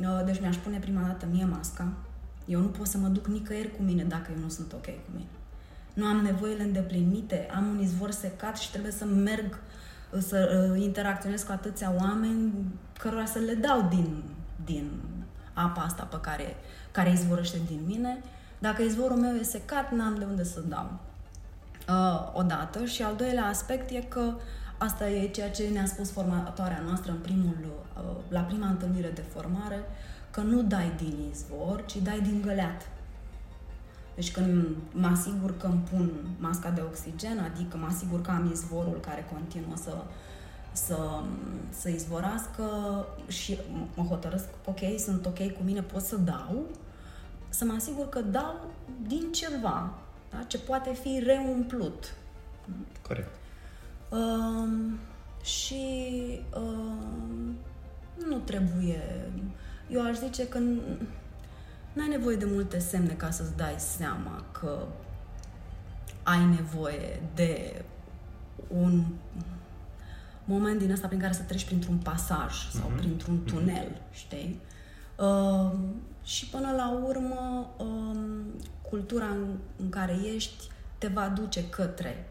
uh, 0.00 0.22
deci 0.24 0.40
mi-aș 0.40 0.56
pune 0.56 0.78
prima 0.78 1.00
dată 1.00 1.26
mie 1.30 1.44
masca. 1.44 1.92
Eu 2.44 2.60
nu 2.60 2.66
pot 2.66 2.86
să 2.86 2.98
mă 2.98 3.08
duc 3.08 3.26
nicăieri 3.26 3.76
cu 3.76 3.82
mine 3.82 4.02
dacă 4.02 4.30
eu 4.36 4.42
nu 4.42 4.48
sunt 4.48 4.72
ok 4.72 4.84
cu 4.84 5.10
mine. 5.12 5.28
Nu 5.94 6.06
am 6.06 6.16
nevoile 6.16 6.62
îndeplinite, 6.62 7.48
am 7.54 7.66
un 7.66 7.80
izvor 7.82 8.10
secat 8.10 8.56
și 8.56 8.70
trebuie 8.70 8.92
să 8.92 9.04
merg 9.04 9.58
să 10.18 10.70
uh, 10.72 10.82
interacționez 10.82 11.42
cu 11.42 11.52
atâția 11.52 11.92
oameni 11.98 12.52
cărora 12.98 13.24
să 13.24 13.38
le 13.38 13.54
dau 13.54 13.86
din, 13.88 14.22
din 14.64 14.90
apa 15.52 15.80
asta 15.80 16.02
pe 16.02 16.18
care, 16.20 16.56
care 16.90 17.10
izvorăște 17.10 17.58
din 17.66 17.80
mine. 17.86 18.20
Dacă 18.58 18.82
izvorul 18.82 19.16
meu 19.16 19.34
e 19.34 19.42
secat, 19.42 19.92
n-am 19.92 20.14
de 20.18 20.24
unde 20.24 20.44
să 20.44 20.60
dau. 20.60 20.98
Uh, 21.88 22.30
odată. 22.32 22.84
Și 22.84 23.02
al 23.02 23.16
doilea 23.16 23.44
aspect 23.44 23.90
e 23.90 24.00
că 24.08 24.34
asta 24.78 25.10
e 25.10 25.28
ceea 25.28 25.50
ce 25.50 25.68
ne-a 25.68 25.86
spus 25.86 26.10
formatoarea 26.10 26.82
noastră 26.86 27.10
în 27.10 27.18
primul, 27.18 27.56
uh, 27.64 28.16
la 28.28 28.40
prima 28.40 28.66
întâlnire 28.66 29.10
de 29.10 29.20
formare, 29.20 29.80
că 30.30 30.40
nu 30.40 30.62
dai 30.62 30.92
din 30.96 31.28
izvor, 31.30 31.84
ci 31.86 31.96
dai 31.96 32.20
din 32.20 32.42
găleat. 32.42 32.88
Deci 34.14 34.32
când 34.32 34.76
mă 34.92 35.06
asigur 35.06 35.56
că 35.56 35.66
îmi 35.66 35.82
pun 35.90 36.10
masca 36.38 36.70
de 36.70 36.80
oxigen, 36.80 37.38
adică 37.38 37.76
mă 37.76 37.86
asigur 37.86 38.20
că 38.20 38.30
am 38.30 38.50
izvorul 38.52 39.00
care 39.00 39.26
continuă 39.32 39.76
să, 39.76 39.96
să, 40.72 41.22
să 41.70 41.88
izvorască 41.88 42.64
și 43.28 43.58
mă 43.94 44.02
hotărăsc, 44.02 44.48
ok, 44.64 44.78
sunt 44.98 45.26
ok 45.26 45.52
cu 45.52 45.62
mine, 45.64 45.82
pot 45.82 46.02
să 46.02 46.16
dau, 46.16 46.64
să 47.48 47.64
mă 47.64 47.72
asigur 47.76 48.08
că 48.08 48.20
dau 48.20 48.70
din 49.06 49.32
ceva, 49.32 49.94
da? 50.30 50.42
ce 50.46 50.58
poate 50.58 50.92
fi 50.92 51.20
reumplut. 51.24 52.14
Corect. 53.02 53.37
Um, 54.10 54.98
și 55.42 55.84
um, 56.56 57.56
nu 58.28 58.36
trebuie... 58.38 59.30
Eu 59.90 60.06
aș 60.06 60.16
zice 60.16 60.48
că 60.48 60.58
N-ai 61.98 62.08
nevoie 62.08 62.36
de 62.36 62.44
multe 62.44 62.78
semne 62.78 63.12
ca 63.12 63.30
să-ți 63.30 63.56
dai 63.56 63.74
seama 63.76 64.44
că 64.52 64.86
ai 66.22 66.44
nevoie 66.44 67.22
de 67.34 67.84
un 68.68 69.04
moment 70.44 70.78
din 70.78 70.90
ăsta 70.90 71.06
prin 71.06 71.20
care 71.20 71.32
să 71.32 71.42
treci 71.42 71.64
printr-un 71.64 71.96
pasaj 71.96 72.70
sau 72.70 72.90
mm-hmm. 72.90 72.96
printr-un 72.96 73.34
mhm. 73.34 73.44
tunel, 73.44 73.88
mm-hmm. 73.88 74.12
știi? 74.12 74.60
Uh, 75.16 75.72
și 76.22 76.48
până 76.48 76.72
la 76.76 77.00
urmă, 77.06 77.70
uh, 77.78 78.40
cultura 78.88 79.26
în, 79.26 79.56
în 79.76 79.88
care 79.88 80.16
ești 80.34 80.70
te 80.98 81.06
va 81.06 81.28
duce 81.28 81.68
către 81.68 82.30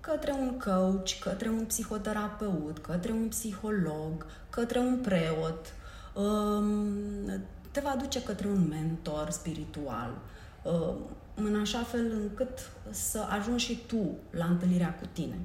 către 0.00 0.32
un 0.32 0.58
coach, 0.58 1.18
către 1.20 1.48
un 1.48 1.64
psihoterapeut, 1.64 2.78
către 2.78 3.12
un 3.12 3.28
psiholog, 3.28 4.26
către 4.50 4.78
un 4.78 4.98
preot, 4.98 5.72
uh, 6.14 7.34
te 7.70 7.80
va 7.80 7.96
duce 7.98 8.22
către 8.22 8.48
un 8.48 8.68
mentor 8.68 9.30
spiritual, 9.30 10.18
uh, 10.62 10.94
în 11.34 11.60
așa 11.60 11.82
fel 11.82 12.12
încât 12.12 12.70
să 12.90 13.26
ajungi 13.28 13.64
și 13.64 13.82
tu 13.86 14.16
la 14.30 14.44
întâlnirea 14.44 14.94
cu 14.94 15.06
tine. 15.12 15.38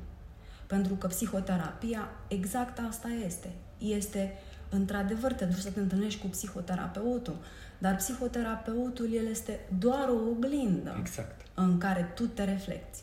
Pentru 0.67 0.93
că 0.93 1.07
psihoterapia 1.07 2.09
exact 2.27 2.79
asta 2.87 3.07
este. 3.25 3.51
Este, 3.77 4.33
într-adevăr, 4.69 5.33
te 5.33 5.45
duci 5.45 5.59
să 5.59 5.71
te 5.71 5.79
întâlnești 5.79 6.21
cu 6.21 6.27
psihoterapeutul, 6.27 7.35
dar 7.77 7.95
psihoterapeutul, 7.95 9.13
el 9.13 9.27
este 9.27 9.59
doar 9.79 10.09
o 10.09 10.29
oglindă 10.29 10.95
exact. 10.99 11.41
în 11.53 11.77
care 11.77 12.11
tu 12.15 12.23
te 12.23 12.43
reflecti. 12.43 12.99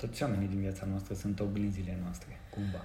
Toți 0.00 0.22
oamenii 0.22 0.48
din 0.48 0.60
viața 0.60 0.86
noastră 0.90 1.14
sunt 1.14 1.40
oglinzile 1.40 1.98
noastre, 2.02 2.40
cumva. 2.50 2.84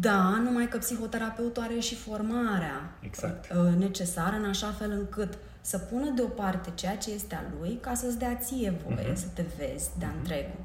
Da, 0.00 0.22
numai 0.22 0.68
că 0.68 0.78
psihoterapeutul 0.78 1.62
are 1.62 1.78
și 1.78 1.94
formarea 1.94 2.92
exact. 3.00 3.50
Uh, 3.50 3.74
necesară 3.78 4.36
în 4.36 4.44
așa 4.44 4.70
fel 4.70 4.90
încât 4.90 5.38
să 5.60 5.78
pună 5.78 6.10
deoparte 6.10 6.70
ceea 6.74 6.96
ce 6.96 7.10
este 7.10 7.34
a 7.34 7.42
lui 7.58 7.78
ca 7.80 7.94
să-ți 7.94 8.18
dea 8.18 8.34
ție 8.34 8.74
voie 8.86 9.12
uh-huh. 9.12 9.16
să 9.16 9.26
te 9.34 9.44
vezi 9.56 9.90
de-a 9.98 10.12
uh-huh. 10.12 10.18
întregul. 10.18 10.60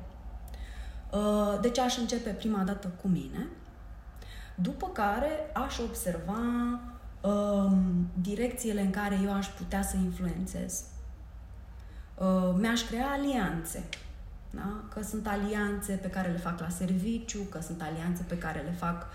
Uh, 1.12 1.60
deci 1.62 1.78
aș 1.78 1.97
începe 1.97 2.30
prima 2.30 2.64
dată 2.64 2.91
cu 3.02 3.08
mine, 3.08 3.47
după 4.56 4.88
care 4.88 5.32
aș 5.54 5.78
observa 5.80 6.39
um, 7.22 8.08
direcțiile 8.22 8.82
în 8.82 8.91
care 8.91 9.20
eu 9.24 9.34
aș 9.34 9.47
putea 9.47 9.82
să 9.82 9.95
influențez. 9.97 10.84
Uh, 12.16 12.56
mi-aș 12.58 12.82
crea 12.82 13.08
alianțe. 13.10 13.84
Da? 14.50 14.84
Că 14.93 15.04
sunt 15.04 15.28
alianțe 15.28 15.93
pe 15.93 16.10
care 16.10 16.32
le 16.32 16.38
fac 16.38 16.60
la 16.60 16.70
serviciu, 16.70 17.39
că 17.39 17.60
sunt 17.62 17.82
alianțe 17.82 18.24
pe 18.28 18.38
care 18.38 18.60
le 18.60 18.76
fac 18.78 19.06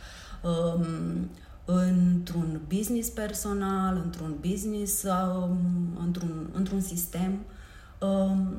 um, 0.42 1.30
într-un 1.64 2.60
business 2.68 3.08
personal, 3.08 4.00
într-un 4.04 4.34
business, 4.40 5.02
um, 5.02 5.98
într-un, 6.04 6.50
într-un 6.52 6.80
sistem. 6.80 7.38
Um, 8.00 8.56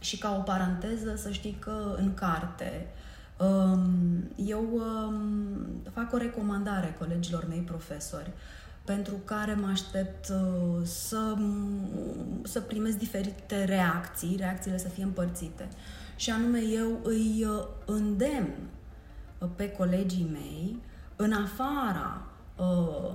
și 0.00 0.18
ca 0.18 0.36
o 0.38 0.42
paranteză, 0.42 1.16
să 1.16 1.30
știi 1.30 1.56
că 1.58 1.94
în 1.98 2.14
carte 2.14 2.86
um, 3.38 3.90
eu 4.36 4.68
um, 4.72 5.66
fac 5.92 6.12
o 6.12 6.16
recomandare 6.16 6.96
colegilor 6.98 7.46
mei 7.48 7.60
profesori 7.60 8.30
pentru 8.84 9.14
care 9.24 9.54
mă 9.54 9.66
aștept 9.70 10.28
uh, 10.28 10.86
să, 10.86 11.36
să 12.42 12.60
primesc 12.60 12.98
diferite 12.98 13.64
reacții, 13.64 14.36
reacțiile 14.38 14.78
să 14.78 14.88
fie 14.88 15.02
împărțite. 15.02 15.68
Și 16.16 16.30
anume, 16.30 16.60
eu 16.60 17.00
îi 17.02 17.46
uh, 17.48 17.64
îndemn 17.84 18.52
pe 19.56 19.70
colegii 19.70 20.28
mei, 20.32 20.82
în 21.16 21.32
afara 21.32 22.22
uh, 22.56 23.14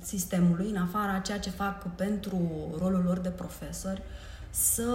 sistemului, 0.00 0.70
în 0.70 0.76
afara 0.76 1.18
ceea 1.18 1.38
ce 1.38 1.50
fac 1.50 1.94
pentru 1.94 2.38
rolul 2.78 3.02
lor 3.04 3.18
de 3.18 3.28
profesori, 3.28 4.02
să 4.50 4.90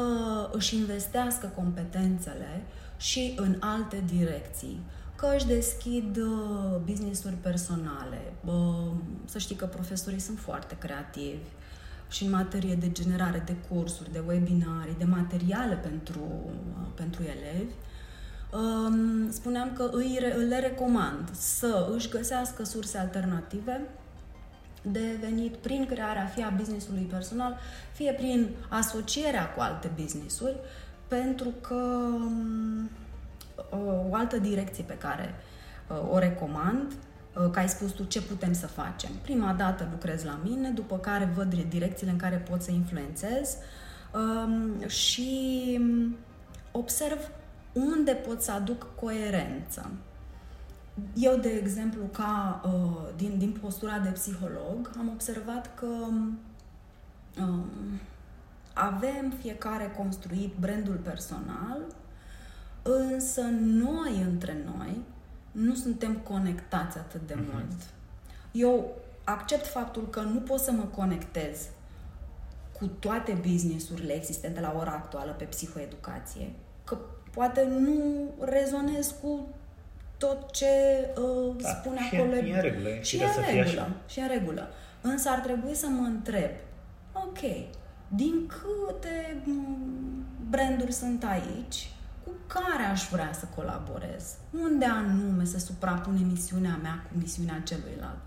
își 0.52 0.76
investească 0.76 1.52
competențele 1.56 2.64
și 2.98 3.34
în 3.36 3.56
alte 3.60 4.04
direcții 4.06 4.80
că 5.24 5.36
își 5.36 5.46
deschid 5.46 6.18
uh, 6.18 6.80
business-uri 6.86 7.36
personale. 7.36 8.34
Să 9.26 9.38
știi 9.38 9.56
că 9.56 9.66
profesorii 9.66 10.20
sunt 10.20 10.40
foarte 10.40 10.76
creativi 10.80 11.48
și 12.10 12.24
în 12.24 12.30
materie 12.30 12.76
de 12.76 12.92
generare 12.92 13.44
de 13.46 13.56
cursuri, 13.70 14.12
de 14.12 14.22
webinarii, 14.28 14.96
de 14.98 15.04
materiale 15.04 15.76
pentru, 15.76 16.20
uh, 16.46 16.88
pentru 16.96 17.22
elevi. 17.22 17.74
Um, 18.52 19.32
spuneam 19.32 19.74
că 19.74 19.90
îi, 19.92 20.20
le 20.48 20.60
recomand 20.60 21.30
să 21.32 21.92
își 21.96 22.10
găsească 22.10 22.64
surse 22.64 22.98
alternative 22.98 23.82
de 24.82 25.18
venit 25.22 25.56
prin 25.56 25.86
crearea 25.86 26.26
fie 26.26 26.44
a 26.44 26.50
business-ului 26.50 27.08
personal, 27.12 27.58
fie 27.94 28.12
prin 28.12 28.50
asocierea 28.70 29.50
cu 29.50 29.62
alte 29.62 29.92
business-uri, 29.96 30.56
pentru 31.08 31.54
că 31.62 31.76
um, 31.76 32.90
o 34.10 34.16
altă 34.16 34.38
direcție 34.38 34.84
pe 34.84 34.98
care 34.98 35.36
uh, 35.88 36.12
o 36.12 36.18
recomand, 36.18 36.92
uh, 36.92 37.50
că 37.52 37.60
ai 37.60 37.70
spus 37.70 37.92
tu 37.92 38.04
ce 38.04 38.22
putem 38.22 38.54
să 38.54 38.68
facem. 38.68 39.10
Prima 39.22 39.54
dată 39.54 39.88
lucrez 39.92 40.24
la 40.24 40.40
mine, 40.44 40.70
după 40.70 40.98
care 40.98 41.32
văd 41.36 41.54
direcțiile 41.54 42.12
în 42.12 42.18
care 42.18 42.36
pot 42.36 42.62
să 42.62 42.72
influențez 42.72 43.58
um, 44.14 44.88
și 44.88 45.80
observ 46.72 47.30
unde 47.74 48.12
pot 48.12 48.42
să 48.42 48.52
aduc 48.52 48.96
coerență. 48.96 49.92
Eu, 51.14 51.38
de 51.38 51.50
exemplu, 51.50 52.04
ca 52.12 52.62
uh, 52.66 53.10
din, 53.16 53.38
din 53.38 53.58
postura 53.62 54.00
de 54.00 54.10
psiholog, 54.10 54.92
am 54.98 55.10
observat 55.14 55.76
că 55.76 55.88
um, 57.40 58.00
avem 58.74 59.34
fiecare 59.42 59.94
construit 59.98 60.54
brandul 60.60 60.96
personal 60.96 61.78
Însă 62.84 63.42
noi 63.60 64.22
între 64.26 64.58
noi 64.66 65.02
nu 65.52 65.76
suntem 65.76 66.18
conectați 66.18 66.98
atât 66.98 67.28
de 67.28 67.34
uh-huh. 67.34 67.54
mult. 67.54 67.72
Eu 68.52 68.96
accept 69.24 69.68
faptul 69.68 70.10
că 70.10 70.20
nu 70.20 70.40
pot 70.40 70.60
să 70.60 70.72
mă 70.72 70.84
conectez 70.84 71.68
cu 72.80 72.86
toate 72.86 73.38
businessurile 73.50 74.14
existente 74.14 74.60
la 74.60 74.76
ora 74.80 74.92
actuală 74.92 75.32
pe 75.32 75.44
psihoeducație, 75.44 76.52
că 76.84 76.98
poate 77.34 77.68
nu 77.80 78.30
rezonez 78.40 79.16
cu 79.22 79.48
tot 80.18 80.52
ce 80.52 80.66
uh, 81.18 81.56
da, 81.62 81.70
spune 81.70 82.00
și 82.10 82.16
acolo. 82.16 82.34
Și 82.34 82.50
în 82.50 82.62
regulă. 82.62 82.90
Și, 83.02 83.18
și 83.18 83.24
în 83.24 83.56
regulă. 83.56 83.92
Și 84.08 84.20
în 84.20 84.28
regulă. 84.28 84.70
Însă 85.02 85.30
ar 85.30 85.40
trebui 85.40 85.76
să 85.76 85.88
mă 85.88 86.06
întreb, 86.06 86.50
ok, 87.14 87.40
din 88.08 88.48
câte 88.48 89.44
branduri 90.50 90.92
sunt 90.92 91.24
aici, 91.24 91.78
cu 91.78 92.03
care 92.48 92.84
aș 92.84 93.10
vrea 93.10 93.32
să 93.34 93.46
colaborez, 93.56 94.36
unde 94.62 94.86
anume 94.86 95.46
să 95.46 95.60
suprapune 95.60 96.20
misiunea 96.20 96.80
mea 96.82 97.06
cu 97.08 97.18
misiunea 97.18 97.62
celuilalt. 97.64 98.18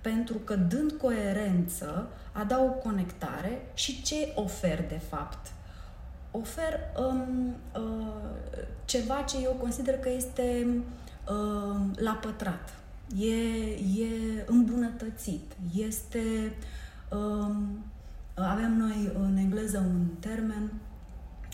Pentru 0.00 0.34
că 0.34 0.56
dând 0.56 0.92
coerență, 0.92 2.08
adaug 2.32 2.78
conectare 2.78 3.60
și 3.74 4.02
ce 4.02 4.32
ofer 4.34 4.86
de 4.88 5.00
fapt? 5.08 5.46
Ofer 6.30 6.78
um, 6.98 7.54
uh, 7.74 8.62
ceva 8.84 9.20
ce 9.20 9.36
eu 9.42 9.52
consider 9.52 9.98
că 9.98 10.08
este 10.08 10.66
uh, 11.28 11.80
la 11.96 12.12
pătrat, 12.12 12.74
e, 13.18 13.34
e 14.02 14.44
îmbunătățit, 14.46 15.52
este... 15.74 16.52
Um, 17.10 17.84
avem 18.34 18.76
noi 18.76 19.10
în 19.18 19.36
engleză 19.36 19.78
un 19.78 20.06
termen 20.20 20.70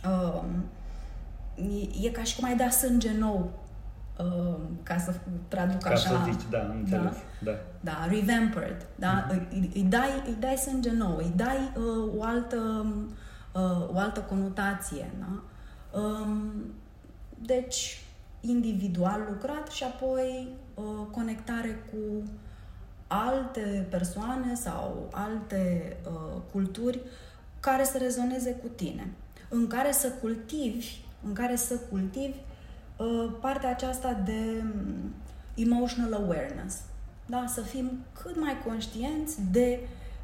um, 0.04 0.64
e, 1.62 2.06
e 2.06 2.10
ca 2.10 2.22
și 2.22 2.36
cum 2.36 2.44
ai 2.44 2.56
da 2.56 2.68
sânge 2.68 3.10
nou, 3.18 3.52
uh, 4.18 4.60
ca 4.82 4.98
să 4.98 5.14
traduc 5.48 5.80
ca 5.80 5.90
așa. 5.90 6.10
Ca 6.10 6.24
să 6.24 6.30
zici, 6.30 6.50
da, 6.50 6.58
am 6.58 6.76
înțeles. 6.78 7.14
Da, 7.38 7.50
da. 7.50 7.58
da 7.80 8.06
revamped, 8.10 8.86
da? 8.94 9.26
Uh-huh. 9.26 9.50
Îi, 9.50 9.70
îi, 9.74 9.82
dai, 9.82 10.22
îi 10.26 10.36
dai 10.40 10.56
sânge 10.56 10.90
nou, 10.90 11.16
îi 11.16 11.32
dai 11.36 11.72
uh, 11.76 12.12
o, 12.18 12.22
altă, 12.22 12.86
uh, 13.52 13.94
o 13.94 13.98
altă 13.98 14.20
conotație, 14.20 15.10
da? 15.18 15.42
Um, 15.98 16.52
deci, 17.38 18.00
individual 18.40 19.26
lucrat 19.28 19.68
și 19.68 19.84
apoi 19.84 20.48
uh, 20.74 20.84
conectare 21.10 21.84
cu 21.90 22.22
alte 23.06 23.86
persoane 23.90 24.54
sau 24.54 25.08
alte 25.12 25.96
uh, 26.06 26.40
culturi 26.52 27.00
care 27.60 27.84
să 27.84 27.98
rezoneze 27.98 28.50
cu 28.52 28.68
tine, 28.68 29.12
în 29.48 29.66
care 29.66 29.92
să 29.92 30.08
cultivi 30.20 31.00
în 31.26 31.32
care 31.32 31.56
să 31.56 31.74
cultivi 31.90 32.36
uh, 32.96 33.30
partea 33.40 33.70
aceasta 33.70 34.22
de 34.24 34.62
mm, 34.62 35.14
emotional 35.54 36.12
awareness. 36.12 36.76
Da? 37.26 37.44
Să 37.48 37.60
fim 37.60 38.04
cât 38.22 38.40
mai 38.40 38.56
conștienți 38.66 39.36
de 39.50 39.80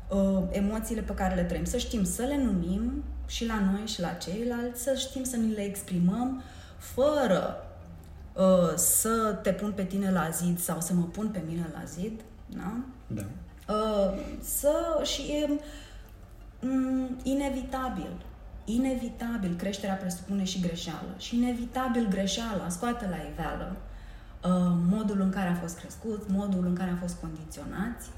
uh, 0.09 0.43
emoțiile 0.51 1.01
pe 1.01 1.15
care 1.15 1.35
le 1.35 1.45
trăim. 1.45 1.65
Să 1.65 1.77
știm 1.77 2.05
să 2.05 2.23
le 2.23 2.43
numim 2.43 3.05
și 3.27 3.47
la 3.47 3.61
noi 3.73 3.87
și 3.87 4.01
la 4.01 4.09
ceilalți, 4.13 4.83
să 4.83 4.95
știm 4.95 5.25
să 5.25 5.37
ni 5.37 5.53
le 5.53 5.63
exprimăm 5.63 6.43
fără 6.79 7.67
uh, 8.33 8.75
să 8.77 9.39
te 9.43 9.53
pun 9.53 9.73
pe 9.73 9.85
tine 9.85 10.11
la 10.11 10.29
zid 10.31 10.59
sau 10.59 10.81
să 10.81 10.95
mă 10.95 11.05
pun 11.05 11.29
pe 11.29 11.43
mine 11.47 11.71
la 11.73 11.85
zid. 11.85 12.21
Da? 12.47 12.77
Da. 13.07 13.25
Uh, 13.75 14.19
să 14.41 15.01
și 15.03 15.23
e 15.23 15.61
mm, 16.61 17.19
inevitabil 17.23 18.11
inevitabil 18.75 19.55
creșterea 19.57 19.95
presupune 19.95 20.45
și 20.45 20.61
greșeală 20.61 21.15
și 21.19 21.37
inevitabil 21.37 22.09
greșeala 22.09 22.69
scoate 22.69 23.07
la 23.11 23.17
iveală 23.33 23.77
uh, 23.77 24.51
modul 24.91 25.21
în 25.21 25.31
care 25.31 25.49
a 25.49 25.55
fost 25.55 25.79
crescut, 25.79 26.29
modul 26.29 26.67
în 26.67 26.75
care 26.75 26.91
a 26.91 27.01
fost 27.01 27.17
condiționați, 27.21 28.09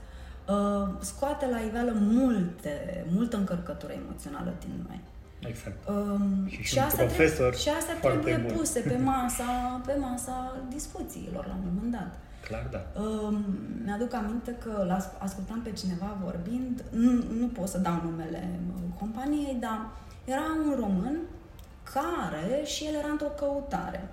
uh, 0.48 0.88
scoate 1.00 1.46
la 1.46 1.58
iveală 1.58 1.92
multe, 2.00 3.04
multă 3.14 3.36
încărcătură 3.36 3.92
emoțională 3.92 4.54
din 4.60 4.84
noi. 4.88 5.00
Exact. 5.48 5.88
Um, 5.88 6.46
și, 6.46 6.62
și, 6.62 6.72
și 6.72 6.78
asta 6.78 7.04
profesor 7.04 7.34
trebuie, 7.36 7.60
și 7.60 7.68
asta 7.68 7.92
trebuie 8.00 8.36
bun. 8.46 8.56
puse 8.56 8.80
pe 8.80 8.96
masa, 9.12 9.80
pe 9.86 9.94
masa 9.98 10.56
discuțiilor 10.68 11.46
la 11.46 11.54
un 11.54 11.72
moment 11.72 11.92
dat. 11.92 12.18
Clar, 12.46 12.66
da. 12.70 13.00
Um, 13.00 13.44
mi-aduc 13.84 14.14
aminte 14.14 14.56
că 14.64 14.98
ascultam 15.18 15.60
pe 15.60 15.72
cineva 15.72 16.16
vorbind, 16.24 16.84
nu, 16.90 17.12
nu 17.38 17.46
pot 17.46 17.68
să 17.68 17.78
dau 17.78 18.00
numele 18.04 18.60
companiei, 18.98 19.56
dar 19.60 19.90
era 20.30 20.44
un 20.66 20.74
român 20.78 21.18
care 21.92 22.64
și 22.64 22.84
el 22.84 22.94
era 22.94 23.08
într-o 23.08 23.26
căutare. 23.26 24.08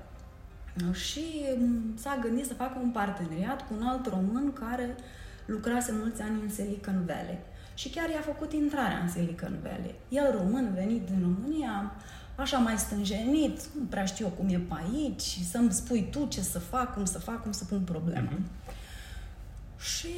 Și 0.94 1.24
s-a 1.96 2.18
gândit 2.22 2.46
să 2.46 2.54
facă 2.54 2.80
un 2.82 2.90
parteneriat 2.90 3.68
cu 3.68 3.74
un 3.80 3.88
alt 3.88 4.08
român 4.08 4.54
care 4.54 4.96
lucrase 5.46 5.92
mulți 6.00 6.22
ani 6.22 6.42
în 6.42 6.50
Silicon 6.50 7.04
Valley. 7.06 7.38
Și 7.74 7.90
chiar 7.90 8.10
i-a 8.10 8.22
făcut 8.22 8.54
intrarea 8.54 9.00
în 9.00 9.10
Silicon 9.10 9.60
Valley. 9.64 9.96
El, 10.10 10.32
român, 10.38 10.74
venit 10.74 11.06
din 11.06 11.20
România, 11.22 11.92
așa 12.36 12.58
mai 12.58 12.78
stânjenit, 12.78 13.60
nu 13.80 13.84
prea 13.90 14.06
știu 14.06 14.26
eu 14.26 14.32
cum 14.32 14.48
e 14.50 14.60
pe 14.60 14.74
aici, 14.84 15.40
să-mi 15.52 15.72
spui 15.72 16.08
tu 16.12 16.26
ce 16.26 16.42
să 16.42 16.60
fac, 16.60 16.94
cum 16.94 17.06
să 17.06 17.20
fac, 17.20 17.42
cum 17.42 17.52
să 17.52 17.66
pun 17.66 17.80
problema. 17.80 18.30
Uh-huh. 18.30 18.76
Și 19.80 20.14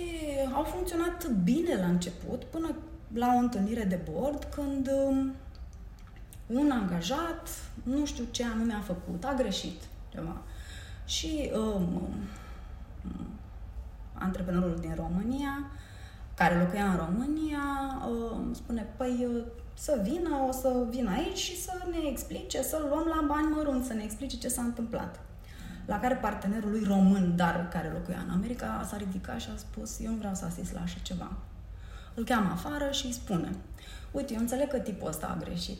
au 0.53 0.63
funcționat 0.63 1.27
bine 1.27 1.75
la 1.75 1.85
început, 1.85 2.43
până 2.43 2.75
la 3.13 3.33
o 3.35 3.37
întâlnire 3.37 3.83
de 3.83 3.99
bord, 4.11 4.43
când 4.43 4.89
um, 5.07 5.33
un 6.53 6.71
angajat, 6.71 7.49
nu 7.83 8.05
știu 8.05 8.23
ce 8.31 8.45
anume 8.45 8.73
a 8.73 8.79
făcut, 8.79 9.23
a 9.23 9.33
greșit 9.33 9.81
ceva. 10.09 10.41
Și 11.05 11.51
um, 11.53 11.93
um, 13.05 13.27
antreprenorul 14.13 14.77
din 14.79 14.95
România, 14.95 15.71
care 16.35 16.59
locuia 16.59 16.91
în 16.91 16.95
România, 16.95 17.61
um, 18.09 18.53
spune, 18.53 18.87
păi 18.97 19.27
uh, 19.35 19.43
să 19.73 19.99
vină, 20.03 20.45
o 20.47 20.51
să 20.51 20.85
vină 20.89 21.11
aici 21.11 21.37
și 21.37 21.61
să 21.61 21.71
ne 21.89 22.09
explice, 22.09 22.61
să 22.61 22.85
luăm 22.89 23.05
la 23.07 23.25
bani 23.27 23.53
mărunt, 23.55 23.85
să 23.85 23.93
ne 23.93 24.03
explice 24.03 24.37
ce 24.37 24.47
s-a 24.47 24.61
întâmplat. 24.61 25.19
La 25.85 25.99
care 25.99 26.15
partenerul 26.15 26.69
lui 26.69 26.83
român, 26.83 27.35
dar 27.35 27.67
care 27.71 27.91
locuia 27.93 28.23
în 28.27 28.33
America, 28.33 28.85
s-a 28.89 28.97
ridicat 28.97 29.39
și 29.39 29.49
a 29.53 29.57
spus, 29.57 29.99
eu 29.99 30.11
nu 30.11 30.17
vreau 30.17 30.33
să 30.33 30.45
asist 30.45 30.73
la 30.73 30.81
așa 30.81 30.97
ceva. 31.01 31.31
Îl 32.13 32.23
cheamă 32.23 32.49
afară 32.51 32.91
și 32.91 33.05
îi 33.05 33.11
spune, 33.11 33.51
uite, 34.11 34.33
eu 34.33 34.39
înțeleg 34.39 34.67
că 34.67 34.77
tipul 34.77 35.07
ăsta 35.07 35.27
a 35.27 35.43
greșit, 35.43 35.79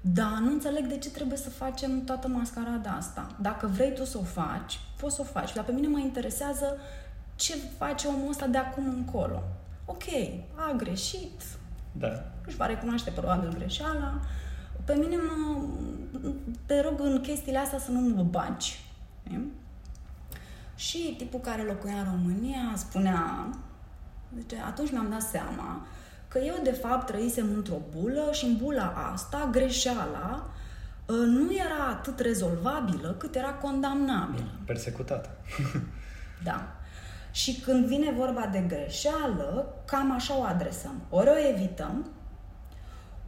dar 0.00 0.38
nu 0.40 0.50
înțeleg 0.52 0.86
de 0.86 0.98
ce 0.98 1.10
trebuie 1.10 1.38
să 1.38 1.50
facem 1.50 2.04
toată 2.04 2.28
mascarada 2.28 2.90
asta. 2.90 3.36
Dacă 3.40 3.66
vrei 3.66 3.94
tu 3.94 4.04
să 4.04 4.18
o 4.18 4.22
faci, 4.22 4.80
poți 5.00 5.14
să 5.14 5.20
o 5.20 5.24
faci. 5.24 5.52
Dar 5.52 5.64
pe 5.64 5.72
mine 5.72 5.86
mă 5.86 5.98
interesează 5.98 6.76
ce 7.34 7.56
face 7.78 8.06
omul 8.06 8.28
ăsta 8.28 8.46
de 8.46 8.58
acum 8.58 8.88
încolo. 8.88 9.42
Ok, 9.84 10.04
a 10.54 10.72
greșit, 10.76 11.42
da. 11.92 12.24
își 12.46 12.56
va 12.56 12.66
recunoaște 12.66 13.10
probabil 13.10 13.54
greșeala. 13.54 14.20
Pe 14.84 14.94
mine 14.94 15.16
mă, 15.16 15.62
te 16.66 16.80
rog 16.80 17.00
în 17.00 17.20
chestiile 17.20 17.58
astea 17.58 17.78
să 17.78 17.90
nu 17.90 18.00
mă 18.00 18.22
bagi. 18.22 18.86
Și 20.74 21.14
tipul 21.18 21.40
care 21.40 21.62
locuia 21.62 21.98
în 21.98 22.04
România 22.04 22.72
spunea, 22.76 23.48
deci 24.28 24.58
atunci 24.58 24.90
mi-am 24.90 25.10
dat 25.10 25.22
seama 25.22 25.86
că 26.28 26.38
eu 26.38 26.54
de 26.62 26.72
fapt 26.72 27.06
trăisem 27.06 27.46
într-o 27.54 27.80
bulă 27.96 28.28
și 28.32 28.44
în 28.44 28.56
bula 28.56 29.12
asta 29.12 29.48
greșeala 29.52 30.50
ă, 31.08 31.12
nu 31.12 31.52
era 31.52 31.86
atât 31.90 32.20
rezolvabilă 32.20 33.14
cât 33.18 33.34
era 33.34 33.52
condamnabilă. 33.52 34.50
Persecutată. 34.64 35.30
da. 36.48 36.72
Și 37.30 37.60
când 37.60 37.86
vine 37.86 38.12
vorba 38.12 38.48
de 38.52 38.58
greșeală, 38.58 39.74
cam 39.84 40.12
așa 40.12 40.38
o 40.38 40.42
adresăm. 40.42 41.02
Ori 41.08 41.28
o 41.28 41.48
evităm, 41.54 42.10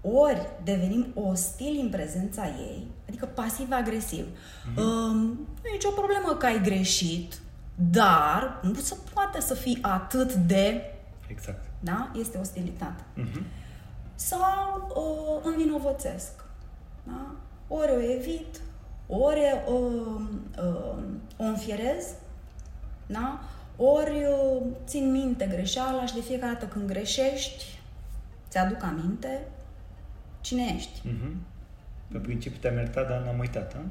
ori 0.01 0.49
devenim 0.65 1.07
ostili 1.15 1.81
în 1.81 1.89
prezența 1.89 2.47
ei, 2.47 2.87
adică 3.09 3.27
pasiv-agresiv. 3.27 4.27
Mm-hmm. 4.27 4.77
Um, 4.77 5.17
nu 5.63 5.69
e 5.69 5.73
nicio 5.73 5.91
problemă 5.91 6.37
că 6.39 6.47
ai 6.47 6.63
greșit, 6.63 7.39
dar 7.75 8.61
nu 8.63 8.75
se 8.75 8.97
poate 9.15 9.41
să 9.41 9.55
fii 9.55 9.79
atât 9.83 10.35
de... 10.35 10.83
Exact. 11.27 11.70
Da? 11.81 12.11
Este 12.19 12.39
ostilitate. 12.39 13.03
Mm-hmm. 13.17 13.43
Sau 14.15 14.93
uh, 14.95 15.51
învinovățesc. 15.53 16.45
Da? 17.03 17.35
Ori 17.69 17.91
o 17.91 18.01
evit, 18.01 18.61
ori 19.07 19.41
uh, 19.69 20.21
uh, 20.59 21.03
o 21.37 21.45
înfierez, 21.45 22.07
da? 23.07 23.41
ori 23.77 24.25
uh, 24.25 24.63
țin 24.85 25.11
minte 25.11 25.47
greșeala 25.47 26.07
și 26.07 26.15
de 26.15 26.21
fiecare 26.21 26.53
dată 26.53 26.67
când 26.67 26.89
greșești, 26.89 27.65
ți-aduc 28.49 28.83
aminte 28.83 29.41
cine 30.41 30.73
ești. 30.77 31.01
Mm-hmm. 31.09 31.33
Pe 32.13 32.19
principiu 32.19 32.59
te-am 32.61 32.77
iertat, 32.77 33.09
dar 33.09 33.21
n-am 33.21 33.39
uitat, 33.39 33.75
a? 33.75 33.79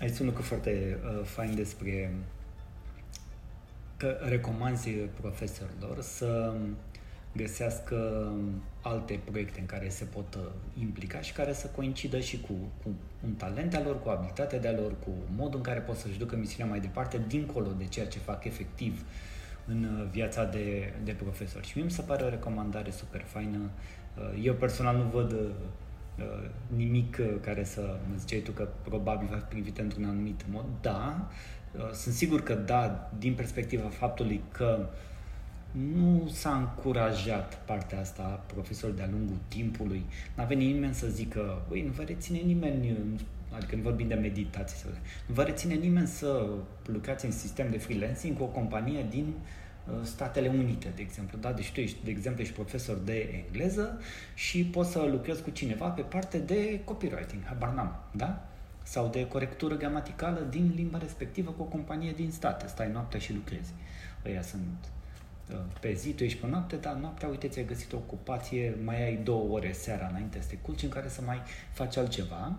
Ai 0.00 0.06
spus 0.08 0.18
un 0.18 0.26
lucru 0.26 0.42
foarte 0.42 0.98
uh, 1.04 1.24
fain 1.24 1.54
despre 1.54 2.14
că 4.00 4.16
recomanzi 4.28 4.90
profesorilor 4.90 6.00
să 6.00 6.52
găsească 7.32 8.28
alte 8.82 9.20
proiecte 9.24 9.60
în 9.60 9.66
care 9.66 9.88
se 9.88 10.04
pot 10.04 10.34
uh, 10.34 10.42
implica 10.80 11.20
și 11.20 11.32
care 11.32 11.52
să 11.52 11.66
coincidă 11.66 12.20
și 12.20 12.40
cu, 12.40 12.52
cu 12.82 12.90
un 13.24 13.32
talent 13.32 13.74
al 13.74 13.82
lor, 13.84 14.02
cu 14.02 14.08
abilitatea 14.08 14.58
de 14.58 14.68
lor, 14.68 14.92
cu 15.04 15.10
modul 15.36 15.56
în 15.56 15.62
care 15.62 15.78
pot 15.78 15.96
să-și 15.96 16.18
ducă 16.18 16.36
misiunea 16.36 16.70
mai 16.70 16.80
departe, 16.80 17.20
dincolo 17.26 17.68
de 17.78 17.84
ceea 17.84 18.06
ce 18.06 18.18
fac 18.18 18.44
efectiv 18.44 19.04
în 19.66 19.84
uh, 19.84 20.06
viața 20.10 20.44
de, 20.44 20.92
de 21.04 21.12
profesor. 21.12 21.64
Și 21.64 21.72
mie 21.74 21.84
mi 21.84 21.90
se 21.90 22.02
pare 22.02 22.24
o 22.24 22.28
recomandare 22.28 22.90
super 22.90 23.20
faină. 23.20 23.58
Uh, 24.18 24.44
eu 24.44 24.54
personal 24.54 24.96
nu 24.96 25.02
văd 25.02 25.34
nimic 26.76 27.18
care 27.40 27.64
să 27.64 27.80
mă 28.08 28.14
ziceai 28.16 28.40
tu 28.40 28.50
că 28.50 28.68
probabil 28.82 29.28
va 29.30 29.36
fi 29.36 29.44
privit 29.44 29.78
într-un 29.78 30.04
anumit 30.04 30.44
mod. 30.50 30.64
Da, 30.80 31.28
sunt 31.92 32.14
sigur 32.14 32.42
că 32.42 32.54
da, 32.54 33.10
din 33.18 33.34
perspectiva 33.34 33.88
faptului 33.88 34.40
că 34.52 34.78
uh, 34.80 34.86
nu 35.72 36.28
s-a 36.32 36.56
încurajat 36.56 37.58
partea 37.64 38.00
asta 38.00 38.22
a 38.22 38.52
profesorului 38.52 39.00
de-a 39.00 39.10
lungul 39.12 39.36
timpului. 39.48 40.04
N-a 40.34 40.44
venit 40.44 40.72
nimeni 40.72 40.94
să 40.94 41.06
zică, 41.06 41.62
băi, 41.68 41.82
nu 41.82 41.92
vă 41.92 42.02
reține 42.02 42.38
nimeni, 42.38 42.96
adică 43.50 43.76
nu 43.76 43.82
vorbim 43.82 44.08
de 44.08 44.14
meditație, 44.14 44.76
sau 44.76 44.90
nu 45.26 45.34
vă 45.34 45.42
reține 45.42 45.74
nimeni 45.74 46.06
să 46.06 46.48
lucrați 46.86 47.24
în 47.24 47.30
sistem 47.32 47.70
de 47.70 47.78
freelancing 47.78 48.36
cu 48.36 48.42
o 48.42 48.46
companie 48.46 49.06
din 49.10 49.26
uh, 49.26 49.94
Statele 50.02 50.48
Unite, 50.48 50.92
de 50.94 51.02
exemplu. 51.02 51.38
Da? 51.38 51.52
Deci 51.52 51.72
tu 51.72 51.80
ești, 51.80 52.04
de 52.04 52.10
exemplu, 52.10 52.42
ești 52.42 52.54
profesor 52.54 52.96
de 52.96 53.44
engleză 53.44 54.00
și 54.34 54.64
poți 54.64 54.90
să 54.90 55.08
lucrezi 55.10 55.42
cu 55.42 55.50
cineva 55.50 55.88
pe 55.88 56.02
parte 56.02 56.38
de 56.38 56.80
copywriting, 56.84 57.44
habar 57.44 57.72
n-am, 57.72 58.02
da? 58.12 58.44
Sau 58.82 59.08
de 59.08 59.26
corectură 59.26 59.76
gramaticală 59.76 60.40
din 60.50 60.72
limba 60.74 60.98
respectivă 60.98 61.50
cu 61.50 61.62
o 61.62 61.64
companie 61.64 62.12
din 62.12 62.30
state. 62.30 62.66
Stai 62.66 62.90
noaptea 62.90 63.18
și 63.18 63.34
lucrezi. 63.34 63.72
Ăia 64.24 64.42
sunt 64.42 64.90
pe 65.80 65.92
zi, 65.92 66.12
tu 66.12 66.24
ești 66.24 66.38
pe 66.38 66.46
noapte, 66.46 66.76
dar 66.76 66.94
noaptea, 66.94 67.28
uite, 67.28 67.48
ți-ai 67.48 67.64
găsit 67.64 67.92
o 67.92 67.96
ocupație, 67.96 68.76
mai 68.84 69.04
ai 69.04 69.16
două 69.16 69.54
ore 69.54 69.72
seara 69.72 70.06
înainte 70.06 70.40
să 70.40 70.48
te 70.48 70.56
culci 70.56 70.82
în 70.82 70.88
care 70.88 71.08
să 71.08 71.20
mai 71.26 71.42
faci 71.72 71.96
altceva, 71.96 72.58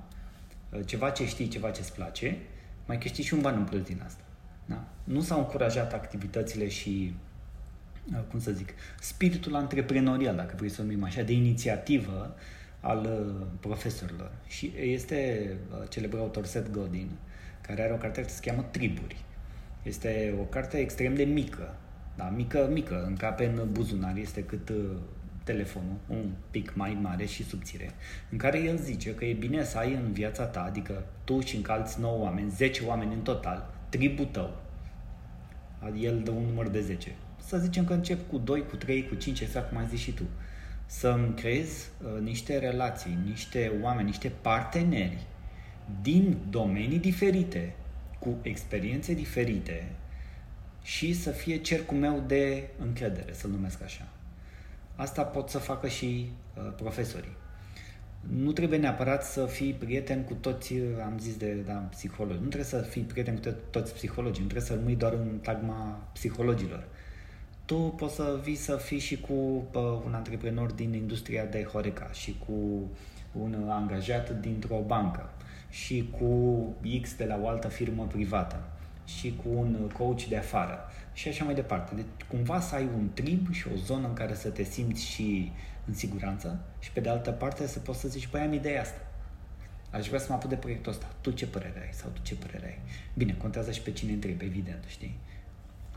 uh, 0.69 0.79
ceva 0.85 1.09
ce 1.09 1.27
știi, 1.27 1.47
ceva 1.47 1.69
ce 1.69 1.79
îți 1.79 1.93
place, 1.93 2.37
mai 2.85 2.97
câștigi 2.97 3.27
și 3.27 3.33
un 3.33 3.41
ban 3.41 3.57
în 3.57 3.63
plus 3.63 3.81
din 3.81 4.01
asta. 4.05 4.23
Da? 4.65 4.83
Nu 5.03 5.21
s-au 5.21 5.39
încurajat 5.39 5.93
activitățile 5.93 6.67
și, 6.67 7.15
uh, 8.13 8.19
cum 8.29 8.39
să 8.39 8.51
zic, 8.51 8.73
spiritul 8.99 9.55
antreprenorial, 9.55 10.35
dacă 10.35 10.53
vrei 10.57 10.69
să 10.69 10.81
o 10.81 10.83
numim 10.83 11.03
așa, 11.03 11.21
de 11.21 11.33
inițiativă 11.33 12.35
al 12.81 13.05
uh, 13.05 13.45
profesorilor. 13.59 14.31
Și 14.47 14.73
este 14.79 15.49
celebrul 15.89 16.21
autor 16.21 16.45
Seth 16.45 16.71
Godin, 16.71 17.09
care 17.61 17.81
are 17.81 17.93
o 17.93 17.97
carte 17.97 18.19
care 18.21 18.33
se 18.33 18.49
cheamă 18.49 18.65
Triburi. 18.71 19.23
Este 19.83 20.33
o 20.39 20.43
carte 20.43 20.77
extrem 20.77 21.13
de 21.13 21.23
mică, 21.23 21.75
da, 22.15 22.33
mică, 22.35 22.69
mică, 22.71 23.03
încape 23.07 23.45
în 23.45 23.71
buzunar, 23.71 24.17
este 24.17 24.43
cât 24.43 24.69
uh, 24.69 24.75
telefonul, 25.43 25.97
un 26.07 26.31
pic 26.51 26.75
mai 26.75 26.97
mare 27.01 27.25
și 27.25 27.43
subțire, 27.43 27.91
în 28.29 28.37
care 28.37 28.59
el 28.59 28.77
zice 28.77 29.15
că 29.15 29.25
e 29.25 29.33
bine 29.33 29.63
să 29.63 29.77
ai 29.77 29.93
în 29.93 30.11
viața 30.11 30.43
ta, 30.43 30.63
adică 30.63 31.03
tu 31.23 31.39
și 31.39 31.55
încă 31.55 31.71
alți 31.71 31.99
9 31.99 32.23
oameni, 32.23 32.49
10 32.49 32.83
oameni 32.85 33.13
în 33.13 33.21
total, 33.21 33.73
tribul 33.89 34.25
tău. 34.25 34.61
El 35.99 36.21
dă 36.23 36.31
un 36.31 36.43
număr 36.43 36.67
de 36.67 36.81
10. 36.81 37.15
Să 37.45 37.57
zicem 37.57 37.85
că 37.85 37.93
încep 37.93 38.29
cu 38.29 38.37
2, 38.37 38.65
cu 38.65 38.75
3, 38.75 39.07
cu 39.07 39.15
5, 39.15 39.39
exact 39.39 39.69
cum 39.69 39.77
ai 39.77 39.85
zis 39.85 39.99
și 39.99 40.11
tu. 40.11 40.23
Să-mi 40.93 41.33
creezi 41.35 41.89
uh, 42.03 42.21
niște 42.21 42.57
relații, 42.57 43.17
niște 43.25 43.71
oameni, 43.81 44.07
niște 44.07 44.31
parteneri 44.41 45.25
din 46.01 46.37
domenii 46.49 46.99
diferite, 46.99 47.73
cu 48.19 48.37
experiențe 48.41 49.13
diferite, 49.13 49.91
și 50.81 51.13
să 51.13 51.29
fie 51.29 51.57
cercul 51.57 51.97
meu 51.97 52.23
de 52.27 52.67
încredere, 52.79 53.33
să-l 53.33 53.49
numesc 53.49 53.83
așa. 53.83 54.07
Asta 54.95 55.23
pot 55.23 55.49
să 55.49 55.57
facă 55.57 55.87
și 55.87 56.31
uh, 56.57 56.73
profesorii. 56.75 57.35
Nu 58.21 58.51
trebuie 58.51 58.79
neapărat 58.79 59.23
să 59.23 59.45
fii 59.45 59.73
prieten 59.73 60.23
cu 60.23 60.33
toți, 60.33 60.73
uh, 60.73 60.87
am 61.05 61.17
zis 61.19 61.35
de 61.35 61.53
da, 61.53 61.73
psihologi, 61.73 62.41
nu 62.41 62.47
trebuie 62.47 62.69
să 62.69 62.81
fii 62.81 63.01
prieten 63.01 63.35
cu 63.35 63.53
toți 63.69 63.93
psihologii, 63.93 64.43
nu 64.43 64.49
trebuie 64.49 64.69
să 64.69 64.75
rămâi 64.75 64.95
doar 64.95 65.13
în 65.13 65.39
tagma 65.41 66.09
psihologilor. 66.13 66.83
Tu 67.71 67.77
poți 67.77 68.15
să 68.15 68.39
vii 68.43 68.55
să 68.55 68.75
fii 68.75 68.99
și 68.99 69.19
cu 69.19 69.33
uh, 69.33 70.01
un 70.05 70.13
antreprenor 70.13 70.71
din 70.71 70.93
industria 70.93 71.45
de 71.45 71.63
Horeca 71.63 72.09
și 72.11 72.35
cu 72.45 72.53
un 73.31 73.69
angajat 73.69 74.39
dintr-o 74.39 74.83
bancă 74.85 75.29
și 75.69 76.09
cu 76.19 76.63
X 77.01 77.15
de 77.15 77.25
la 77.25 77.39
o 77.41 77.47
altă 77.47 77.67
firmă 77.67 78.05
privată 78.05 78.63
și 79.05 79.39
cu 79.43 79.49
un 79.49 79.89
coach 79.97 80.23
de 80.23 80.37
afară 80.37 80.79
și 81.13 81.27
așa 81.27 81.43
mai 81.43 81.53
departe. 81.53 81.95
Deci 81.95 82.27
cumva 82.27 82.59
să 82.59 82.75
ai 82.75 82.89
un 82.95 83.09
trib 83.13 83.51
și 83.51 83.67
o 83.67 83.75
zonă 83.75 84.07
în 84.07 84.13
care 84.13 84.33
să 84.33 84.49
te 84.49 84.63
simți 84.63 85.05
și 85.05 85.51
în 85.87 85.93
siguranță 85.93 86.59
și 86.79 86.91
pe 86.91 86.99
de 86.99 87.09
altă 87.09 87.31
parte 87.31 87.67
să 87.67 87.79
poți 87.79 87.99
să 87.99 88.07
zici, 88.07 88.27
păi 88.27 88.41
am 88.41 88.53
ideea 88.53 88.81
asta. 88.81 88.99
Aș 89.91 90.07
vrea 90.07 90.19
să 90.19 90.25
mă 90.29 90.35
apuc 90.35 90.49
de 90.49 90.55
proiectul 90.55 90.91
ăsta. 90.91 91.05
Tu 91.21 91.31
ce 91.31 91.47
părere 91.47 91.79
ai? 91.81 91.93
Sau 91.93 92.09
tu 92.09 92.21
ce 92.21 92.35
părere 92.35 92.65
ai? 92.65 92.79
Bine, 93.13 93.33
contează 93.33 93.71
și 93.71 93.81
pe 93.81 93.91
cine 93.91 94.11
întrebi, 94.11 94.45
evident, 94.45 94.83
știi? 94.87 95.19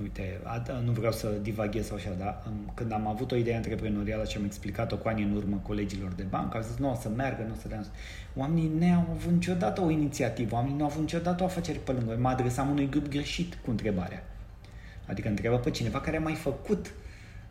Uite, 0.02 0.40
nu 0.84 0.92
vreau 0.92 1.12
să 1.12 1.28
divaghez 1.42 1.86
sau 1.86 1.96
așa, 1.96 2.10
dar 2.18 2.42
când 2.74 2.92
am 2.92 3.06
avut 3.06 3.32
o 3.32 3.36
idee 3.36 3.56
antreprenorială 3.56 4.24
și 4.24 4.36
am 4.36 4.44
explicat-o 4.44 4.96
cu 4.96 5.08
ani 5.08 5.22
în 5.22 5.36
urmă 5.36 5.60
colegilor 5.62 6.12
de 6.12 6.22
bancă, 6.22 6.56
au 6.56 6.62
zis, 6.62 6.76
nu 6.76 6.90
o 6.90 6.94
să 6.94 7.08
meargă, 7.08 7.42
nu 7.42 7.52
o 7.52 7.56
să 7.60 7.68
dea. 7.68 7.84
Oamenii 8.34 8.70
nu 8.78 8.94
au 8.94 9.06
avut 9.10 9.32
niciodată 9.32 9.80
o 9.80 9.90
inițiativă, 9.90 10.54
oamenii 10.54 10.76
nu 10.76 10.82
au 10.82 10.90
avut 10.90 11.00
niciodată 11.00 11.42
o 11.42 11.46
afacere 11.46 11.78
pe 11.78 11.92
lângă. 11.92 12.16
Mă 12.20 12.28
adresam 12.28 12.70
unui 12.70 12.88
grup 12.88 13.08
greșit 13.08 13.54
cu 13.54 13.70
întrebarea. 13.70 14.24
Adică 15.06 15.28
întreabă 15.28 15.58
pe 15.58 15.70
cineva 15.70 16.00
care 16.00 16.16
a 16.16 16.20
mai 16.20 16.34
făcut. 16.34 16.92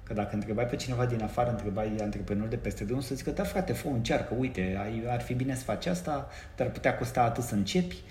Că 0.04 0.14
dacă 0.14 0.36
întrebai 0.36 0.66
pe 0.66 0.76
cineva 0.76 1.06
din 1.06 1.24
afară, 1.24 1.50
întrebai 1.50 1.96
antreprenori 2.02 2.50
de 2.50 2.56
peste 2.56 2.84
drum, 2.84 3.00
să 3.00 3.16
zică, 3.16 3.32
da 3.32 3.44
frate, 3.44 3.74
fă 3.74 3.88
încearcă, 3.88 4.36
uite, 4.38 4.78
ai, 4.82 5.04
ar 5.08 5.22
fi 5.22 5.34
bine 5.34 5.56
să 5.56 5.64
faci 5.64 5.86
asta, 5.86 6.28
dar 6.56 6.72
putea 6.72 6.98
costa 6.98 7.22
atât 7.22 7.44
să 7.44 7.56
începi 7.56 8.02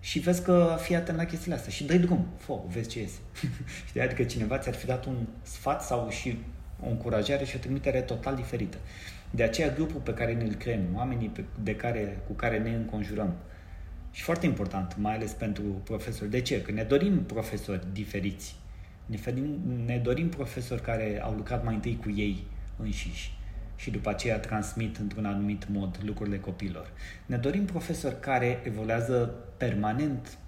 și 0.00 0.18
vezi 0.18 0.42
că 0.42 0.76
fii 0.80 0.94
atent 0.94 1.18
la 1.18 1.24
chestiile 1.24 1.54
astea 1.54 1.72
și 1.72 1.84
dai 1.84 1.98
drum, 1.98 2.26
fă, 2.36 2.58
vezi 2.68 2.88
ce 2.88 3.00
iese. 3.00 3.18
Știi? 3.88 4.00
Adică 4.00 4.22
cineva 4.22 4.58
ți-ar 4.58 4.74
fi 4.74 4.86
dat 4.86 5.04
un 5.04 5.16
sfat 5.42 5.82
sau 5.82 6.10
și 6.10 6.38
o 6.84 6.88
încurajare 6.88 7.44
și 7.44 7.56
o 7.56 7.58
trimitere 7.58 8.00
total 8.00 8.34
diferită. 8.34 8.76
De 9.30 9.42
aceea 9.42 9.68
grupul 9.68 10.00
pe 10.00 10.14
care 10.14 10.34
ne-l 10.34 10.54
creăm, 10.54 10.80
oamenii 10.94 11.28
pe, 11.28 11.44
de 11.62 11.76
care, 11.76 12.18
cu 12.26 12.32
care 12.32 12.58
ne 12.58 12.74
înconjurăm, 12.74 13.34
și 14.10 14.22
foarte 14.22 14.46
important, 14.46 14.96
mai 14.98 15.14
ales 15.14 15.32
pentru 15.32 15.62
profesori. 15.62 16.30
De 16.30 16.40
ce? 16.40 16.62
Că 16.62 16.72
ne 16.72 16.82
dorim 16.82 17.22
profesori 17.22 17.86
diferiți. 17.92 18.56
Ne, 19.06 19.18
dorim, 19.24 19.60
ne 19.84 19.96
dorim 19.96 20.28
profesori 20.28 20.82
care 20.82 21.20
au 21.22 21.34
lucrat 21.34 21.64
mai 21.64 21.74
întâi 21.74 21.98
cu 22.02 22.10
ei 22.10 22.46
înșiși 22.76 23.37
și 23.78 23.90
după 23.90 24.08
aceea 24.08 24.38
transmit 24.38 24.96
într-un 24.96 25.24
anumit 25.24 25.68
mod 25.68 25.98
lucrurile 26.04 26.38
copilor. 26.38 26.90
Ne 27.26 27.36
dorim 27.36 27.64
profesori 27.64 28.20
care 28.20 28.60
evoluează 28.64 29.34
permanent, 29.56 30.38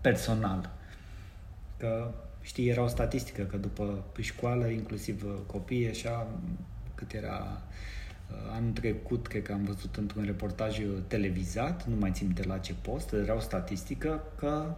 personal. 0.00 0.70
Că, 1.76 2.10
știi, 2.40 2.68
era 2.68 2.82
o 2.82 2.86
statistică 2.86 3.42
că 3.42 3.56
după 3.56 4.04
școală, 4.20 4.66
inclusiv 4.66 5.24
copiii, 5.46 5.88
așa, 5.88 6.26
cât 6.94 7.12
era 7.12 7.62
uh, 8.30 8.36
anul 8.56 8.72
trecut, 8.72 9.26
cred 9.26 9.42
că 9.42 9.52
am 9.52 9.64
văzut 9.64 9.96
într-un 9.96 10.24
reportaj 10.24 10.80
televizat, 11.06 11.86
nu 11.86 11.96
mai 11.96 12.10
țin 12.12 12.32
de 12.34 12.42
la 12.46 12.58
ce 12.58 12.74
post, 12.82 13.12
era 13.12 13.34
o 13.34 13.40
statistică 13.40 14.22
că 14.38 14.74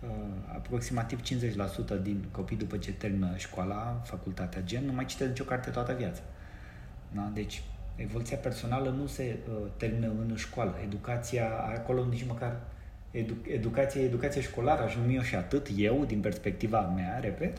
uh, 0.00 0.08
aproximativ 0.54 1.20
50% 1.22 2.02
din 2.02 2.24
copii 2.30 2.56
după 2.56 2.76
ce 2.76 2.92
termină 2.92 3.36
școala, 3.36 4.02
facultatea 4.04 4.62
gen, 4.62 4.84
nu 4.84 4.92
mai 4.92 5.04
citesc 5.04 5.28
nicio 5.28 5.44
carte 5.44 5.70
toată 5.70 5.92
viața. 5.92 6.22
Da? 7.14 7.30
Deci, 7.34 7.62
evoluția 7.96 8.36
personală 8.36 8.90
nu 8.90 9.06
se 9.06 9.36
uh, 9.48 9.70
termină 9.76 10.06
în 10.06 10.36
școală. 10.36 10.74
Educația, 10.84 11.48
acolo 11.76 12.04
nici 12.04 12.26
măcar 12.26 12.60
edu- 13.10 13.46
educația, 13.48 14.00
educația 14.00 14.40
școlară, 14.40 14.82
aș 14.82 14.96
numi-o 14.96 15.22
și 15.22 15.34
atât 15.34 15.68
eu, 15.76 16.04
din 16.04 16.20
perspectiva 16.20 16.80
mea, 16.80 17.18
repet, 17.18 17.56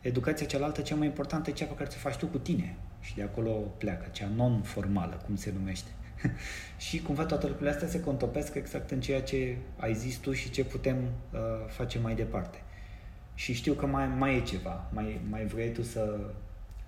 educația 0.00 0.46
cealaltă, 0.46 0.80
cea 0.80 0.94
mai 0.94 1.06
importantă, 1.06 1.50
e 1.50 1.52
cea 1.52 1.64
pe 1.64 1.74
care 1.74 1.88
ți-o 1.88 2.00
faci 2.00 2.16
tu 2.16 2.26
cu 2.26 2.38
tine. 2.38 2.74
Și 3.00 3.14
de 3.14 3.22
acolo 3.22 3.50
pleacă, 3.50 4.08
cea 4.12 4.28
non-formală, 4.36 5.22
cum 5.26 5.36
se 5.36 5.52
numește. 5.58 5.90
și 6.88 7.02
cumva 7.02 7.24
toate 7.24 7.46
lucrurile 7.46 7.74
astea 7.74 7.88
se 7.88 8.00
contopesc 8.00 8.54
exact 8.54 8.90
în 8.90 9.00
ceea 9.00 9.22
ce 9.22 9.56
ai 9.76 9.94
zis 9.94 10.16
tu 10.16 10.32
și 10.32 10.50
ce 10.50 10.64
putem 10.64 10.96
uh, 10.96 11.40
face 11.66 11.98
mai 11.98 12.14
departe. 12.14 12.62
Și 13.34 13.52
știu 13.52 13.72
că 13.72 13.86
mai, 13.86 14.08
mai 14.08 14.36
e 14.36 14.40
ceva, 14.40 14.88
mai, 14.92 15.20
mai 15.28 15.44
vrei 15.44 15.72
tu 15.72 15.82
să, 15.82 16.20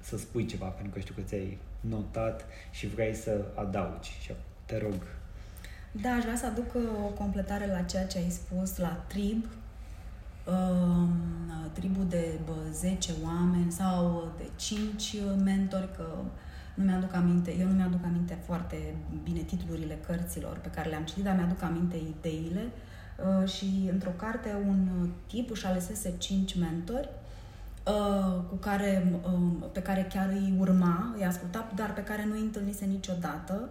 să 0.01 0.19
spui 0.19 0.47
ceva, 0.47 0.67
pentru 0.67 0.93
că 0.93 1.01
știu 1.01 1.15
că 1.15 1.21
ți-ai 1.21 1.59
notat 1.89 2.45
și 2.71 2.87
vrei 2.87 3.15
să 3.15 3.45
adaugi. 3.55 4.11
Și 4.21 4.33
te 4.65 4.79
rog. 4.79 4.95
Da, 5.93 6.11
aș 6.11 6.23
vrea 6.23 6.37
să 6.37 6.47
aduc 6.47 6.75
uh, 6.75 6.83
o 7.05 7.09
completare 7.09 7.67
la 7.67 7.83
ceea 7.83 8.07
ce 8.07 8.19
ai 8.19 8.31
spus, 8.31 8.77
la 8.77 9.05
trib, 9.07 9.45
uh, 10.47 11.09
tribul 11.73 12.07
de 12.09 12.39
bă, 12.45 12.53
10 12.73 13.13
oameni 13.25 13.73
sau 13.73 14.29
de 14.37 14.45
5 14.57 15.17
mentori, 15.45 15.89
că 15.97 16.07
nu 16.75 16.85
mi-aduc 16.85 17.15
aminte, 17.15 17.57
eu 17.59 17.67
nu 17.67 17.75
mi-aduc 17.75 18.05
aminte 18.05 18.39
foarte 18.45 18.95
bine 19.23 19.41
titlurile 19.41 19.99
cărților 20.07 20.57
pe 20.57 20.69
care 20.69 20.89
le-am 20.89 21.05
citit, 21.05 21.25
dar 21.25 21.37
mi-aduc 21.37 21.63
aminte 21.63 21.97
ideile 21.97 22.63
uh, 22.63 23.49
și 23.49 23.89
într-o 23.91 24.11
carte 24.11 24.57
un 24.67 25.09
tip 25.27 25.51
își 25.51 25.67
alesese 25.67 26.15
5 26.19 26.59
mentori 26.59 27.09
Uh, 27.09 27.22
cu 28.49 28.55
care, 28.61 29.21
uh, 29.25 29.69
pe 29.73 29.83
care 29.83 30.07
chiar 30.13 30.29
îi 30.29 30.55
urma, 30.59 31.15
îi 31.17 31.25
asculta, 31.25 31.73
dar 31.75 31.93
pe 31.95 32.03
care 32.03 32.25
nu 32.25 32.33
îi 32.33 32.41
întâlnise 32.41 32.85
niciodată, 32.85 33.69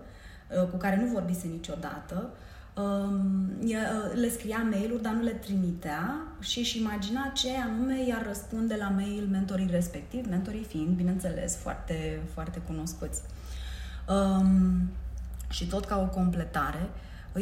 uh, 0.61 0.69
cu 0.69 0.77
care 0.77 0.95
nu 0.95 1.11
vorbise 1.11 1.47
niciodată. 1.47 2.29
Um, 2.75 3.49
le 4.13 4.29
scria 4.29 4.67
mail-uri, 4.71 5.01
dar 5.01 5.13
nu 5.13 5.21
le 5.21 5.31
trimitea 5.31 6.21
și 6.39 6.59
își 6.59 6.79
imagina 6.79 7.31
ce 7.33 7.49
anume 7.57 8.05
i-ar 8.07 8.25
răspunde 8.27 8.75
la 8.75 8.89
mail 8.89 9.27
mentorii 9.31 9.67
respectiv, 9.71 10.27
mentorii 10.29 10.63
fiind, 10.63 10.95
bineînțeles, 10.95 11.55
foarte, 11.55 12.21
foarte 12.33 12.59
cunoscuți. 12.59 13.21
Um, 14.09 14.89
și 15.49 15.67
tot 15.67 15.85
ca 15.85 15.99
o 15.99 16.05
completare, 16.05 16.89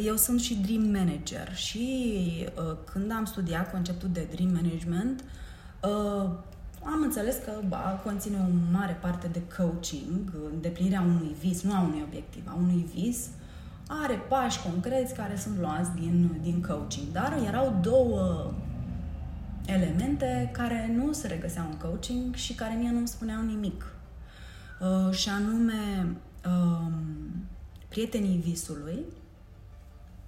eu 0.02 0.16
sunt 0.16 0.40
și 0.40 0.54
dream 0.54 0.82
manager 0.82 1.54
și 1.54 2.48
când 2.84 3.12
am 3.12 3.24
studiat 3.24 3.70
conceptul 3.70 4.08
de 4.12 4.28
dream 4.34 4.52
management, 4.52 5.24
am 6.82 7.02
înțeles 7.02 7.36
că 7.44 7.52
ba, 7.68 8.00
conține 8.04 8.36
o 8.36 8.72
mare 8.72 8.98
parte 9.00 9.28
de 9.32 9.42
coaching, 9.56 10.32
îndeplinirea 10.52 11.00
unui 11.00 11.36
vis, 11.40 11.62
nu 11.62 11.74
a 11.74 11.80
unui 11.80 12.04
obiectiv, 12.06 12.42
a 12.46 12.54
unui 12.54 12.88
vis, 12.94 13.26
are 13.86 14.14
pași 14.14 14.62
concreți 14.62 15.14
care 15.14 15.36
sunt 15.36 15.58
luați 15.58 15.90
din, 15.94 16.38
din 16.42 16.62
coaching. 16.62 17.06
Dar 17.12 17.38
erau 17.46 17.78
două 17.82 18.52
elemente 19.66 20.50
care 20.52 20.92
nu 20.96 21.12
se 21.12 21.26
regăseau 21.26 21.66
în 21.70 21.76
coaching 21.76 22.34
și 22.34 22.54
care 22.54 22.74
mie 22.74 22.90
nu-mi 22.90 23.08
spuneau 23.08 23.42
nimic. 23.42 23.84
Uh, 24.80 25.14
și 25.14 25.28
anume, 25.28 26.16
uh, 26.46 26.92
prietenii 27.88 28.38
visului, 28.38 29.04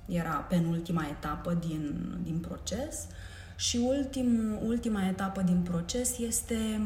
era 0.07 0.33
penultima 0.33 1.07
etapă 1.11 1.55
din, 1.61 2.19
din 2.23 2.39
proces, 2.39 3.07
uh, 3.09 3.32
și 3.57 3.77
ultim, 3.77 4.59
ultima 4.65 5.07
etapă 5.07 5.43
din 5.43 5.61
proces 5.61 6.19
este 6.19 6.81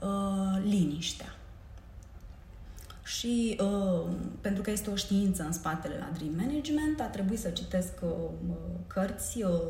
uh, 0.00 0.62
liniștea. 0.64 1.32
Și 3.04 3.60
uh, 3.60 4.12
pentru 4.40 4.62
că 4.62 4.70
este 4.70 4.90
o 4.90 4.96
știință 4.96 5.42
în 5.42 5.52
spatele 5.52 5.96
la 5.98 6.10
Dream 6.14 6.34
Management, 6.36 7.00
a 7.00 7.04
trebuit 7.04 7.38
să 7.38 7.48
citesc 7.48 7.92
uh, 8.02 8.10
cărți, 8.86 9.42
uh, 9.42 9.60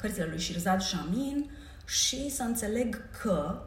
cărțile 0.00 0.26
lui 0.28 0.40
Shirzad 0.40 0.80
Shamin 0.80 1.50
și 1.84 2.30
să 2.30 2.42
înțeleg 2.42 3.10
că 3.22 3.62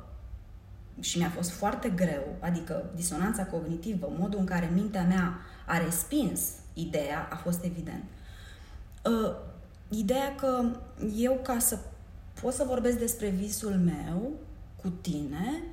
și 1.00 1.18
mi-a 1.18 1.30
fost 1.30 1.52
foarte 1.52 1.90
greu, 1.90 2.36
adică 2.40 2.92
disonanța 2.96 3.46
cognitivă, 3.46 4.14
modul 4.18 4.40
în 4.40 4.46
care 4.46 4.72
mintea 4.74 5.04
mea 5.04 5.40
a 5.66 5.78
respins 5.78 6.40
ideea 6.74 7.28
a 7.32 7.36
fost 7.36 7.64
evident. 7.64 8.04
Uh, 9.06 9.36
ideea 9.90 10.36
că 10.36 10.66
eu 11.16 11.40
ca 11.44 11.60
să 11.60 11.78
pot 12.44 12.54
să 12.54 12.64
vorbesc 12.68 12.98
despre 12.98 13.28
visul 13.28 13.82
meu 13.86 14.32
cu 14.82 14.90
tine, 15.02 15.64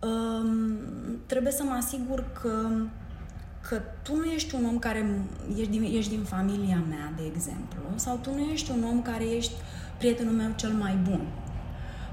um, 0.00 0.78
trebuie 1.26 1.52
să 1.52 1.62
mă 1.62 1.72
asigur 1.72 2.24
că, 2.42 2.68
că 3.68 3.80
tu 4.02 4.16
nu 4.16 4.24
ești 4.24 4.54
un 4.54 4.64
om 4.64 4.78
care 4.78 5.26
ești 5.56 5.70
din, 5.70 5.82
ești 5.82 6.10
din 6.10 6.22
familia 6.22 6.82
mea, 6.88 7.12
de 7.16 7.22
exemplu, 7.34 7.80
sau 7.94 8.18
tu 8.22 8.34
nu 8.34 8.40
ești 8.40 8.70
un 8.70 8.84
om 8.84 9.02
care 9.02 9.24
ești 9.24 9.52
prietenul 9.98 10.32
meu 10.32 10.50
cel 10.56 10.70
mai 10.70 10.98
bun. 11.08 11.20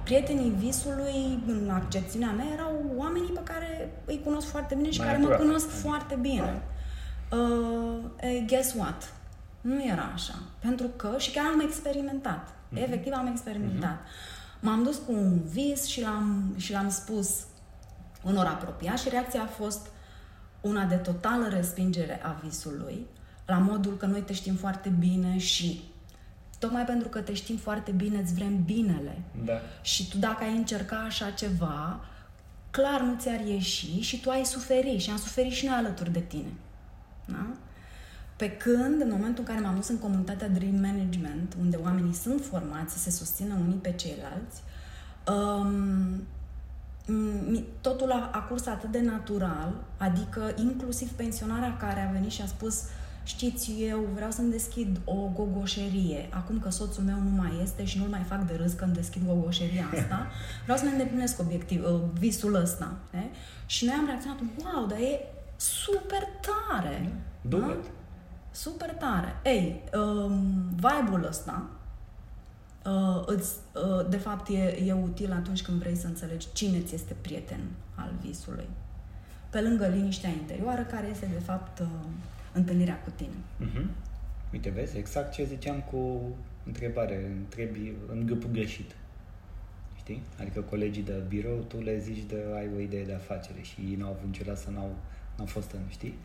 Prietenii 0.04 0.54
visului, 0.58 1.40
în 1.48 1.70
accepțiunea 1.70 2.32
mea, 2.32 2.46
erau 2.54 2.94
oamenii 2.98 3.30
pe 3.30 3.42
care 3.44 4.02
îi 4.06 4.22
cunosc 4.24 4.48
foarte 4.48 4.76
bine 4.76 4.90
și 4.90 5.00
mai 5.00 5.08
care 5.08 5.20
mă 5.20 5.28
cunosc 5.28 5.70
foarte 5.70 6.18
bine. 6.22 6.62
Uh, 7.32 8.46
guess 8.46 8.74
what? 8.74 9.14
Nu 9.68 9.84
era 9.84 10.12
așa. 10.14 10.34
Pentru 10.60 10.88
că, 10.88 11.16
și 11.18 11.32
chiar 11.32 11.46
am 11.46 11.60
experimentat. 11.60 12.50
Mm-hmm. 12.50 12.82
Efectiv 12.82 13.14
am 13.14 13.28
experimentat. 13.28 13.98
Mm-hmm. 13.98 14.60
M-am 14.60 14.84
dus 14.84 14.98
cu 15.06 15.12
un 15.12 15.42
vis 15.44 15.86
și 15.86 16.02
l-am, 16.02 16.54
și 16.58 16.72
l-am 16.72 16.90
spus 16.90 17.46
unor 18.24 18.46
apropiați 18.46 19.04
și 19.04 19.10
reacția 19.10 19.42
a 19.42 19.46
fost 19.46 19.88
una 20.62 20.86
de 20.86 20.96
totală 20.96 21.48
respingere 21.48 22.24
a 22.24 22.40
visului, 22.44 23.06
la 23.46 23.58
modul 23.58 23.98
că 23.98 24.06
noi 24.06 24.22
te 24.22 24.34
știm 24.34 24.56
foarte 24.56 24.90
bine 24.90 25.38
și 25.38 25.84
tocmai 26.60 26.84
pentru 26.84 27.08
că 27.08 27.20
te 27.20 27.34
știm 27.34 27.58
foarte 27.58 27.92
bine, 27.92 28.18
îți 28.18 28.34
vrem 28.34 28.64
binele. 28.64 29.22
Da. 29.46 29.54
Și 29.82 30.10
tu 30.10 30.18
dacă 30.18 30.44
ai 30.44 30.56
încerca 30.56 30.96
așa 30.96 31.30
ceva, 31.30 32.06
clar 32.72 33.02
nu 33.02 33.16
ți-ar 33.20 33.40
ieși 33.40 34.00
și 34.00 34.20
tu 34.20 34.30
ai 34.30 34.46
suferit 34.46 35.02
și 35.02 35.10
am 35.10 35.18
suferit 35.18 35.52
și 35.52 35.66
noi 35.66 35.76
alături 35.76 36.12
de 36.12 36.20
tine. 36.20 36.54
Da? 37.26 37.48
Pe 38.38 38.52
când, 38.52 39.02
în 39.02 39.10
momentul 39.12 39.44
în 39.48 39.54
care 39.54 39.60
m-am 39.66 39.76
dus 39.76 39.88
în 39.88 39.98
comunitatea 39.98 40.50
Dream 40.50 40.76
Management, 40.76 41.56
unde 41.60 41.78
oamenii 41.84 42.14
sunt 42.14 42.42
formați 42.42 42.94
să 42.94 43.00
se 43.00 43.12
susțină 43.12 43.54
unii 43.64 43.78
pe 43.82 43.92
ceilalți, 43.92 44.62
um, 45.28 46.24
totul 47.82 48.12
a, 48.12 48.30
a 48.34 48.40
curs 48.40 48.66
atât 48.66 48.92
de 48.92 49.02
natural, 49.02 49.74
adică 49.98 50.54
inclusiv 50.56 51.10
pensionarea 51.10 51.78
care 51.78 52.08
a 52.08 52.12
venit 52.12 52.32
și 52.32 52.42
a 52.42 52.46
spus 52.46 52.84
știți, 53.24 53.72
eu 53.80 54.08
vreau 54.14 54.32
să-mi 54.32 54.52
deschid 54.52 55.00
o 55.06 55.14
gogoșerie, 55.14 56.30
acum 56.30 56.60
că 56.60 56.70
soțul 56.70 57.04
meu 57.04 57.16
nu 57.16 57.30
mai 57.30 57.60
este 57.62 57.86
și 57.86 57.98
nu-l 57.98 58.08
mai 58.08 58.26
fac 58.28 58.48
de 58.48 58.56
râs 58.56 58.74
că 58.74 58.84
îmi 58.84 58.94
deschid 58.94 59.26
gogoșeria 59.26 59.86
asta, 59.94 60.28
vreau 60.64 60.78
să-mi 60.78 60.92
îndeplinesc 60.92 61.40
obiectiv, 61.40 61.84
uh, 61.84 62.00
visul 62.20 62.56
ăsta. 62.56 62.96
Ne? 63.12 63.26
Și 63.66 63.86
noi 63.86 63.96
am 64.00 64.06
reacționat, 64.06 64.40
wow, 64.64 64.86
dar 64.86 64.98
e 64.98 65.20
super 65.56 66.28
tare! 66.42 67.12
Do 67.42 67.58
da? 67.58 67.78
Super 68.58 68.90
tare! 68.90 69.36
Ei, 69.44 69.84
um, 69.94 70.70
vibe-ul 70.76 71.26
ăsta 71.28 71.70
uh, 72.86 73.24
îți, 73.26 73.56
uh, 73.74 74.10
de 74.10 74.18
fapt 74.18 74.50
e, 74.50 74.84
e 74.86 74.94
util 74.94 75.32
atunci 75.32 75.62
când 75.62 75.80
vrei 75.80 75.96
să 75.96 76.08
înțelegi 76.08 76.48
cine 76.54 76.80
ți 76.80 76.96
este 76.96 77.16
prieten 77.22 77.60
al 77.96 78.12
visului. 78.22 78.68
Pe 79.50 79.62
lângă 79.62 79.88
liniștea 79.88 80.30
interioară, 80.30 80.82
care 80.82 81.08
este 81.08 81.26
de 81.34 81.40
fapt 81.40 81.80
uh, 81.80 81.88
întâlnirea 82.54 83.02
cu 83.02 83.10
tine. 83.16 83.38
Uh-huh. 83.66 83.86
Uite, 84.54 84.70
vezi, 84.70 84.98
exact 84.98 85.34
ce 85.34 85.46
ziceam 85.46 85.82
cu 85.92 86.22
întrebare, 86.66 87.38
întrebi 87.40 87.94
în 88.12 88.26
grupul 88.26 88.50
greșit. 88.52 88.96
Știi? 89.98 90.22
Adică 90.40 90.62
colegii 90.62 91.04
de 91.04 91.24
birou, 91.28 91.66
tu 91.68 91.82
le 91.82 92.00
zici 92.00 92.24
de 92.28 92.44
ai 92.56 92.70
o 92.76 92.80
idee 92.80 93.06
de 93.06 93.14
afacere 93.14 93.62
și 93.62 93.82
ei 93.82 93.96
n-au 93.96 94.10
avut 94.10 94.26
niciodată, 94.26 94.70
n-au, 94.74 94.96
n-au 95.38 95.46
fost 95.46 95.72
în, 95.72 95.82
știi? 95.88 96.16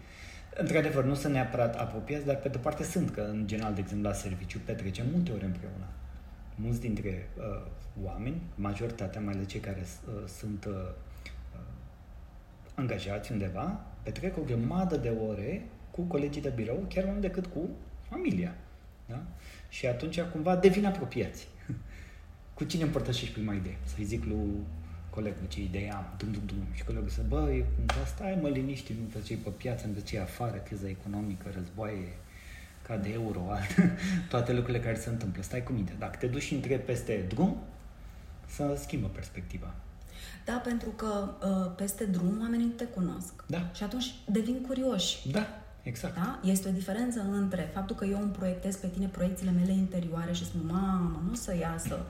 Într-adevăr, 0.57 1.05
nu 1.05 1.14
sunt 1.14 1.32
neapărat 1.32 1.76
apropiați, 1.76 2.24
dar 2.24 2.36
pe 2.36 2.48
de 2.48 2.59
parte 2.59 2.82
sunt, 2.82 3.11
că 3.11 3.20
în 3.20 3.46
general, 3.46 3.74
de 3.74 3.80
exemplu, 3.80 4.09
la 4.09 4.14
serviciu 4.14 4.59
petrecem 4.64 5.07
multe 5.12 5.32
ori 5.32 5.44
împreună. 5.44 5.86
Mulți 6.55 6.80
dintre 6.80 7.28
uh, 7.38 7.70
oameni, 8.03 8.42
majoritatea, 8.55 9.20
mai 9.20 9.32
ales 9.34 9.46
cei 9.46 9.61
care 9.61 9.80
uh, 9.80 10.14
sunt 10.26 10.64
uh, 10.64 10.72
uh, 10.72 11.61
angajați 12.74 13.32
undeva, 13.32 13.80
petrec 14.03 14.36
o 14.36 14.42
grămadă 14.42 14.96
de 14.96 15.09
ore 15.09 15.62
cu 15.90 16.03
colegii 16.03 16.42
de 16.42 16.53
birou, 16.55 16.84
chiar 16.88 17.05
mai 17.05 17.12
mult 17.12 17.24
decât 17.24 17.46
cu 17.46 17.68
familia. 18.09 18.55
Da? 19.07 19.22
Și 19.68 19.86
atunci 19.86 20.20
cumva 20.20 20.57
devin 20.57 20.86
apropiați. 20.86 21.48
cu 22.55 22.64
cine 22.64 22.82
împărtășești 22.82 23.34
prima 23.34 23.55
idee? 23.55 23.76
Să-i 23.84 24.05
zic 24.05 24.24
lui 24.24 24.48
colegul 25.14 25.46
ce 25.48 25.60
idee 25.60 25.92
am, 25.92 26.06
dum, 26.16 26.32
dum, 26.32 26.42
dum. 26.46 26.66
Și 26.72 26.84
colegul 26.84 27.08
să, 27.08 27.20
băi, 27.28 27.64
da, 27.86 28.04
stai 28.14 28.38
mă 28.40 28.48
liniști, 28.48 28.92
nu 28.92 29.20
te 29.20 29.34
pe 29.34 29.50
piață, 29.50 29.86
nu 29.86 30.00
te 30.00 30.18
afară, 30.18 30.56
criza 30.56 30.88
economică, 30.88 31.50
războaie, 31.54 32.08
ca 32.82 32.96
de 32.96 33.10
euro, 33.12 33.40
toate 34.30 34.52
lucrurile 34.52 34.84
care 34.84 34.98
se 34.98 35.08
întâmplă. 35.08 35.42
Stai 35.42 35.62
cu 35.62 35.72
minte. 35.72 35.92
Dacă 35.98 36.16
te 36.16 36.26
duci 36.26 36.42
și 36.42 36.54
întrebi 36.54 36.82
peste 36.82 37.24
drum, 37.28 37.56
să 38.46 38.78
schimbă 38.80 39.06
perspectiva. 39.06 39.74
Da, 40.44 40.60
pentru 40.64 40.88
că 40.88 41.28
uh, 41.46 41.72
peste 41.76 42.04
drum 42.04 42.38
oamenii 42.40 42.66
te 42.66 42.84
cunosc. 42.84 43.44
Da. 43.46 43.70
Și 43.74 43.82
atunci 43.82 44.14
devin 44.26 44.60
curioși. 44.66 45.30
Da. 45.30 45.46
Exact. 45.82 46.14
Da? 46.14 46.40
Este 46.44 46.68
o 46.68 46.72
diferență 46.72 47.20
între 47.30 47.70
faptul 47.74 47.96
că 47.96 48.04
eu 48.04 48.20
îmi 48.20 48.30
proiectez 48.30 48.76
pe 48.76 48.86
tine 48.86 49.06
proiecțiile 49.06 49.50
mele 49.50 49.72
interioare 49.72 50.32
și 50.32 50.44
spun, 50.44 50.60
mamă, 50.66 51.22
nu 51.28 51.34
să 51.34 51.56
iasă 51.56 52.00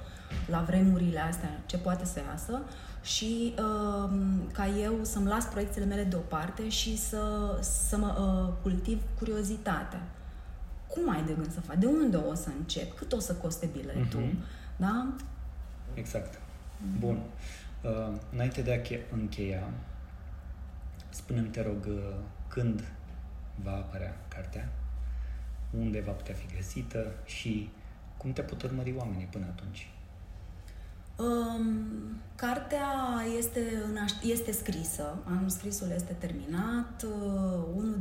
la 0.47 0.61
vremurile 0.67 1.21
astea 1.21 1.61
ce 1.67 1.79
poate 1.79 2.05
să 2.05 2.21
iasă 2.31 2.63
și 3.03 3.55
uh, 3.59 4.11
ca 4.53 4.67
eu 4.67 4.99
să-mi 5.03 5.27
las 5.27 5.45
proiecțiile 5.45 5.87
mele 5.87 6.05
deoparte 6.05 6.69
și 6.69 6.99
să, 6.99 7.57
să 7.61 7.97
mă 7.97 8.19
uh, 8.19 8.53
cultiv 8.63 9.03
curiozitatea. 9.19 10.03
Cum 10.87 11.11
ai 11.11 11.23
de 11.25 11.33
gând 11.33 11.53
să 11.53 11.61
faci? 11.61 11.79
De 11.79 11.87
unde 11.87 12.17
o 12.17 12.35
să 12.35 12.49
încep? 12.59 12.97
Cât 12.97 13.13
o 13.13 13.19
să 13.19 13.35
coste 13.35 13.67
biletul? 13.67 14.23
Uh-huh. 14.23 14.35
Da? 14.77 15.15
Exact. 15.95 16.41
Bun. 16.99 17.21
Uh, 17.83 18.13
înainte 18.33 18.63
de 18.63 18.85
a 18.85 19.17
încheia, 19.17 19.71
spune-mi, 21.09 21.49
te 21.49 21.63
rog, 21.63 21.87
uh, 21.89 22.15
când 22.49 22.85
va 23.63 23.73
apărea 23.73 24.17
cartea, 24.29 24.69
unde 25.79 26.01
va 26.01 26.13
putea 26.13 26.35
fi 26.35 26.55
găsită 26.57 27.13
și 27.25 27.71
cum 28.17 28.33
te 28.33 28.43
pot 28.43 28.63
urmări 28.63 28.95
oamenii 28.97 29.27
până 29.27 29.47
atunci? 29.49 29.91
Um, 31.17 31.87
cartea 32.35 32.89
este, 33.39 33.61
în 33.91 33.97
aș- 33.97 34.23
este 34.23 34.53
scrisă, 34.53 35.17
scrisul 35.47 35.91
este 35.95 36.13
terminat, 36.13 37.03
uh, 37.03 37.63
unul, 37.75 37.99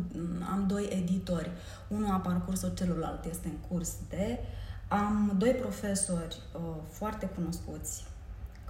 am 0.52 0.66
doi 0.68 0.88
editori, 0.92 1.52
unul 1.88 2.12
a 2.12 2.18
parcurs-o, 2.18 2.68
celălalt 2.70 3.26
este 3.26 3.48
în 3.48 3.58
curs 3.70 3.94
de, 4.10 4.40
am 4.88 5.36
doi 5.38 5.52
profesori 5.52 6.38
uh, 6.54 6.62
foarte 6.90 7.26
cunoscuți 7.26 8.04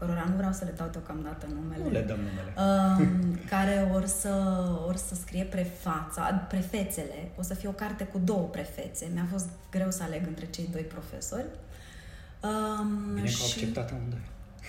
cărora 0.02 0.26
nu 0.30 0.36
vreau 0.36 0.52
să 0.52 0.66
le 0.66 0.74
dau 0.78 0.88
deocamdată 0.92 1.48
numele. 1.54 1.84
Nu 1.84 1.90
le 1.90 2.02
dăm 2.02 2.20
numele. 2.30 2.52
Uh, 2.58 3.08
care 3.54 3.92
or 3.94 4.06
să, 4.06 4.34
or 4.88 4.96
să 4.96 5.16
scrie 5.16 5.44
prefața, 5.44 6.22
prefețele. 6.54 7.32
O 7.40 7.42
să 7.42 7.54
fie 7.54 7.70
o 7.70 7.72
carte 7.72 8.04
cu 8.04 8.20
două 8.24 8.48
prefețe. 8.48 9.10
Mi-a 9.14 9.28
fost 9.32 9.50
greu 9.72 9.92
să 9.92 10.04
aleg 10.04 10.28
între 10.28 10.46
cei 10.46 10.68
doi 10.72 10.82
profesori. 10.82 11.46
Um, 12.44 13.14
Bine 13.14 13.28
și... 13.28 13.38
că 13.38 13.42
au 13.44 13.50
acceptat 13.50 13.92
amândoi. 13.92 14.20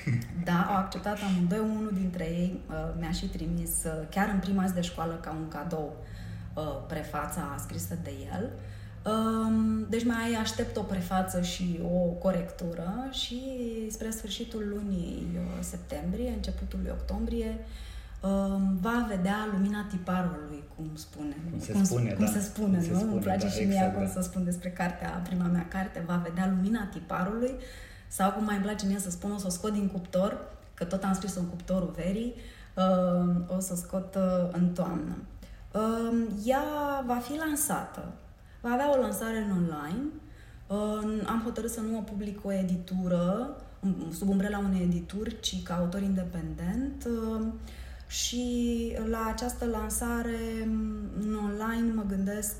Da, 0.44 0.66
au 0.68 0.76
acceptat 0.76 1.18
amândoi. 1.22 1.58
Unul 1.58 1.90
dintre 1.94 2.24
ei 2.24 2.60
uh, 2.68 2.74
mi-a 2.98 3.10
și 3.10 3.26
trimis, 3.26 3.70
uh, 3.84 3.92
chiar 4.10 4.28
în 4.28 4.38
prima 4.38 4.66
zi 4.66 4.74
de 4.74 4.80
școală, 4.80 5.12
ca 5.22 5.30
un 5.30 5.48
cadou, 5.48 5.96
uh, 6.54 6.62
prefața 6.88 7.56
scrisă 7.58 7.98
de 8.02 8.12
el. 8.34 8.50
Uh, 9.06 9.84
deci 9.88 10.04
mai 10.04 10.34
aștept 10.40 10.76
o 10.76 10.82
prefață 10.82 11.42
și 11.42 11.80
o 11.82 11.98
corectură 11.98 13.08
și 13.10 13.40
spre 13.90 14.10
sfârșitul 14.10 14.68
lunii 14.74 15.26
uh, 15.34 15.58
septembrie, 15.60 16.30
începutul 16.30 16.78
lui 16.82 16.90
octombrie, 16.90 17.58
va 18.80 19.06
vedea 19.08 19.48
lumina 19.52 19.86
tiparului, 19.90 20.62
cum 20.76 20.90
spune. 20.94 21.36
Cum 21.50 21.60
se 21.60 21.72
cum, 21.72 21.84
spune, 21.84 22.10
cum 22.10 22.24
da. 22.24 22.30
se 22.30 22.40
spune, 22.40 22.78
cum 22.78 22.88
nu? 22.88 22.94
Se 22.94 22.94
spune, 22.94 23.12
Îmi 23.12 23.20
place 23.20 23.46
da, 23.46 23.52
și 23.52 23.60
exact, 23.60 23.80
mie 23.80 23.92
cum 23.94 24.04
da. 24.04 24.20
să 24.20 24.20
spun 24.20 24.44
despre 24.44 24.70
cartea, 24.70 25.08
prima 25.08 25.44
mea 25.46 25.66
carte, 25.68 26.04
va 26.06 26.22
vedea 26.24 26.52
lumina 26.56 26.88
tiparului 26.92 27.54
sau 28.08 28.30
cum 28.30 28.44
mai 28.44 28.54
îmi 28.54 28.64
place 28.64 28.86
mie 28.86 28.98
să 28.98 29.10
spun, 29.10 29.30
o 29.30 29.38
să 29.38 29.46
o 29.46 29.50
scot 29.50 29.72
din 29.72 29.88
cuptor, 29.88 30.38
că 30.74 30.84
tot 30.84 31.04
am 31.04 31.14
scris 31.14 31.34
în 31.34 31.44
cuptorul 31.44 31.94
verii, 31.96 32.34
o 33.56 33.60
să 33.60 33.70
o 33.72 33.76
scot 33.76 34.14
uh, 34.14 34.48
în 34.52 34.68
toamnă. 34.68 35.16
Ea 36.44 36.64
va 37.06 37.16
fi 37.16 37.36
lansată 37.36 38.12
Va 38.62 38.70
avea 38.70 38.92
o 38.96 39.00
lansare 39.00 39.38
în 39.38 39.50
online. 39.50 40.04
Am 41.26 41.40
hotărât 41.44 41.70
să 41.70 41.80
nu 41.80 41.98
o 41.98 42.00
public 42.00 42.44
o 42.44 42.52
editură 42.52 43.56
sub 44.12 44.28
umbrela 44.28 44.58
unei 44.58 44.82
edituri, 44.82 45.40
ci 45.40 45.62
ca 45.62 45.74
autor 45.74 46.02
independent. 46.02 47.08
Și 48.12 48.96
la 49.10 49.30
această 49.32 49.64
lansare 49.64 50.62
în 51.20 51.38
online 51.44 51.92
mă 51.94 52.02
gândesc, 52.08 52.54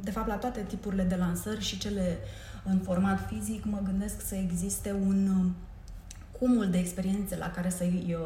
de 0.00 0.10
fapt 0.10 0.26
la 0.26 0.34
toate 0.34 0.64
tipurile 0.68 1.02
de 1.02 1.14
lansări 1.14 1.60
și 1.60 1.78
cele 1.78 2.18
în 2.64 2.78
format 2.78 3.28
fizic, 3.28 3.64
mă 3.64 3.80
gândesc 3.84 4.26
să 4.26 4.34
existe 4.34 4.92
un 5.06 5.50
cumul 6.38 6.70
de 6.70 6.78
experiențe 6.78 7.36
la 7.36 7.50
care 7.50 7.70
să-i 7.70 8.16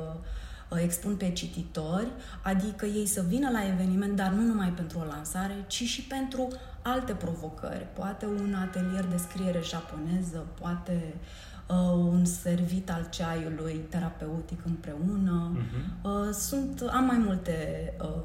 expun 0.83 1.17
pe 1.17 1.31
cititori, 1.31 2.09
adică 2.43 2.87
ei 2.87 3.07
să 3.07 3.25
vină 3.29 3.51
la 3.51 3.67
eveniment, 3.67 4.17
dar 4.17 4.31
nu 4.31 4.43
numai 4.43 4.69
pentru 4.69 4.99
o 4.99 5.05
lansare, 5.05 5.65
ci 5.67 5.83
și 5.83 6.03
pentru 6.03 6.49
alte 6.83 7.13
provocări. 7.13 7.87
Poate 7.95 8.27
un 8.27 8.55
atelier 8.55 9.05
de 9.05 9.17
scriere 9.17 9.61
japoneză, 9.63 10.47
poate 10.61 11.15
uh, 11.15 11.46
un 11.75 12.25
servit 12.25 12.91
al 12.91 13.07
ceaiului 13.11 13.75
terapeutic 13.89 14.61
împreună. 14.65 15.57
Uh-huh. 15.57 16.05
Uh, 16.05 16.33
sunt, 16.33 16.81
am 16.93 17.05
mai 17.05 17.19
multe 17.19 17.93
uh, 18.01 18.23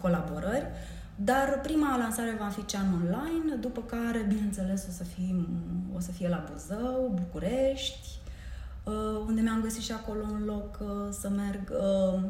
colaborări, 0.00 0.66
dar 1.16 1.60
prima 1.62 1.96
lansare 1.96 2.36
va 2.40 2.48
fi 2.48 2.64
cea 2.64 2.80
în 2.80 2.92
online, 2.92 3.54
după 3.60 3.80
care, 3.80 4.24
bineînțeles, 4.28 4.86
o 4.88 4.90
să, 4.90 5.04
fie, 5.04 5.46
o 5.96 6.00
să 6.00 6.10
fie 6.10 6.28
la 6.28 6.44
Buzău, 6.52 7.12
București, 7.14 8.08
uh, 8.84 9.24
unde 9.26 9.40
mi-am 9.40 9.60
găsit 9.60 9.82
și 9.82 9.92
acolo 9.92 10.22
un 10.32 10.44
loc 10.44 10.78
uh, 10.80 11.08
să 11.10 11.28
merg. 11.28 11.70
Uh, 11.70 12.22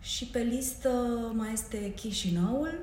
și 0.00 0.24
pe 0.26 0.38
listă 0.38 0.88
mai 1.34 1.52
este 1.52 1.92
Chișinăul, 1.92 2.78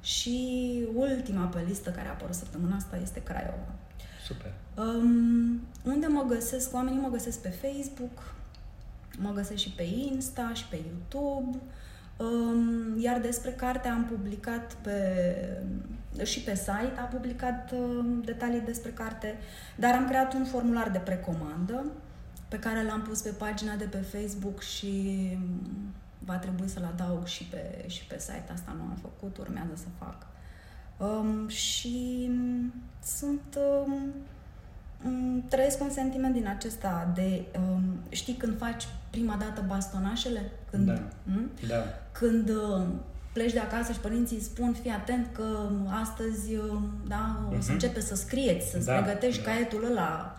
și 0.00 0.86
ultima 0.94 1.44
pe 1.44 1.64
listă 1.66 1.90
care 1.90 2.08
a 2.08 2.10
apărut 2.10 2.34
săptămâna 2.34 2.76
asta 2.76 2.98
este 3.02 3.22
Craiova. 3.22 3.74
Super. 4.26 4.52
Um, 4.76 5.60
unde 5.84 6.06
mă 6.06 6.24
găsesc? 6.28 6.74
Oamenii 6.74 7.00
mă 7.00 7.08
găsesc 7.08 7.40
pe 7.40 7.48
Facebook, 7.48 8.34
mă 9.18 9.30
găsesc 9.34 9.60
și 9.60 9.70
pe 9.70 9.82
Insta 9.82 10.52
și 10.54 10.64
pe 10.66 10.78
YouTube. 10.86 11.58
Um, 12.16 12.98
iar 13.00 13.20
despre 13.20 13.50
carte 13.50 13.88
am 13.88 14.04
publicat 14.04 14.72
pe 14.72 15.18
și 16.22 16.40
pe 16.40 16.54
site, 16.54 16.94
a 17.00 17.04
publicat 17.04 17.72
um, 17.72 18.22
detalii 18.22 18.60
despre 18.60 18.90
carte, 18.90 19.38
dar 19.76 19.94
am 19.94 20.06
creat 20.06 20.34
un 20.34 20.44
formular 20.44 20.90
de 20.90 20.98
precomandă 20.98 21.84
pe 22.48 22.58
care 22.58 22.84
l-am 22.84 23.02
pus 23.02 23.20
pe 23.20 23.30
pagina 23.30 23.74
de 23.74 23.84
pe 23.84 23.96
Facebook 23.96 24.60
și 24.60 25.28
va 26.18 26.36
trebui 26.36 26.68
să-l 26.68 26.90
adaug 26.92 27.26
și 27.26 27.44
pe, 27.44 27.84
și 27.86 28.06
pe 28.06 28.18
site. 28.18 28.50
Asta 28.52 28.74
nu 28.76 28.82
am 28.82 28.98
făcut, 29.00 29.38
urmează 29.38 29.72
să 29.74 29.86
fac. 29.98 30.26
Um, 30.96 31.48
și 31.48 32.30
sunt... 33.02 33.58
Um, 33.86 34.14
trăiesc 35.48 35.80
un 35.80 35.90
sentiment 35.90 36.34
din 36.34 36.46
acesta 36.48 37.12
de... 37.14 37.42
Um, 37.58 37.82
știi 38.08 38.34
când 38.34 38.58
faci 38.58 38.86
prima 39.10 39.36
dată 39.38 39.64
bastonașele? 39.66 40.40
Când, 40.70 40.86
da. 40.86 40.98
Um, 41.26 41.50
da. 41.68 41.84
Când 42.12 42.48
uh, 42.48 42.82
pleci 43.32 43.52
de 43.52 43.58
acasă 43.58 43.92
și 43.92 43.98
părinții 43.98 44.40
spun, 44.40 44.76
fii 44.82 44.90
atent 44.90 45.26
că 45.32 45.68
astăzi 46.02 46.54
da, 47.08 47.48
o 47.48 47.60
să 47.60 47.68
uh-huh. 47.68 47.72
începe 47.72 48.00
să 48.00 48.14
scrieți, 48.14 48.70
să-ți 48.70 48.86
da, 48.86 48.92
pregătești 48.92 49.42
da. 49.42 49.50
caietul 49.50 49.84
ăla, 49.90 50.36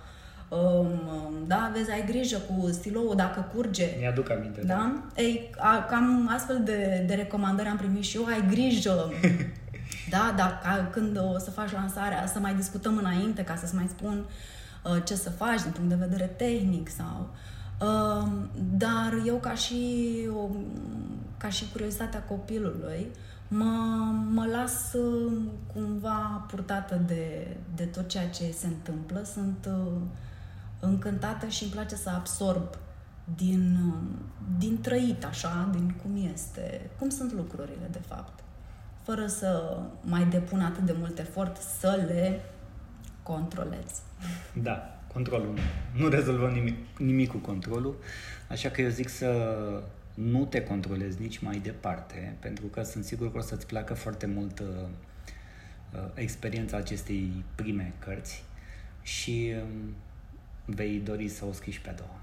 um, 0.49 1.47
da, 1.47 1.71
vezi, 1.73 1.91
ai 1.91 2.05
grijă 2.05 2.37
cu 2.37 2.69
stiloul 2.71 3.15
dacă 3.15 3.51
curge. 3.53 3.89
Mi-aduc 3.99 4.29
aminte. 4.31 4.61
Da? 4.61 4.73
da? 4.73 5.21
Ei, 5.21 5.49
a, 5.57 5.85
cam 5.89 6.29
astfel 6.35 6.61
de, 6.63 7.03
de 7.07 7.13
recomandări 7.13 7.67
am 7.67 7.77
primit 7.77 8.03
și 8.03 8.17
eu, 8.17 8.25
ai 8.25 8.45
grijă. 8.49 9.09
da, 10.15 10.33
da, 10.35 10.59
ca, 10.63 10.87
când 10.91 11.17
o 11.17 11.37
să 11.37 11.51
faci 11.51 11.71
lansarea, 11.71 12.27
să 12.27 12.39
mai 12.39 12.55
discutăm 12.55 12.97
înainte 12.97 13.43
ca 13.43 13.55
să-ți 13.55 13.75
mai 13.75 13.87
spun 13.97 14.25
uh, 14.83 15.03
ce 15.03 15.15
să 15.15 15.29
faci 15.29 15.61
din 15.61 15.71
punct 15.71 15.89
de 15.89 16.05
vedere 16.07 16.25
tehnic 16.25 16.89
sau... 16.89 17.29
Uh, 17.81 18.27
dar 18.77 19.21
eu 19.25 19.35
ca 19.35 19.53
și, 19.53 20.11
o, 20.35 20.49
ca 21.37 21.49
și 21.49 21.71
curiozitatea 21.71 22.23
copilului, 22.23 23.07
mă, 23.47 23.65
mă 24.31 24.45
las 24.45 24.93
uh, 24.93 25.31
cumva 25.73 26.45
purtată 26.49 27.01
de, 27.07 27.57
de 27.75 27.83
tot 27.83 28.07
ceea 28.07 28.29
ce 28.29 28.51
se 28.57 28.67
întâmplă. 28.67 29.23
Sunt 29.33 29.69
uh, 29.69 30.01
încântată 30.79 31.47
și 31.47 31.63
îmi 31.63 31.71
place 31.71 31.95
să 31.95 32.09
absorb 32.09 32.77
din, 33.35 33.93
din 34.57 34.81
trăit 34.81 35.25
așa, 35.25 35.69
din 35.71 35.95
cum 36.03 36.29
este, 36.33 36.89
cum 36.99 37.09
sunt 37.09 37.33
lucrurile 37.33 37.87
de 37.91 38.01
fapt, 38.07 38.43
fără 39.05 39.27
să 39.27 39.77
mai 40.01 40.25
depun 40.25 40.59
atât 40.59 40.83
de 40.83 40.95
mult 40.99 41.19
efort 41.19 41.61
să 41.79 42.03
le 42.07 42.39
controlez. 43.23 44.01
Da, 44.53 44.99
controlul. 45.13 45.59
Nu 45.95 46.07
rezolvăm 46.07 46.51
nimic, 46.51 46.75
nimic 46.97 47.29
cu 47.29 47.37
controlul, 47.37 47.95
așa 48.49 48.69
că 48.69 48.81
eu 48.81 48.89
zic 48.89 49.09
să 49.09 49.57
nu 50.13 50.45
te 50.45 50.63
controlezi 50.63 51.21
nici 51.21 51.37
mai 51.37 51.57
departe, 51.57 52.35
pentru 52.39 52.65
că 52.65 52.83
sunt 52.83 53.03
sigur 53.03 53.31
că 53.31 53.37
o 53.37 53.41
să-ți 53.41 53.65
placă 53.65 53.93
foarte 53.93 54.25
mult 54.25 54.59
uh, 54.59 54.65
uh 55.93 55.99
experiența 56.13 56.77
acestei 56.77 57.43
prime 57.55 57.93
cărți 57.99 58.43
și 59.01 59.53
uh, 59.55 59.63
vei 60.65 60.99
dori 60.99 61.27
să 61.29 61.45
o 61.45 61.51
scriși 61.51 61.81
pe 61.81 61.89
a 61.89 61.93
doua. 61.93 62.19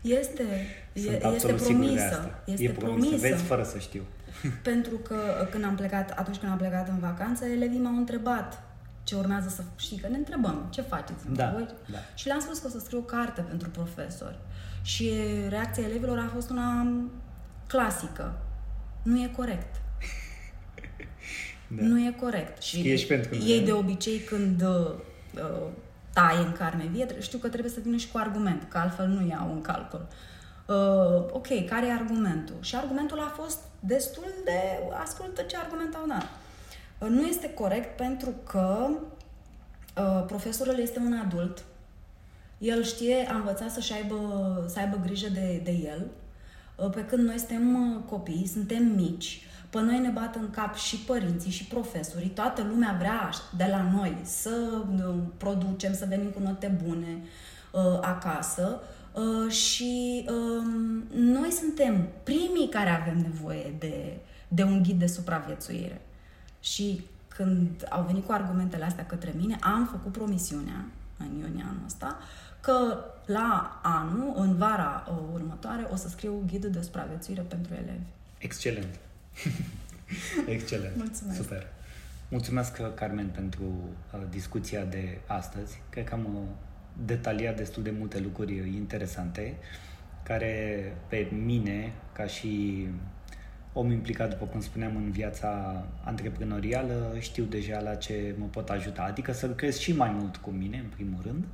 Este, 0.00 0.42
e, 0.92 1.00
este 1.34 1.52
promisă. 1.52 2.42
Este 2.44 2.64
e 2.64 2.70
promisă. 2.70 3.06
promisă. 3.06 3.16
Vezi 3.16 3.42
fără 3.42 3.62
să 3.62 3.78
știu. 3.78 4.02
Pentru 4.70 4.96
că 4.96 5.48
când 5.50 5.64
am 5.64 5.74
plecat, 5.74 6.10
atunci 6.10 6.36
când 6.36 6.52
am 6.52 6.58
plecat 6.58 6.88
în 6.88 6.98
vacanță, 6.98 7.44
elevii 7.44 7.78
m-au 7.78 7.96
întrebat 7.96 8.62
ce 9.04 9.14
urmează 9.14 9.48
să 9.48 9.62
știi, 9.76 9.98
că 9.98 10.08
ne 10.08 10.16
întrebăm 10.16 10.66
ce 10.70 10.80
faceți 10.80 11.32
da, 11.32 11.50
voi. 11.50 11.68
Da. 11.90 11.98
Și 12.14 12.26
le-am 12.26 12.40
spus 12.40 12.58
că 12.58 12.66
o 12.66 12.70
să 12.70 12.78
scriu 12.78 12.98
o 12.98 13.02
carte 13.02 13.40
pentru 13.40 13.68
profesori. 13.68 14.38
Și 14.82 15.12
reacția 15.48 15.84
elevilor 15.84 16.18
a 16.18 16.30
fost 16.34 16.50
una 16.50 16.86
clasică. 17.66 18.38
Nu 19.02 19.20
e 19.20 19.30
corect. 19.36 19.74
Da. 21.68 21.82
Nu 21.82 22.00
e 22.00 22.14
corect. 22.20 22.62
Și 22.62 22.90
Ești 22.90 23.06
pentru 23.06 23.34
ei 23.34 23.60
de 23.60 23.72
obicei 23.72 24.18
când 24.18 24.62
uh, 24.62 24.94
taie 26.12 26.38
în 26.38 26.52
carne 26.52 26.86
vie, 26.92 27.06
știu 27.20 27.38
că 27.38 27.48
trebuie 27.48 27.72
să 27.72 27.80
vină 27.82 27.96
și 27.96 28.10
cu 28.10 28.18
argument, 28.18 28.66
că 28.68 28.78
altfel 28.78 29.06
nu 29.06 29.26
iau 29.26 29.52
în 29.52 29.60
calcul. 29.60 30.06
Uh, 30.66 31.32
ok, 31.32 31.66
care 31.68 31.86
e 31.86 31.92
argumentul? 31.92 32.54
Și 32.60 32.76
argumentul 32.76 33.18
a 33.18 33.32
fost 33.42 33.58
destul 33.86 34.32
de... 34.44 34.60
Ascultă 35.02 35.42
ce 35.42 35.56
argument 35.56 35.94
au 35.94 36.06
dat. 36.08 36.28
Uh, 36.98 37.08
nu 37.08 37.26
este 37.26 37.50
corect 37.54 37.96
pentru 37.96 38.34
că 38.46 38.88
uh, 39.96 40.24
profesorul 40.26 40.78
este 40.78 40.98
un 40.98 41.12
adult, 41.12 41.64
el 42.58 42.82
știe, 42.82 43.28
a 43.30 43.34
învățat 43.34 43.70
să 43.70 43.92
aibă, 43.94 44.18
să 44.68 44.78
aibă 44.78 45.00
grijă 45.02 45.28
de, 45.28 45.60
de 45.64 45.70
el, 45.70 46.06
uh, 46.76 46.90
pe 46.90 47.04
când 47.04 47.26
noi 47.26 47.38
suntem 47.38 47.94
uh, 47.94 48.00
copii, 48.08 48.46
suntem 48.52 48.84
mici, 48.84 49.46
pe 49.70 49.80
noi 49.80 49.98
ne 49.98 50.08
bat 50.08 50.34
în 50.34 50.50
cap 50.50 50.74
și 50.76 50.96
părinții 50.96 51.50
și 51.50 51.64
profesorii, 51.64 52.28
toată 52.28 52.62
lumea 52.62 52.96
vrea 52.98 53.30
de 53.56 53.66
la 53.70 53.90
noi 53.92 54.16
să 54.22 54.82
uh, 55.06 55.14
producem, 55.36 55.94
să 55.94 56.06
venim 56.08 56.30
cu 56.30 56.40
note 56.40 56.78
bune 56.84 57.22
uh, 57.72 57.98
acasă. 58.00 58.80
Uh, 59.12 59.50
și 59.50 60.24
uh, 60.28 60.64
noi 61.14 61.50
suntem 61.50 62.08
primii 62.22 62.43
care 62.68 62.90
avem 62.90 63.18
nevoie 63.18 63.74
de, 63.78 64.16
de 64.48 64.62
un 64.62 64.82
ghid 64.82 64.98
de 64.98 65.06
supraviețuire. 65.06 66.00
Și 66.60 67.04
când 67.28 67.86
au 67.88 68.02
venit 68.02 68.26
cu 68.26 68.32
argumentele 68.32 68.84
astea 68.84 69.06
către 69.06 69.32
mine, 69.36 69.56
am 69.60 69.88
făcut 69.90 70.12
promisiunea 70.12 70.84
în 71.18 71.26
iunie 71.26 71.64
anul 71.68 71.82
ăsta 71.86 72.18
că 72.60 73.04
la 73.26 73.80
anul, 73.82 74.32
în 74.36 74.56
vara 74.56 75.06
uh, 75.08 75.16
următoare, 75.32 75.86
o 75.92 75.96
să 75.96 76.08
scriu 76.08 76.42
ghidul 76.46 76.70
de 76.70 76.80
supraviețuire 76.80 77.40
pentru 77.40 77.74
elevi. 77.74 78.08
Excelent! 78.38 78.94
Excelent. 80.46 80.96
Mulțumesc. 80.96 81.36
Super. 81.36 81.66
Mulțumesc, 82.28 82.94
Carmen, 82.94 83.28
pentru 83.28 83.62
uh, 83.62 84.20
discuția 84.30 84.84
de 84.84 85.18
astăzi. 85.26 85.80
Cred 85.90 86.04
că 86.04 86.14
am 86.14 86.24
uh, 86.34 86.42
detaliat 87.06 87.56
destul 87.56 87.82
de 87.82 87.94
multe 87.98 88.20
lucruri 88.20 88.76
interesante 88.76 89.54
care 90.24 90.92
pe 91.08 91.28
mine, 91.44 91.92
ca 92.12 92.26
și 92.26 92.86
om 93.72 93.90
implicat, 93.90 94.30
după 94.30 94.44
cum 94.44 94.60
spuneam, 94.60 94.96
în 94.96 95.10
viața 95.10 95.82
antreprenorială, 96.04 97.16
știu 97.18 97.44
deja 97.44 97.80
la 97.80 97.94
ce 97.94 98.34
mă 98.38 98.46
pot 98.46 98.68
ajuta. 98.68 99.02
Adică 99.02 99.32
să 99.32 99.46
lucrez 99.46 99.78
și 99.78 99.92
mai 99.92 100.10
mult 100.10 100.36
cu 100.36 100.50
mine, 100.50 100.78
în 100.78 100.88
primul 100.94 101.20
rând, 101.22 101.44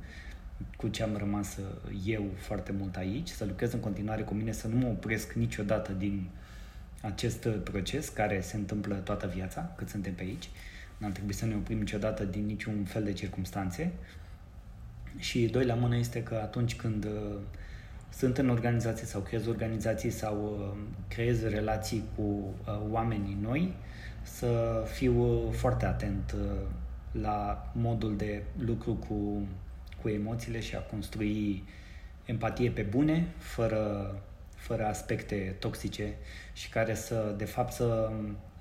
cu 0.77 0.87
ce 0.87 1.03
am 1.03 1.15
rămas 1.17 1.57
uh, 1.57 1.91
eu 2.05 2.23
foarte 2.35 2.71
mult 2.71 2.95
aici, 2.95 3.27
să 3.27 3.45
lucrez 3.45 3.73
în 3.73 3.79
continuare 3.79 4.21
cu 4.21 4.33
mine, 4.33 4.51
să 4.51 4.67
nu 4.67 4.75
mă 4.75 4.87
opresc 4.87 5.33
niciodată 5.33 5.91
din 5.91 6.29
acest 7.01 7.47
proces 7.47 8.09
care 8.09 8.41
se 8.41 8.55
întâmplă 8.55 8.95
toată 8.95 9.31
viața, 9.35 9.73
cât 9.77 9.89
suntem 9.89 10.13
pe 10.13 10.23
aici. 10.23 10.49
Nu 10.97 11.05
ar 11.05 11.11
trebui 11.11 11.33
să 11.33 11.45
ne 11.45 11.55
oprim 11.55 11.77
niciodată 11.77 12.23
din 12.23 12.45
niciun 12.45 12.83
fel 12.83 13.03
de 13.03 13.13
circunstanțe. 13.13 13.91
Și 15.17 15.45
doi 15.45 15.65
la 15.65 15.73
mână 15.73 15.97
este 15.97 16.23
că 16.23 16.35
atunci 16.35 16.75
când 16.75 17.05
uh, 17.05 17.37
sunt 18.13 18.37
în 18.37 18.49
organizații 18.49 19.07
sau 19.07 19.21
creez 19.21 19.47
organizații 19.47 20.09
sau 20.09 20.57
uh, 20.59 20.77
creez 21.07 21.43
relații 21.43 22.03
cu 22.15 22.21
uh, 22.21 22.81
oamenii 22.89 23.37
noi, 23.41 23.73
să 24.21 24.83
fiu 24.93 25.49
foarte 25.51 25.85
atent 25.85 26.35
la 27.11 27.69
modul 27.73 28.15
de 28.15 28.43
lucru 28.57 28.93
cu, 28.93 29.47
cu 30.01 30.09
emoțiile 30.09 30.59
și 30.59 30.75
a 30.75 30.79
construi 30.79 31.63
empatie 32.25 32.69
pe 32.69 32.81
bune, 32.81 33.27
fără 33.37 34.15
fără 34.61 34.85
aspecte 34.85 35.55
toxice 35.59 36.13
și 36.53 36.69
care 36.69 36.93
să, 36.93 37.33
de 37.37 37.45
fapt, 37.45 37.71
să 37.71 38.11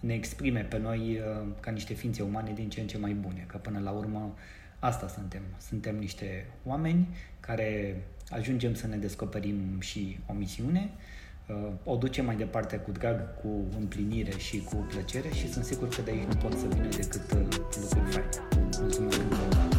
ne 0.00 0.14
exprime 0.14 0.60
pe 0.60 0.78
noi 0.78 1.18
uh, 1.18 1.46
ca 1.60 1.70
niște 1.70 1.94
ființe 1.94 2.22
umane 2.22 2.52
din 2.52 2.68
ce 2.68 2.80
în 2.80 2.86
ce 2.86 2.98
mai 2.98 3.12
bune, 3.12 3.44
că 3.46 3.56
până 3.56 3.80
la 3.80 3.90
urmă 3.90 4.34
asta 4.78 5.08
suntem. 5.08 5.42
Suntem 5.58 5.96
niște 5.96 6.46
oameni 6.64 7.08
care 7.40 8.02
ajungem 8.30 8.74
să 8.74 8.86
ne 8.86 8.96
descoperim 8.96 9.80
și 9.80 10.18
o 10.26 10.32
misiune, 10.32 10.90
uh, 11.48 11.72
o 11.84 11.96
ducem 11.96 12.24
mai 12.24 12.36
departe 12.36 12.76
cu 12.76 12.90
drag, 12.90 13.40
cu 13.42 13.64
împlinire 13.78 14.38
și 14.38 14.58
cu 14.58 14.76
plăcere 14.76 15.28
și 15.28 15.52
sunt 15.52 15.64
sigur 15.64 15.88
că 15.88 16.02
de 16.02 16.10
aici 16.10 16.26
nu 16.26 16.34
pot 16.34 16.58
să 16.58 16.66
vină 16.68 16.88
decât 16.88 17.32
uh, 17.32 17.46
lucruri 17.80 18.10
faine. 18.10 18.28
Mulțumesc! 18.80 19.69